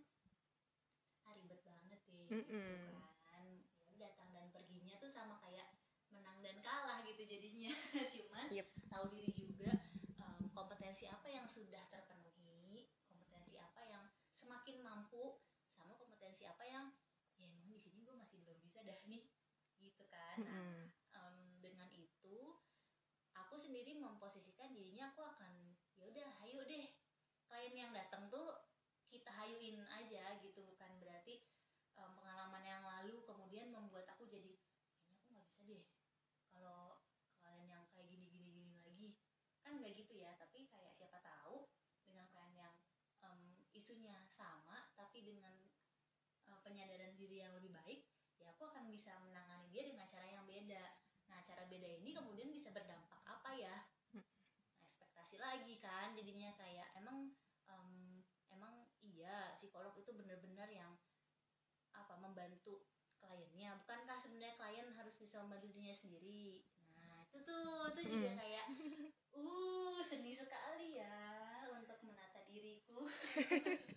ah, 1.27 1.33
ribet 1.37 1.61
banget 1.67 1.99
deh 2.07 2.29
gitu 2.31 2.55
Mm-mm. 2.55 2.97
kan 3.27 3.47
ya 3.83 3.85
udah 3.91 4.11
datang 4.11 4.29
dan 4.35 4.47
perginya 4.55 4.95
tuh 5.03 5.11
sama 5.11 5.35
kayak 5.43 5.67
menang 6.13 6.36
dan 6.47 6.63
kalah 6.63 7.03
gitu 7.03 7.27
jadinya. 7.27 7.75
Cuman 8.15 8.47
Yep. 8.55 8.67
tahu 8.87 9.11
diri 9.11 9.35
juga 9.35 9.75
em, 10.23 10.47
kompetensi 10.55 11.11
apa 11.11 11.27
yang 11.27 11.51
sudah 11.51 11.83
terpenuhi 11.91 12.87
kompetensi 13.11 13.59
apa 13.59 13.83
yang 13.83 14.05
semakin 14.31 14.79
mampu 14.79 15.43
sama 15.75 15.99
kompetensi 15.99 16.47
apa 16.47 16.63
yang 16.63 16.87
ya 17.37 17.51
emang 17.51 17.67
di 17.69 17.77
sini 17.83 18.01
gue 18.07 18.15
masih 18.15 18.39
belum 18.47 18.63
bisa 18.63 18.81
dah 18.87 18.97
nih 19.11 19.27
gitu 19.83 20.07
kan. 20.07 20.39
Nah 20.47 20.87
em, 21.19 21.59
dengan 21.59 21.91
itu 21.91 22.39
aku 23.35 23.55
sendiri 23.59 23.93
memposisikan 23.99 24.71
dirinya 24.73 25.11
aku 25.13 25.21
akan 25.27 25.75
ya 25.99 26.07
udah 26.07 26.29
hayu 26.41 26.63
deh 26.65 26.87
klien 27.51 27.75
yang 27.75 27.91
datang 27.93 28.31
tuh 28.31 28.55
kita 29.11 29.29
hayuin 29.35 29.83
aja 29.91 30.39
gitu. 30.39 30.63
Bukan 30.63 31.03
berarti 31.03 31.43
em, 31.99 32.11
pengalaman 32.15 32.63
yang 32.65 32.83
lalu 32.87 33.21
kemudian 33.27 33.69
membuat 33.75 34.07
aku 34.15 34.25
jadi 34.31 34.55
kayaknya 35.03 35.19
aku 35.21 35.27
nggak 35.37 35.47
bisa 35.51 35.61
deh 35.67 35.85
kalau 36.51 36.97
klien 37.41 37.69
yang 37.69 37.85
kayak 37.93 38.09
gini 38.09 38.27
gini 38.33 38.51
gini 38.51 38.75
lagi 38.81 39.13
kan 39.61 39.77
nggak 39.77 39.93
gitu 39.99 40.17
ya 40.17 40.33
tapi 40.41 40.65
kayak 40.73 40.95
siapa 40.97 41.19
tahu 41.21 41.69
dengan 42.07 42.25
klien 42.33 42.55
yang 42.55 42.75
em, 43.23 43.41
isunya 43.77 44.25
sama 44.33 44.89
tapi 44.97 45.21
dengan 45.27 45.53
eh, 46.49 46.56
penyadaran 46.67 47.15
diri 47.15 47.47
yang 47.47 47.55
lebih 47.55 47.71
baik 47.71 48.03
ya 48.43 48.51
aku 48.51 48.67
akan 48.67 48.91
bisa 48.91 49.15
menangani 49.23 49.71
dia 49.71 49.87
dengan 49.87 50.05
cara 50.11 50.27
yang 50.27 50.43
beda 50.45 50.83
nah 51.31 51.39
cara 51.41 51.63
beda 51.67 51.87
ini 52.03 52.11
kemudian 52.11 52.51
bisa 52.51 52.75
berdampak 52.75 53.23
apa 53.23 53.51
ya 53.55 53.77
Hmm. 54.15 54.23
nah, 54.23 54.87
ekspektasi 54.87 55.37
lagi 55.39 55.75
kan 55.83 56.15
jadinya 56.15 56.55
kayak 56.55 56.87
emang 56.95 57.35
em, 57.67 58.23
emang 58.51 58.87
iya 59.03 59.55
psikolog 59.59 59.95
itu 59.99 60.15
benar-benar 60.15 60.71
yang 60.71 60.95
apa 61.91 62.15
membantu 62.23 62.87
kliennya 63.19 63.75
bukankah 63.83 64.15
sebenarnya 64.21 64.55
klien 64.55 64.87
harus 64.95 65.17
bisa 65.19 65.43
membantu 65.43 65.75
dirinya 65.75 65.97
sendiri 65.97 66.63
nah 66.95 67.27
itu 67.27 67.39
tuh 67.43 67.91
itu 67.97 68.01
juga 68.15 68.31
Mm. 68.31 68.39
kayak 68.39 68.67
uh 69.35 69.99
seni 70.07 70.33
sekali 70.33 71.03
ya 71.03 71.19
untuk 71.75 71.99
menata 72.07 72.41
diriku 72.47 73.03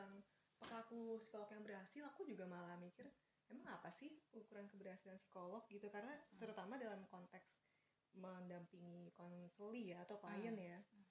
apakah 0.00 0.78
aku 0.86 1.20
psikolog 1.20 1.48
yang 1.52 1.62
berhasil 1.62 2.02
aku 2.08 2.24
juga 2.24 2.48
malah 2.48 2.78
mikir 2.80 3.06
emang 3.52 3.68
apa 3.68 3.92
sih 3.92 4.10
ukuran 4.32 4.66
keberhasilan 4.72 5.20
psikolog 5.20 5.62
gitu 5.68 5.86
karena 5.92 6.16
Hmm. 6.16 6.38
terutama 6.40 6.80
dalam 6.80 7.04
konteks 7.12 7.52
mendampingi 8.14 9.10
konseli 9.18 9.92
ya 9.92 10.06
atau 10.06 10.16
klien 10.22 10.54
Hmm. 10.54 10.64
ya 10.70 10.78
Hmm. 10.80 11.04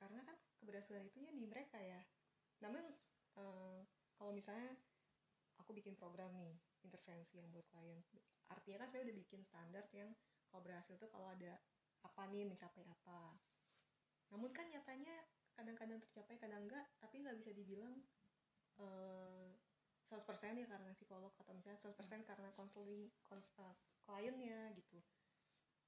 karena 0.00 0.20
kan 0.24 0.36
keberhasilan 0.58 1.04
itunya 1.06 1.30
di 1.30 1.44
mereka 1.46 1.78
ya 1.78 2.00
namun 2.60 2.82
eh, 3.36 3.80
kalau 4.16 4.32
misalnya 4.34 4.74
aku 5.60 5.70
bikin 5.76 5.94
program 5.94 6.32
nih 6.34 6.56
intervensi 6.82 7.38
yang 7.38 7.48
buat 7.52 7.68
klien 7.70 8.00
artinya 8.50 8.82
kan 8.82 8.86
sebenarnya 8.90 9.12
udah 9.12 9.18
bikin 9.22 9.40
standar 9.46 9.84
yang 9.94 10.10
kalau 10.50 10.66
berhasil 10.66 10.98
tuh 10.98 11.06
kalau 11.06 11.30
ada 11.30 11.60
apa 12.02 12.22
nih 12.32 12.42
mencapai 12.48 12.82
apa 12.88 13.38
namun 14.34 14.50
kan 14.50 14.66
nyatanya 14.66 15.14
kadang-kadang 15.60 16.00
tercapai 16.00 16.36
kadang 16.40 16.64
enggak. 16.66 16.86
Tapi 17.02 17.14
nggak 17.22 17.36
bisa 17.40 17.50
dibilang 17.52 17.94
eh 18.80 19.48
100% 20.08 20.58
ya 20.58 20.66
karena 20.66 20.90
psikolog 20.96 21.30
atau 21.38 21.52
misalnya 21.54 21.78
100% 21.78 22.24
karena 22.26 22.48
konseling 22.58 23.12
kons- 23.28 23.52
eh, 23.60 23.76
kliennya 24.08 24.72
gitu. 24.74 24.98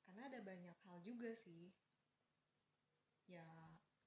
Karena 0.04 0.28
ada 0.30 0.40
banyak 0.44 0.76
hal 0.86 0.98
juga 1.02 1.32
sih. 1.34 1.72
Ya 3.26 3.46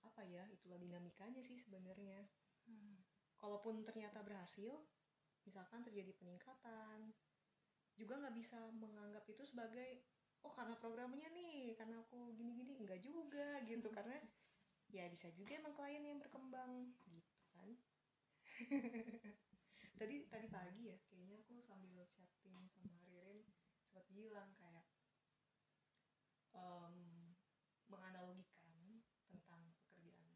apa 0.06 0.22
ya 0.24 0.46
itulah 0.54 0.78
dinamikanya 0.78 1.42
sih 1.44 1.58
sebenarnya. 1.60 2.30
Hmm. 2.66 2.98
kalaupun 3.38 3.86
ternyata 3.86 4.26
berhasil 4.26 4.74
misalkan 5.46 5.86
terjadi 5.86 6.18
peningkatan 6.18 7.14
juga 7.94 8.18
nggak 8.18 8.36
bisa 8.42 8.58
menganggap 8.74 9.22
itu 9.30 9.46
sebagai 9.46 10.02
oh 10.42 10.50
karena 10.50 10.74
programnya 10.78 11.30
nih 11.34 11.74
karena 11.78 12.02
aku 12.06 12.34
gini-gini. 12.38 12.78
Enggak 12.82 13.02
juga 13.02 13.62
gitu 13.66 13.88
karena 13.90 14.18
ya 14.98 15.06
bisa 15.14 15.28
juga 15.38 15.52
emang 15.60 15.74
klien 15.78 16.04
yang 16.10 16.20
berkembang. 16.24 16.72
Gitu 17.16 17.36
kan. 17.54 17.70
Tadi 20.00 20.16
tadi 20.28 20.48
pagi 20.52 20.92
ya 20.92 20.98
kayaknya 21.08 21.40
aku 21.44 21.56
sambil 21.64 22.04
chatting 22.16 22.68
sama 22.68 22.96
Ririn 23.00 23.40
sempat 23.88 24.04
bilang 24.12 24.52
kayak 24.60 24.84
em, 26.56 26.96
menganalogikan 27.92 29.00
tentang 29.30 29.62
pekerjaan 29.80 30.36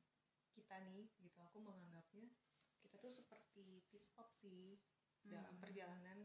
kita 0.55 0.75
nih 0.87 1.11
gitu. 1.19 1.37
Aku 1.51 1.59
menganggapnya 1.59 2.27
kita 2.79 2.95
tuh 3.03 3.11
seperti 3.11 3.83
pit 3.91 4.03
stop 4.07 4.31
sih 4.31 4.79
dalam 5.27 5.55
Hmm. 5.55 5.61
perjalanan 5.63 6.19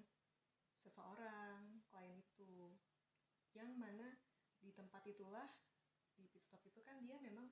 seseorang 0.79 1.83
klien 1.91 2.19
itu. 2.23 2.79
Yang 3.55 3.71
mana 3.79 4.09
di 4.63 4.71
tempat 4.71 5.03
itulah 5.11 5.47
di 6.15 6.31
pit 6.31 6.43
stop 6.47 6.63
itu 6.71 6.79
kan 6.87 7.03
dia 7.03 7.19
memang 7.19 7.51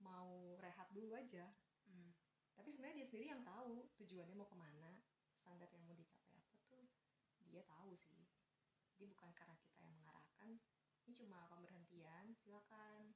mau 0.00 0.56
rehat 0.60 0.88
dulu 0.92 1.14
aja. 1.16 1.48
Hmm. 1.90 2.14
tapi 2.54 2.70
sebenarnya 2.70 3.02
dia 3.02 3.08
sendiri 3.08 3.26
yang 3.32 3.42
tahu 3.42 3.88
tujuannya 3.98 4.36
mau 4.36 4.46
ke 4.46 4.54
mana 4.54 5.00
standar 5.40 5.66
yang 5.74 5.82
mau 5.88 5.96
dicapai 5.96 6.38
apa 6.38 6.60
tuh 6.70 6.86
dia 7.50 7.64
tahu 7.66 7.96
sih. 7.98 8.22
Jadi 8.94 9.10
bukan 9.10 9.32
karena 9.34 9.56
kita 9.58 9.80
yang 9.82 9.96
mengarahkan 9.96 10.60
ini 11.08 11.12
cuma 11.16 11.48
pemberhentian 11.50 12.36
silakan. 12.38 13.10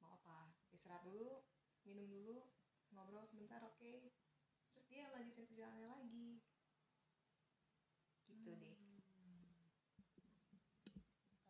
Mau 0.00 0.16
apa? 0.16 0.54
Istirahat 0.72 1.04
dulu 1.04 1.42
minum 1.84 2.08
dulu 2.08 2.48
ngobrol 2.94 3.26
sebentar 3.28 3.60
oke. 3.60 4.08
Terus 4.72 4.86
dia 4.88 5.10
lanjutin 5.12 5.44
perjalanannya 5.44 5.90
lagi 5.90 6.40
gitu 8.26 8.52
deh 8.62 8.78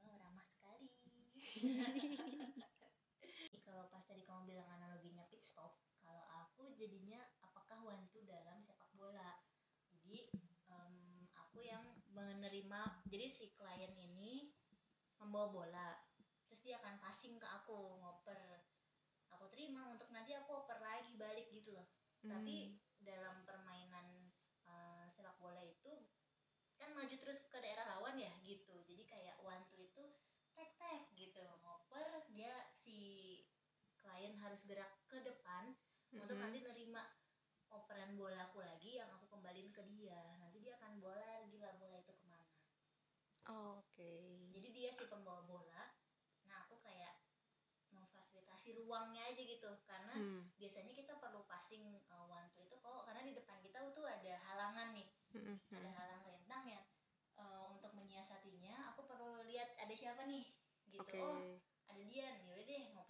Oh, 0.06 0.14
ramah 0.22 0.46
sekali. 0.46 0.86
Ih, 3.26 3.62
kalau 3.66 3.90
pas 3.90 4.06
tadi 4.06 4.22
kamu 4.22 4.54
bilang 4.54 4.70
stop, 5.46 5.78
kalau 6.02 6.26
aku 6.42 6.74
jadinya 6.74 7.22
apakah 7.46 7.78
wantu 7.86 8.26
dalam 8.26 8.58
sepak 8.66 8.90
bola. 8.98 9.38
Jadi 9.94 10.26
em, 10.66 10.94
aku 11.38 11.62
yang 11.62 11.86
menerima, 12.10 13.06
jadi 13.06 13.30
si 13.30 13.54
klien 13.54 13.94
ini 13.94 14.50
membawa 15.22 15.48
bola, 15.54 15.88
terus 16.50 16.66
dia 16.66 16.82
akan 16.82 16.98
passing 16.98 17.38
ke 17.38 17.46
aku 17.46 18.02
ngoper. 18.02 18.66
Aku 19.38 19.46
terima 19.54 19.86
untuk 19.94 20.10
nanti 20.10 20.34
aku 20.34 20.66
oper 20.66 20.82
lagi 20.82 21.14
balik 21.14 21.46
gitu 21.54 21.70
loh. 21.70 21.86
Tapi 22.26 22.74
dalam 22.98 23.46
permainan 23.46 24.34
eh, 24.66 25.06
sepak 25.14 25.38
bola 25.38 25.62
itu 25.62 25.94
kan 26.76 26.92
maju 26.92 27.14
terus 27.16 27.40
ke 27.48 27.56
daerah 27.60 27.88
lawan 27.96 28.20
ya 28.20 28.28
gitu 28.44 28.84
jadi 28.84 29.02
kayak 29.08 29.36
two 29.72 29.80
itu 29.80 30.04
tek 30.52 30.76
tek 30.76 31.08
gitu 31.16 31.40
ngoper 31.64 32.24
dia 32.32 32.52
si 32.84 33.40
klien 33.96 34.36
harus 34.40 34.64
gerak 34.68 34.92
ke 35.06 35.22
depan 35.22 35.74
untuk 36.14 36.36
nanti 36.38 36.62
nerima 36.62 37.02
operan 37.70 38.14
bolaku 38.14 38.62
lagi 38.62 38.98
yang 38.98 39.10
aku 39.10 39.26
kembaliin 39.30 39.70
ke 39.74 39.82
dia. 39.90 40.38
Nanti 40.38 40.62
dia 40.62 40.78
akan 40.78 41.02
bola 41.02 41.42
gila 41.50 41.70
bola 41.78 41.98
itu 41.98 42.12
ke 42.14 42.24
mana. 42.26 42.54
Oke. 43.46 44.50
Jadi 44.54 44.68
dia 44.74 44.90
si 44.94 45.06
pembawa 45.06 45.42
bola. 45.46 45.94
Nah 46.46 46.66
aku 46.66 46.78
kayak 46.82 47.18
memfasilitasi 47.90 48.78
ruangnya 48.78 49.30
aja 49.30 49.42
gitu. 49.42 49.70
Karena 49.86 50.14
Hmm. 50.14 50.50
biasanya 50.58 50.92
kita 50.94 51.18
perlu 51.18 51.46
passing 51.46 52.02
uh, 52.10 52.26
one 52.26 52.46
two 52.54 52.62
itu 52.62 52.74
kok. 52.78 53.06
Karena 53.06 53.22
di 53.22 53.34
depan 53.34 53.58
kita 53.62 53.82
tuh 53.94 54.06
ada 54.06 54.34
halangan 54.50 54.94
nih. 54.94 55.08
Hmm, 55.34 55.58
ada 55.74 55.90
halang 55.90 56.22
rintang 56.26 56.64
ya. 56.66 56.82
Eh, 57.36 57.64
untuk 57.68 57.92
menyiasatinya 57.92 58.96
aku 58.96 59.04
perlu 59.04 59.44
lihat 59.44 59.76
ada 59.76 59.92
siapa 59.92 60.24
nih. 60.24 60.48
Gitu. 60.88 61.02
Oke. 61.02 61.20
Oh 61.20 61.58
ada 61.86 62.02
Dian 62.02 62.34
yaudah 62.42 62.64
deh 62.66 62.82
ngoper 62.90 62.90
ke 62.96 62.96
Dian 62.96 63.05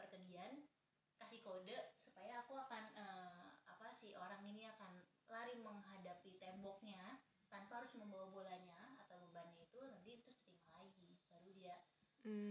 kasih 1.37 1.53
kode 1.53 1.77
supaya 2.01 2.41
aku 2.41 2.57
akan 2.57 2.97
eh, 2.97 3.45
apa 3.69 3.93
sih 3.93 4.17
orang 4.17 4.41
ini 4.49 4.65
akan 4.73 5.05
lari 5.29 5.53
menghadapi 5.61 6.41
temboknya 6.41 7.21
tanpa 7.53 7.85
harus 7.85 7.93
membawa 7.93 8.25
bolanya 8.33 8.97
atau 9.05 9.21
bebannya 9.21 9.69
itu 9.69 9.77
nanti 9.85 10.17
terus 10.25 10.41
terima 10.41 10.65
lagi 10.73 11.21
baru 11.29 11.53
dia. 11.53 11.77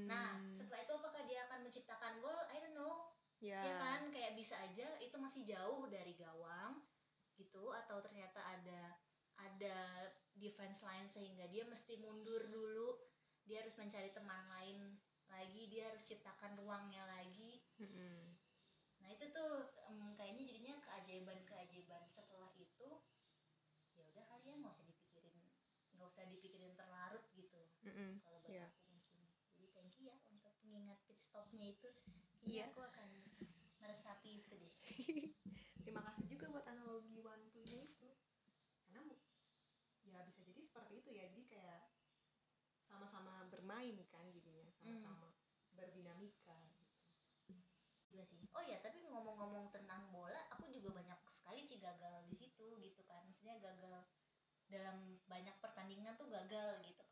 Nah 0.05 0.37
Hmm. 0.37 0.53
setelah 0.53 0.85
itu 0.85 0.93
apakah 0.93 1.25
dia 1.25 1.49
akan 1.49 1.65
menciptakan 1.65 2.21
gol? 2.21 2.37
I 2.53 2.61
don't 2.61 2.77
know. 2.77 3.09
Ya, 3.41 3.57
ya 3.57 3.73
kan? 3.81 4.13
Kayak 4.13 4.37
bisa 4.37 4.53
aja 4.61 4.85
itu 5.01 5.17
masih 5.17 5.41
jauh 5.49 5.89
dari 5.89 6.13
gawang 6.13 6.85
gitu. 7.41 7.73
Atau 7.73 8.05
ternyata 8.05 8.37
ada 8.45 9.01
ada 9.41 10.13
defense 10.37 10.85
line 10.85 11.09
sehingga 11.09 11.49
dia 11.49 11.65
mesti 11.65 11.97
mundur 11.97 12.45
dulu. 12.53 13.01
Dia 13.49 13.65
harus 13.65 13.73
mencari 13.81 14.13
teman 14.13 14.45
lain 14.45 15.01
lagi 15.25 15.73
dia 15.73 15.89
harus 15.89 16.05
ciptakan 16.05 16.53
ruangnya 16.61 17.01
lagi. 17.09 17.65
Mm-mm. 17.81 18.44
Nah 19.05 19.13
itu 19.13 19.25
tuh 19.29 19.69
em, 19.85 20.17
kayaknya 20.17 20.43
jadinya 20.49 20.73
keajaiban 20.81 21.45
keajaiban 21.45 22.01
setelah 22.09 22.49
itu 22.57 22.89
ya 23.93 24.01
udah 24.09 24.25
kali 24.25 24.49
ya 24.49 24.55
nggak 24.57 24.73
usah 24.73 24.85
dipikirin 24.89 25.37
nggak 25.93 26.09
usah 26.09 26.25
dipikirin 26.25 26.73
terlarut 26.73 27.21
gitu 27.37 27.61
Mm-mm. 27.85 28.17
kalau 28.25 28.41
buat 28.41 28.49
Iya. 28.49 28.65
aku 28.65 28.81
mungkin 28.89 29.21
jadi 29.53 29.67
thank 29.71 29.93
you 29.95 30.09
ya 30.09 30.17
untuk 30.27 30.57
mengingat 30.65 30.97
pit 31.05 31.21
stopnya 31.21 31.69
itu 31.69 31.85
Iya. 32.41 32.65
Kayaknya 32.65 32.65
aku 32.73 32.79
akan 32.81 33.09
meresapi 33.77 34.29
itu 34.41 34.53
deh 34.57 34.73
terima 35.85 36.01
kasih 36.01 36.25
juga 36.25 36.45
buat 36.49 36.65
analogi 36.65 37.21
one 37.21 37.45
two 37.53 37.61
nya 37.61 37.85
itu 37.85 38.09
karena 38.81 39.05
ya 40.01 40.25
bisa 40.25 40.41
jadi 40.41 40.61
seperti 40.65 40.93
itu 41.05 41.09
ya 41.13 41.29
jadi 41.29 41.43
kayak 41.45 41.81
sama-sama 42.85 43.45
bermain 43.49 43.97
kan 44.09 44.25
jadinya 44.33 44.65
sama-sama 44.73 45.29
berdinamika 45.73 46.57
gitu 46.73 46.97
juga 48.09 48.23
sih 48.29 48.44
oh 48.55 48.63
ya 48.63 48.79
tapi 48.79 49.03
ngomong-ngomong 49.11 49.69
tentang 49.75 50.07
bola 50.09 50.39
aku 50.55 50.71
juga 50.71 50.95
banyak 50.95 51.19
sekali 51.27 51.61
sih 51.67 51.77
gagal 51.79 52.23
di 52.27 52.35
situ 52.39 52.79
gitu 52.79 53.01
kan. 53.05 53.23
Maksudnya 53.27 53.59
gagal 53.59 54.07
dalam 54.65 55.19
banyak 55.29 55.55
pertandingan 55.61 56.17
tuh 56.17 56.31
gagal 56.31 56.81
gitu 56.81 57.05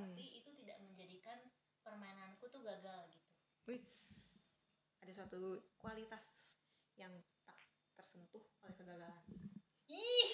Nah, 0.00 0.06
Hmm. 0.06 0.16
tapi 0.16 0.40
itu 0.40 0.48
tidak 0.56 0.80
menjadikan 0.80 1.36
permainanku 1.84 2.48
tuh 2.48 2.64
gagal 2.64 3.04
gitu. 3.12 3.28
Wits, 3.68 3.96
ada 5.04 5.12
suatu 5.12 5.60
kualitas 5.76 6.24
yang 6.96 7.12
tak 7.44 7.58
tersentuh 8.00 8.40
oleh 8.64 8.74
kegagalan. 8.80 9.24
Ih! 9.92 10.30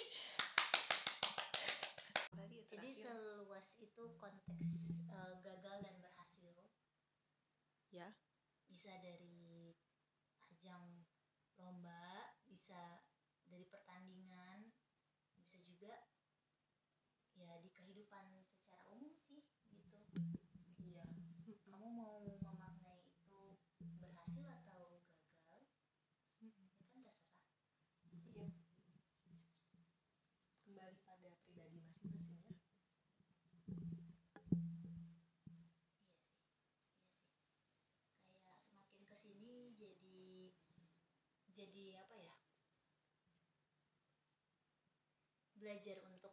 Jadi 2.70 2.88
seluas 3.00 3.66
itu 3.80 4.02
konteks 4.20 4.70
eh, 5.10 5.34
gagal 5.40 5.76
dan 5.82 5.94
berhasil 5.98 6.54
ya. 7.90 8.12
bisa 8.70 8.92
dari 9.02 9.45
lomba 11.66 12.30
bisa 12.46 13.02
dari 13.50 13.66
pertandingan 13.66 14.70
bisa 15.34 15.58
juga 15.66 15.98
ya 17.34 17.58
di 17.58 17.74
kehidupan 17.74 18.22
secara 18.46 18.86
umum 18.86 19.10
sih 19.18 19.42
gitu 19.74 19.98
iya 20.86 21.02
kamu 21.66 21.90
mau 21.90 22.22
memaknai 22.38 23.02
itu 23.02 23.58
berhasil 23.98 24.46
atau 24.62 25.02
gagal 25.18 25.66
ya 25.66 26.30
kan 26.38 26.46
terserah 26.54 27.18
iya 28.14 28.46
kembali 30.62 30.96
pada 31.02 31.34
pribadi 31.42 31.82
masing-masing 31.82 32.46
ya 32.46 32.54
iya 33.50 33.58
sih 33.66 33.74
iya 33.82 34.06
sih 34.14 34.14
kayak 38.30 38.62
semakin 38.70 39.02
ke 39.02 39.16
sini 39.18 39.74
jadi 41.59 41.84
apa 42.04 42.16
ya? 42.20 42.34
Belajar 45.57 45.96
untuk 46.07 46.32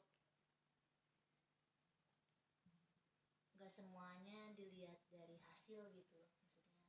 nggak 3.56 3.72
semuanya 3.72 4.52
dilihat 4.60 5.00
dari 5.08 5.40
hasil 5.48 5.82
gitu 5.96 6.14
loh 6.20 6.28
maksudnya. 6.36 6.84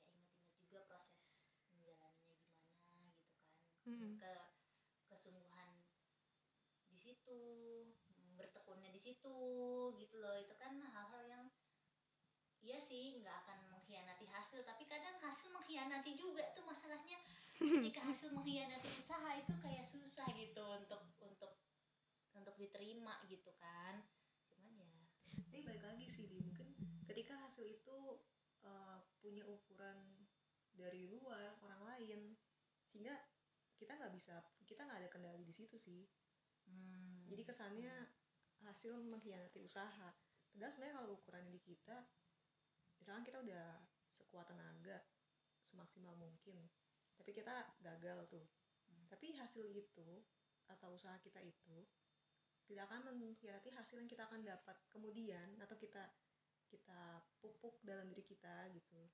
Kayak 0.00 0.08
ingat-ingat 0.16 0.56
juga 0.64 0.80
proses 0.88 1.28
menjalaninya 1.76 2.34
gimana 2.40 2.64
gitu 2.72 2.88
kan. 2.88 3.04
Mm-mm. 3.88 4.12
ke 4.20 4.32
kesungguhan 5.12 5.70
di 6.88 6.96
situ 6.96 7.40
bertekunnya 8.38 8.90
di 8.96 9.00
situ 9.06 9.38
gitu 10.00 10.16
loh. 10.22 10.34
Itu 10.40 10.54
kan 10.56 10.80
hal-hal 10.80 11.22
yang 11.28 11.44
iya 12.62 12.78
sih 12.82 13.18
nggak 13.22 13.36
akan 13.46 13.58
mengkhianati 13.70 14.26
hasil 14.28 14.60
tapi 14.66 14.84
kadang 14.84 15.14
hasil 15.22 15.48
mengkhianati 15.54 16.12
juga 16.18 16.42
tuh 16.52 16.64
masalahnya. 16.66 17.18
Ketika 17.58 18.00
hasil 18.06 18.28
mengkhianati 18.34 18.88
usaha 18.98 19.30
itu 19.38 19.52
kayak 19.62 19.86
susah 19.86 20.26
gitu 20.34 20.64
untuk 20.78 21.02
untuk 21.22 21.52
untuk 22.34 22.54
diterima 22.58 23.18
gitu 23.30 23.50
kan. 23.58 24.02
Cuman 24.50 24.72
ya. 24.78 24.90
Tapi 25.48 25.64
balik 25.66 25.84
lagi 25.84 26.06
sih 26.06 26.26
di. 26.26 26.38
Mungkin 26.42 26.74
ketika 27.08 27.34
hasil 27.40 27.64
itu 27.66 28.22
uh, 28.62 28.98
punya 29.22 29.42
ukuran 29.46 29.98
dari 30.78 31.10
luar 31.10 31.58
orang 31.66 31.82
lain 31.94 32.38
sehingga 32.86 33.18
kita 33.78 33.94
nggak 33.98 34.14
bisa 34.14 34.38
kita 34.66 34.86
nggak 34.86 35.06
ada 35.06 35.10
kendali 35.10 35.42
di 35.42 35.54
situ 35.54 35.78
sih. 35.78 36.06
Hmm, 36.68 37.24
jadi 37.26 37.42
kesannya 37.48 37.94
hasil 38.62 38.98
mengkhianati 39.06 39.62
usaha. 39.62 40.14
Padahal 40.50 40.72
sebenarnya 40.74 40.96
kalau 40.98 41.10
ukurannya 41.18 41.52
di 41.54 41.62
kita 41.62 42.06
misalkan 43.08 43.24
kita 43.24 43.40
udah 43.40 43.80
sekuat 44.04 44.52
tenaga 44.52 45.00
semaksimal 45.64 46.12
mungkin 46.20 46.68
tapi 47.16 47.32
kita 47.32 47.72
gagal 47.80 48.28
tuh. 48.28 48.44
Hmm. 48.84 49.08
tapi 49.08 49.32
hasil 49.32 49.64
itu 49.72 50.20
atau 50.68 50.92
usaha 50.92 51.16
kita 51.24 51.40
itu 51.40 51.88
tidak 52.68 52.84
akan 52.92 53.16
mengkhianati 53.16 53.72
hasil 53.72 53.96
yang 53.96 54.12
kita 54.12 54.28
akan 54.28 54.44
dapat 54.44 54.76
kemudian 54.92 55.56
atau 55.56 55.72
kita 55.80 56.12
kita 56.68 57.24
pupuk 57.40 57.80
dalam 57.80 58.12
diri 58.12 58.20
kita 58.28 58.68
gitu 58.76 59.08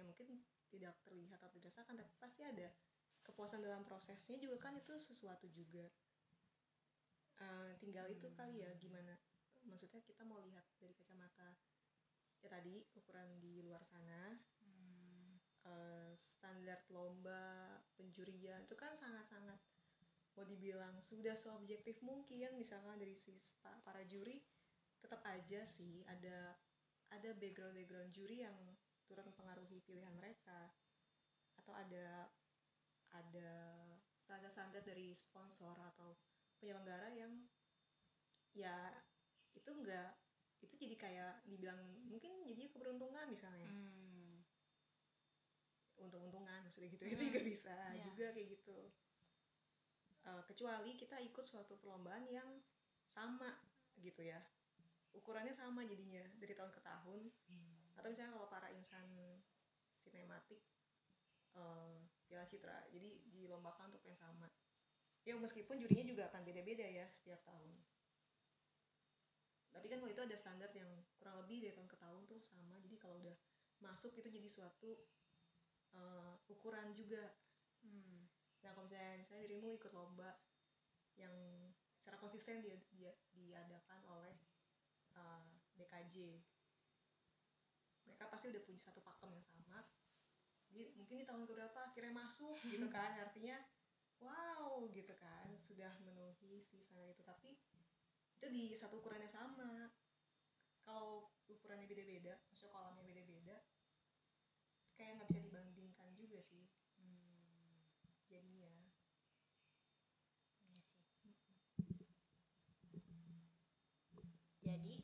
yang 0.00 0.08
mungkin 0.08 0.40
tidak 0.72 0.96
terlihat 1.04 1.44
atau 1.44 1.60
dirasakan 1.60 2.00
tapi 2.00 2.08
pasti 2.16 2.40
ada. 2.40 2.72
Kepuasan 3.20 3.60
dalam 3.60 3.84
prosesnya 3.84 4.40
juga 4.40 4.56
kan 4.58 4.74
itu 4.74 4.96
sesuatu 4.96 5.46
juga. 5.52 5.86
Eh, 7.44 7.72
tinggal 7.84 8.08
itu 8.08 8.32
kali 8.32 8.64
ya 8.64 8.72
gimana 8.80 9.20
maksudnya 9.66 10.00
kita 10.04 10.22
mau 10.22 10.38
lihat 10.44 10.64
dari 10.78 10.92
kacamata 10.94 11.56
ya 12.44 12.52
tadi 12.52 12.84
ukuran 12.92 13.40
di 13.40 13.64
luar 13.64 13.80
sana. 13.88 14.36
Hmm, 14.60 15.40
eh, 15.64 16.12
standar 16.20 16.84
lomba 16.92 17.80
penjurian 17.96 18.60
itu 18.68 18.76
kan 18.76 18.92
sangat-sangat 18.92 19.56
mau 20.36 20.44
dibilang 20.44 21.00
sudah 21.00 21.32
seobjektif 21.32 22.04
mungkin. 22.04 22.52
Misalkan 22.60 23.00
dari 23.00 23.16
sisi 23.16 23.40
pa- 23.64 23.80
para 23.80 24.04
juri 24.04 24.44
tetap 25.00 25.24
aja 25.24 25.64
sih 25.64 26.04
ada 26.04 26.52
ada 27.08 27.30
background 27.40 27.80
background 27.80 28.12
juri 28.12 28.44
yang 28.44 28.56
turut 29.08 29.24
mempengaruhi 29.24 29.80
pilihan 29.88 30.12
mereka. 30.12 30.68
Atau 31.56 31.72
ada 31.72 32.28
ada 33.16 33.52
standar-standar 34.20 34.84
dari 34.84 35.16
sponsor 35.16 35.72
atau 35.96 36.12
penyelenggara 36.60 37.08
yang 37.16 37.32
ya 38.52 38.92
itu 39.54 39.70
enggak 39.70 40.12
itu 40.64 40.74
jadi 40.80 40.96
kayak 40.96 41.32
dibilang 41.46 41.78
mungkin 42.08 42.42
jadi 42.48 42.72
keberuntungan 42.72 43.28
misalnya. 43.28 43.68
Hmm, 43.68 44.40
untung-untungan 46.00 46.64
maksudnya 46.64 46.90
gitu. 46.92 47.04
Itu 47.06 47.22
Hmm, 47.22 47.28
juga 47.30 47.40
bisa 47.44 47.74
iya. 47.94 48.02
juga 48.08 48.26
kayak 48.34 48.48
gitu. 48.58 48.78
Eh, 50.24 50.42
kecuali 50.48 50.96
kita 50.96 51.20
ikut 51.20 51.44
suatu 51.44 51.76
perlombaan 51.76 52.24
yang 52.28 52.48
sama 53.12 53.60
gitu 54.00 54.24
ya. 54.24 54.40
Ukurannya 55.14 55.54
sama 55.54 55.86
jadinya 55.86 56.24
dari 56.40 56.56
tahun 56.56 56.72
ke 56.74 56.80
tahun. 56.82 57.22
Atau 57.94 58.08
misalnya 58.10 58.34
kalau 58.34 58.48
para 58.50 58.68
insan 58.74 59.06
sinematik 60.02 60.60
eh 61.54 61.96
Piala 62.26 62.42
Citra 62.50 62.90
jadi 62.90 63.22
dilombakan 63.30 63.94
untuk 63.94 64.02
yang 64.02 64.18
sama. 64.18 64.50
Ya 65.22 65.38
meskipun 65.38 65.78
jurinya 65.78 66.04
juga 66.04 66.22
akan 66.28 66.42
beda-beda 66.42 66.84
ya 66.84 67.06
setiap 67.14 67.40
tahun 67.46 67.78
tapi 69.74 69.90
kan 69.90 69.98
kalau 69.98 70.12
itu 70.14 70.22
ada 70.22 70.36
standar 70.38 70.70
yang 70.70 70.86
kurang 71.18 71.42
lebih 71.42 71.66
dari 71.66 71.74
tahun 71.74 71.90
ke 71.90 71.98
tahun 71.98 72.22
tuh 72.30 72.38
sama. 72.38 72.78
Jadi 72.78 72.96
kalau 73.02 73.18
udah 73.18 73.34
masuk 73.82 74.14
itu 74.14 74.30
jadi 74.30 74.46
suatu 74.46 74.94
eh, 75.98 76.34
ukuran 76.46 76.94
juga. 76.94 77.34
Hmm, 77.82 78.30
nah 78.62 78.70
kalau 78.72 78.86
misalnya 78.86 79.20
misalnya 79.20 79.44
dirimu 79.50 79.76
ikut 79.76 79.92
lomba 79.92 80.40
yang 81.18 81.34
secara 81.98 82.16
konsisten 82.16 82.62
dia, 82.62 82.78
dia 82.94 83.12
diadakan 83.34 84.00
oleh 84.08 84.34
eh, 85.18 85.42
DKJ 85.74 86.40
mereka 88.04 88.30
pasti 88.30 88.52
udah 88.52 88.62
punya 88.62 88.80
satu 88.80 89.00
pakem 89.02 89.32
yang 89.34 89.46
sama. 89.48 89.82
Jadi 90.70 90.92
mungkin 90.96 91.18
di 91.18 91.26
tahun 91.26 91.44
keberapa 91.48 91.78
akhirnya 91.82 92.12
masuk 92.14 92.54
gitu 92.68 92.86
kan. 92.94 93.16
Artinya 93.18 93.58
wow 94.22 94.86
gitu 94.92 95.12
kan. 95.18 95.50
Sudah 95.64 95.98
memenuhi 96.04 96.62
si 96.62 96.78
standar 96.78 97.10
itu. 97.10 97.22
Tapi 97.24 97.58
itu 98.44 98.52
di 98.52 98.76
satu 98.76 99.00
ukuran 99.00 99.24
yang 99.24 99.32
sama. 99.32 99.88
Kalau 100.84 101.32
ukurannya 101.48 101.88
beda-beda 101.88 102.36
maksudnya 102.44 102.76
kolamnya 102.76 103.00
beda-beda 103.00 103.56
kayak 105.00 105.16
nggak 105.16 105.28
bisa 105.32 105.40
dibandingkan 105.48 106.12
juga 106.12 106.44
sih. 106.44 106.68
Hmm, 107.00 107.80
jadinya. 108.28 108.68
Sih. 110.60 110.84
Jadi 114.60 115.00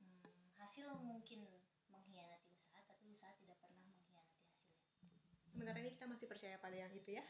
hmm, 0.00 0.48
hasil 0.64 0.96
mungkin 1.04 1.44
mengkhianati 1.92 2.56
usaha 2.56 2.80
tapi 2.88 3.04
usaha 3.12 3.36
tidak 3.36 3.60
pernah 3.60 3.84
mengkhianati 3.84 4.40
hasilnya. 4.96 5.52
Sementara 5.52 5.76
ini 5.84 5.92
kita 5.92 6.08
masih 6.08 6.24
percaya 6.24 6.56
pada 6.56 6.80
yang 6.80 6.92
itu 6.96 7.20
ya. 7.20 7.24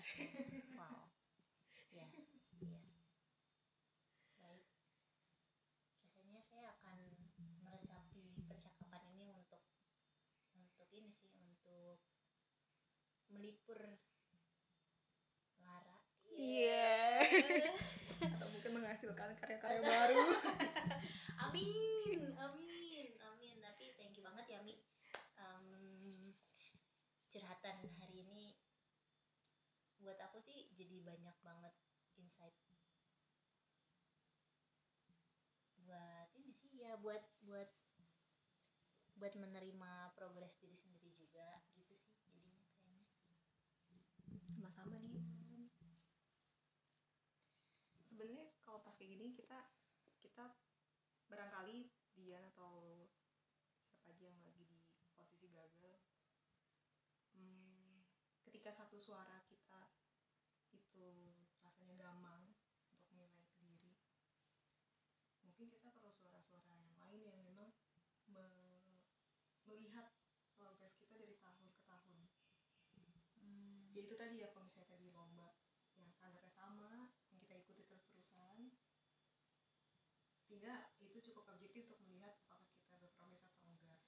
Wow. 0.78 1.10
Ya. 1.94 2.10
iya 2.58 2.82
baik 4.44 4.68
rasanya 6.04 6.44
saya 6.44 6.68
akan 6.76 7.00
meresapi 7.64 8.44
percakapan 8.44 9.00
ini 9.16 9.32
untuk 9.32 9.64
untuk 10.52 10.88
ini 10.92 11.16
sih 11.16 11.32
untuk 11.40 12.04
melipur 13.44 13.76
lara. 15.60 16.00
Iya. 16.32 16.96
atau 18.24 18.48
mungkin 18.56 18.72
menghasilkan 18.80 19.36
karya-karya 19.36 19.84
baru. 19.84 20.16
Amin 21.44 22.32
amin 22.40 23.08
amin. 23.20 23.56
Tapi 23.60 23.84
thank 24.00 24.16
you 24.16 24.24
banget 24.24 24.48
ya 24.48 24.64
mi. 24.64 24.80
Em, 25.36 26.32
curhatan 27.28 27.84
hari 28.00 28.24
ini 28.24 28.56
buat 30.00 30.16
aku 30.24 30.40
sih 30.40 30.72
jadi 30.80 31.04
banyak 31.04 31.36
banget 31.44 31.76
insight. 32.16 32.56
Buat 35.84 36.32
ini 36.32 36.56
sih 36.56 36.80
ya 36.80 36.96
buat 36.96 37.20
buat 37.44 37.68
buat 39.20 39.36
menerima 39.36 40.16
progres 40.16 40.56
diri 40.64 40.80
sendiri 40.80 41.12
juga 41.12 41.60
gitu 41.76 41.92
sih 41.92 42.16
jadinya 42.24 42.64
kayaknya 42.80 43.04
sama-sama 44.74 45.06
di. 45.06 45.22
Sebenarnya 48.02 48.50
kalau 48.62 48.82
pas 48.82 48.94
kayak 48.98 49.14
gini 49.14 49.34
kita 49.34 49.58
kita 50.22 50.54
barangkali 51.30 51.90
Dian 52.14 52.46
atau 52.54 53.06
siapa 53.90 54.14
aja 54.14 54.30
yang 54.30 54.38
lagi 54.42 54.62
di 54.66 54.78
posisi 55.18 55.50
gagal 55.50 55.98
hmm, 57.34 58.06
ketika 58.46 58.70
satu 58.70 58.98
suara 58.98 59.42
kita 59.50 59.90
itu 60.70 61.06
rasanya 61.58 61.98
gamang 61.98 62.54
untuk 62.86 63.02
menilai 63.10 63.42
diri 63.58 63.98
mungkin 65.42 65.66
kita 65.66 65.90
perlu 65.90 66.14
suara-suara 66.14 66.78
yang 66.78 66.94
lain 67.02 67.20
yang 67.26 67.38
memang 67.42 67.74
me- 68.30 68.74
melihat 69.66 70.14
progres 70.54 70.94
kita 70.96 71.18
dari 71.18 71.34
tahun 71.40 71.66
ke 71.72 71.82
tahun. 71.88 72.20
Ya 73.94 74.00
itu 74.02 74.14
tadi 74.18 74.42
ya 74.42 74.50
kalau 74.50 74.66
misalnya 74.66 74.90
tadi 74.90 75.06
lomba 75.10 75.54
yang 75.94 76.10
standarnya 76.10 76.50
sama 76.50 77.10
yang 77.30 77.38
kita 77.38 77.54
ikuti 77.62 77.86
terus-terusan 77.86 78.74
sehingga 80.44 80.90
itu 81.00 81.18
cukup 81.30 81.46
objektif 81.54 81.86
untuk 81.88 82.02
melihat 82.04 82.34
apakah 82.50 82.74
kita 82.82 82.98
berprogres 82.98 83.46
atau 83.46 83.62
enggak 83.64 84.02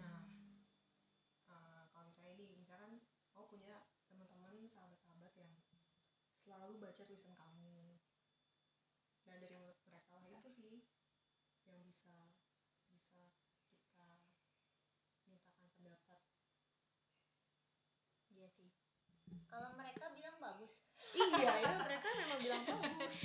nah 0.00 0.24
eh, 1.52 1.84
kalau 1.92 2.04
misalnya 2.08 2.32
ini 2.40 2.56
misalkan 2.56 3.00
kamu 3.36 3.44
punya 3.46 3.72
teman-teman 4.08 4.64
sahabat-sahabat 4.64 5.36
yang 5.36 5.52
selalu 6.68 6.84
baca 6.84 7.00
tulisan 7.08 7.32
kamu. 7.32 7.96
Nah 9.24 9.40
dari 9.40 9.72
mereka 9.88 10.20
lah 10.20 10.28
itu 10.36 10.52
sih 10.52 10.76
yang 11.64 11.80
bisa 11.80 12.12
bisa 12.92 13.24
kita 13.88 14.04
mintakan 15.24 15.64
pendapat. 15.80 16.20
Iya 18.36 18.52
sih. 18.52 18.68
Kalau 19.48 19.72
mereka 19.80 20.12
bilang 20.12 20.36
bagus. 20.44 20.76
Iya 21.40 21.56
ya 21.64 21.72
mereka 21.80 22.08
memang 22.20 22.38
bilang 22.44 22.62
polos 22.68 23.16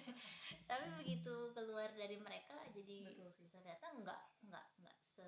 tapi 0.68 0.86
begitu 1.00 1.56
keluar 1.56 1.88
dari 1.96 2.20
mereka 2.20 2.52
jadi 2.76 3.00
betul 3.00 3.32
sih. 3.32 3.48
ternyata 3.48 3.88
nggak 3.96 4.22
nggak 4.44 4.66
nggak 4.76 4.96
se 5.08 5.24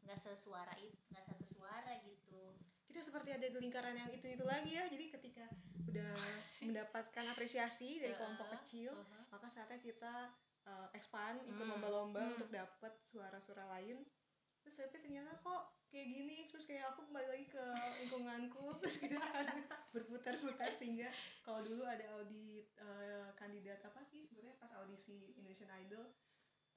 nggak 0.00 0.16
sesuara 0.16 0.72
itu 0.80 0.96
nggak 1.12 1.28
satu 1.28 1.44
suara 1.44 1.92
gitu 2.08 2.56
kita 2.92 3.08
seperti 3.08 3.32
ada 3.32 3.48
di 3.48 3.56
lingkaran 3.56 3.96
yang 3.96 4.12
itu 4.12 4.28
itu 4.28 4.44
lagi 4.44 4.76
ya 4.76 4.84
jadi 4.92 5.04
ketika 5.16 5.44
udah 5.88 6.12
mendapatkan 6.68 7.24
apresiasi 7.32 7.96
dari 8.04 8.12
kelompok 8.12 8.52
kecil 8.60 8.92
uh-huh. 8.92 9.24
maka 9.32 9.48
saatnya 9.48 9.80
kita 9.80 10.28
uh, 10.68 10.88
expand 10.92 11.40
ikut 11.48 11.64
Hmm, 11.64 11.72
lomba-lomba 11.72 12.20
hmm. 12.20 12.32
untuk 12.36 12.50
dapat 12.52 12.92
suara-suara 13.08 13.64
lain 13.80 14.04
terus 14.62 14.76
tapi 14.78 15.00
ternyata 15.00 15.40
kok 15.40 15.74
kayak 15.90 16.06
gini 16.06 16.36
terus 16.52 16.68
kayak 16.68 16.92
aku 16.94 17.08
kembali 17.08 17.28
lagi 17.32 17.46
ke 17.48 17.64
lingkunganku 18.04 18.64
terus 18.84 18.96
kita 19.00 19.16
akan 19.18 19.46
berputar-putar 19.90 20.70
sehingga 20.76 21.08
kalau 21.42 21.64
dulu 21.64 21.88
ada 21.88 22.04
audit 22.20 22.68
uh, 22.78 23.32
kandidat 23.40 23.80
apa 23.82 24.04
sih 24.04 24.22
sebetulnya 24.28 24.54
pas 24.60 24.70
audisi 24.78 25.32
Indonesian 25.34 25.72
Idol 25.80 26.12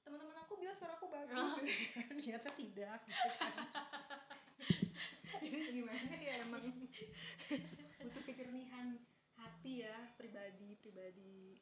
teman-teman 0.06 0.38
aku 0.38 0.54
bilang 0.62 0.78
suaraku 0.78 1.10
bagus 1.10 1.34
Oh. 1.34 1.58
ternyata 2.14 2.48
tidak 2.54 2.98
gitu 3.10 3.28
kan. 3.42 3.54
Jadi 5.42 5.58
gimana 5.74 6.14
ya 6.16 6.34
emang 6.46 6.64
butuh 8.02 8.22
kejernihan 8.24 9.00
hati 9.36 9.84
ya 9.84 10.14
pribadi 10.16 10.78
pribadi 10.80 11.60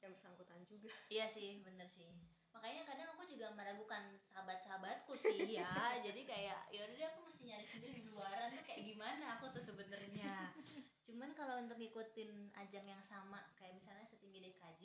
yang 0.00 0.12
bersangkutan 0.16 0.64
juga 0.64 0.88
Iya 1.12 1.28
sih, 1.28 1.60
bener 1.60 1.84
sih. 1.92 2.08
Makanya 2.50 2.82
kadang 2.88 3.08
aku 3.14 3.28
juga 3.28 3.52
meragukan 3.54 4.16
sahabat-sahabatku 4.32 5.12
sih 5.14 5.60
ya. 5.60 5.68
Jadi 6.06 6.24
kayak 6.24 6.72
ya 6.72 6.80
udah 6.88 6.96
deh 6.96 7.08
aku 7.12 7.20
mesti 7.28 7.42
nyari 7.46 7.64
sendiri 7.64 8.00
di 8.00 8.04
luaran 8.08 8.50
tuh 8.56 8.64
kayak 8.64 8.82
gimana 8.82 9.38
aku 9.38 9.52
tuh 9.52 9.62
sebenarnya. 9.62 10.50
Cuman 11.06 11.36
kalau 11.36 11.60
untuk 11.60 11.76
ngikutin 11.78 12.54
ajang 12.56 12.86
yang 12.88 13.02
sama 13.04 13.44
kayak 13.60 13.76
misalnya 13.76 14.08
setinggi 14.08 14.40
DKJ, 14.40 14.82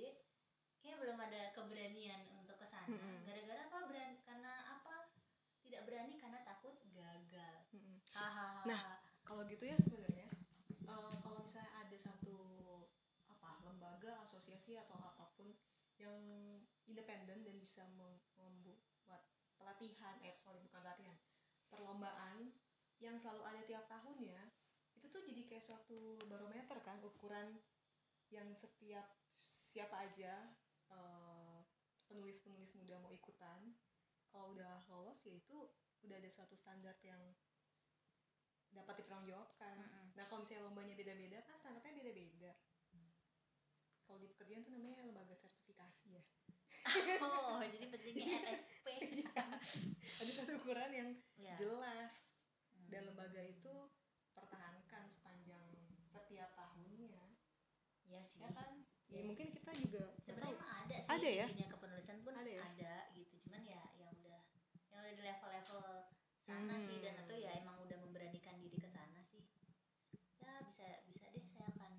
kayak 0.83 0.97
belum 1.01 1.17
ada 1.17 1.55
keberanian 1.55 2.21
untuk 2.37 2.59
ke 2.59 2.67
sana. 2.67 2.91
Mm-mm. 2.91 3.23
Gara-gara 3.25 3.61
apa? 3.65 3.77
Beran 3.89 4.11
karena 4.27 4.53
apa? 4.77 4.94
Tidak 5.65 5.81
berani 5.83 6.13
karena 6.21 6.39
takut 6.45 6.77
gagal. 6.93 7.57
Hahaha. 8.13 8.63
Nah, 8.69 8.81
kalau 9.25 9.43
gitu 9.49 9.65
ya 9.65 9.75
sebenarnya 9.81 10.29
eh, 10.85 11.15
kalau 11.25 11.41
misalnya 11.41 11.73
ada 11.81 11.97
satu 11.97 12.37
apa 13.25 13.59
lembaga 13.65 14.21
asosiasi 14.21 14.77
atau 14.77 14.95
apa 15.01 15.25
pun 15.35 15.49
yang 15.97 16.13
independen 16.85 17.41
dan 17.41 17.55
bisa 17.57 17.81
mem- 17.97 18.21
membuat 18.37 18.77
pelatihan 19.57 20.19
eh 20.21 20.35
sorry 20.37 20.61
bukan 20.61 20.83
pelatihan 20.83 21.15
perlombaan 21.71 22.51
yang 23.01 23.17
selalu 23.17 23.41
ada 23.43 23.61
tiap 23.65 23.87
tahun 23.89 24.17
ya 24.21 24.41
itu 24.95 25.05
tuh 25.11 25.23
jadi 25.25 25.41
kayak 25.49 25.63
suatu 25.65 26.19
barometer 26.29 26.79
kan 26.85 27.01
ukuran 27.03 27.59
yang 28.31 28.47
setiap 28.55 29.05
siapa 29.71 30.07
aja 30.07 30.51
eh, 30.91 31.57
penulis-penulis 32.07 32.71
muda 32.77 32.95
mau 33.01 33.11
ikutan 33.11 33.73
kalau 34.35 34.51
udah 34.51 34.83
lolos 34.91 35.23
ya 35.23 35.31
itu 35.31 35.71
udah 36.03 36.19
ada 36.19 36.27
suatu 36.27 36.51
standar 36.53 36.99
yang 37.01 37.23
dapat 38.69 38.99
dipertanggungjawabkan 38.99 39.79
Mm-mm. 39.79 40.05
Nah 40.13 40.27
kalau 40.27 40.43
misalnya 40.43 40.67
lombanya 40.67 40.91
beda-beda 40.93 41.39
kan 41.41 41.55
standarnya 41.55 41.95
beda-beda. 41.95 42.51
Kalau 44.03 44.19
di 44.19 44.27
pekerjaan 44.27 44.61
tuh 44.61 44.69
namanya 44.69 45.01
lembaga 45.01 45.33
sertifikasi 45.33 46.07
ya. 46.11 46.23
Oh, 47.25 47.57
jadi 47.63 47.87
pentingnya 47.89 48.45
RSP. 48.45 48.85
Ada 50.21 50.31
satu 50.35 50.51
ukuran 50.59 50.91
yang 50.91 51.09
ya. 51.35 51.55
jelas 51.55 52.11
Hmm. 52.69 52.91
dan 52.91 53.07
lembaga 53.07 53.41
itu 53.41 53.73
pertahankan 54.29 55.07
sepanjang 55.07 55.63
setiap 56.05 56.51
tahunnya, 56.53 57.23
Iya 58.03 58.21
sih. 58.29 58.43
ya 58.43 58.51
kan? 58.51 58.83
Ya, 59.07 59.17
Yes. 59.17 59.25
mungkin 59.25 59.47
kita 59.49 59.71
juga 59.79 60.03
sebenarnya 60.19 60.53
emang 60.53 60.69
ada 60.83 60.97
sih 60.99 61.09
Ada 61.09 61.29
ya? 61.31 61.45
dunia 61.49 61.67
kepenulisan 61.71 62.17
pun 62.21 62.33
Ada 62.35 62.51
ada, 62.51 62.77
ya? 62.77 62.97
gitu 63.15 63.35
cuman 63.41 63.61
ya 63.63 63.81
yang 63.95 64.11
udah 64.13 64.37
yang 64.91 64.99
udah 65.01 65.13
di 65.13 65.21
level-level 65.23 65.81
sana 66.45 66.75
sih 66.85 66.97
dan 67.01 67.13
Hmm. 67.17 67.21
atau 67.25 67.35
ya 67.35 67.51
emang 67.61 67.77
udah 67.85 67.97
memberanikan 68.05 68.55
diri 68.61 68.77
ke 68.77 68.89
sana 68.89 69.19
sih 69.33 69.41
ya 70.45 70.53
bisa 70.61 70.85
bisa 71.09 71.25
deh 71.33 71.45
saya 71.49 71.67
akan 71.73 71.93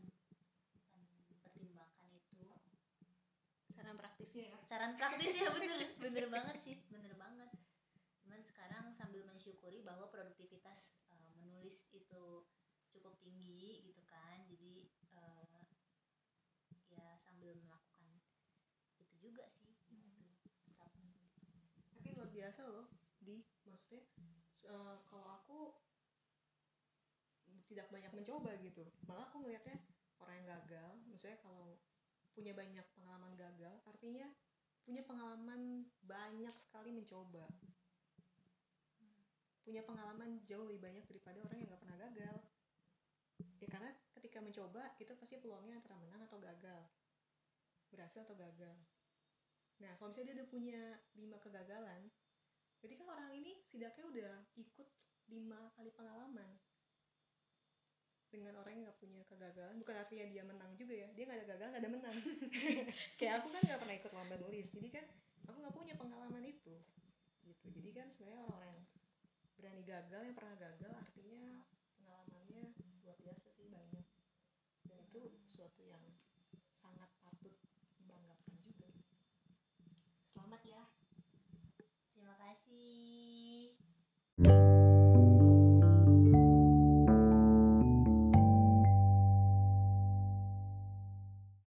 akan 0.78 1.00
pertimbangkan 1.42 2.10
itu 2.14 2.46
saran 3.74 3.96
praktisnya 3.98 4.54
ya. 4.54 4.58
saran 4.70 4.92
praktis 4.94 5.34
ya 5.34 5.50
bener 5.58 5.80
bener 5.98 6.24
banget 6.30 6.56
sih 6.62 6.76
bener 6.88 7.12
banget 7.18 7.50
cuman 8.22 8.40
sekarang 8.42 8.94
sambil 8.94 9.22
mensyukuri 9.26 9.82
bahwa 9.82 10.06
produktivitas 10.10 10.78
eh, 11.10 11.30
menulis 11.42 11.86
itu 11.90 12.46
cukup 12.94 13.18
tinggi 13.20 13.82
gitu 13.90 14.02
kan 14.06 14.46
jadi 14.46 14.88
eh, 15.12 15.66
ya 16.90 17.18
sambil 17.26 17.52
melakukan 17.60 18.22
itu 18.96 19.14
juga 19.20 19.44
sih 19.52 19.68
gitu 19.74 19.92
menulis. 19.92 20.40
Tapi 21.92 22.08
luar 22.16 22.30
biasa 22.32 22.60
loh 22.68 22.86
di 23.20 23.42
maksudnya 23.66 24.06
eh, 24.66 24.96
kalau 25.06 25.26
aku 25.30 25.60
tidak 27.66 27.90
banyak 27.90 28.12
mencoba 28.14 28.54
gitu. 28.62 28.86
Malah 29.06 29.26
aku 29.30 29.42
ngelihatnya 29.42 29.78
orang 30.22 30.34
yang 30.42 30.48
gagal, 30.48 30.90
maksudnya 31.10 31.38
kalau 31.42 31.76
punya 32.32 32.52
banyak 32.52 32.86
pengalaman 32.94 33.32
gagal, 33.34 33.74
artinya 33.88 34.28
punya 34.86 35.02
pengalaman 35.02 35.88
banyak 36.06 36.54
sekali 36.62 36.94
mencoba. 36.94 37.48
Punya 39.66 39.82
pengalaman 39.82 40.46
jauh 40.46 40.62
lebih 40.62 40.78
banyak 40.78 41.04
daripada 41.10 41.42
orang 41.42 41.58
yang 41.58 41.68
nggak 41.74 41.82
pernah 41.82 41.98
gagal. 41.98 42.36
Ya 43.58 43.66
karena 43.66 43.90
ketika 44.14 44.38
mencoba 44.38 44.94
itu 45.02 45.10
pasti 45.18 45.42
peluangnya 45.42 45.82
antara 45.82 45.98
menang 45.98 46.22
atau 46.30 46.38
gagal. 46.38 46.86
Berhasil 47.90 48.22
atau 48.22 48.38
gagal. 48.38 48.76
Nah, 49.82 49.92
kalau 49.98 50.08
misalnya 50.08 50.32
dia 50.32 50.36
udah 50.40 50.48
punya 50.48 50.82
lima 51.18 51.36
kegagalan, 51.42 52.08
berarti 52.80 52.96
kan 52.98 53.08
orang 53.08 53.30
ini 53.34 53.52
setidaknya 53.64 54.04
udah 54.06 54.32
ikut 54.58 54.88
lima 55.32 55.70
kali 55.74 55.90
pengalaman. 55.92 56.50
Dengan 58.26 58.58
orang 58.58 58.72
yang 58.74 58.84
nggak 58.90 59.00
punya 59.00 59.22
kegagalan 59.30 59.78
bukan 59.80 59.96
artinya 59.96 60.26
dia 60.28 60.42
menang 60.42 60.72
juga 60.76 60.94
ya. 60.94 61.08
Dia 61.14 61.24
nggak 61.24 61.38
ada 61.40 61.48
gagal 61.56 61.66
nggak 61.72 61.82
ada 61.82 61.92
menang. 61.92 62.16
Kayak 63.18 63.32
aku 63.42 63.48
kan 63.54 63.62
nggak 63.64 63.80
pernah 63.80 63.96
ikut 63.96 64.12
lomba 64.12 64.36
nulis 64.42 64.66
jadi 64.74 64.88
kan 64.92 65.04
aku 65.46 65.56
nggak 65.62 65.76
punya 65.76 65.94
pengalaman 65.94 66.44
itu 66.44 66.74
gitu. 67.46 67.66
Jadi 67.70 67.90
kan 67.94 68.06
sebenarnya 68.10 68.42
orang-orang 68.44 68.70
yang 68.74 68.86
berani 69.56 69.82
gagal 69.86 70.22
yang 70.26 70.36
pernah 70.36 70.54
gagal 70.58 70.92
artinya 70.92 71.44
pengalamannya 71.96 72.64
luar 73.06 73.18
biasa 73.22 73.46
sih 73.54 73.66
banyak. 73.70 74.06
Dan 74.86 74.98
itu 75.06 75.20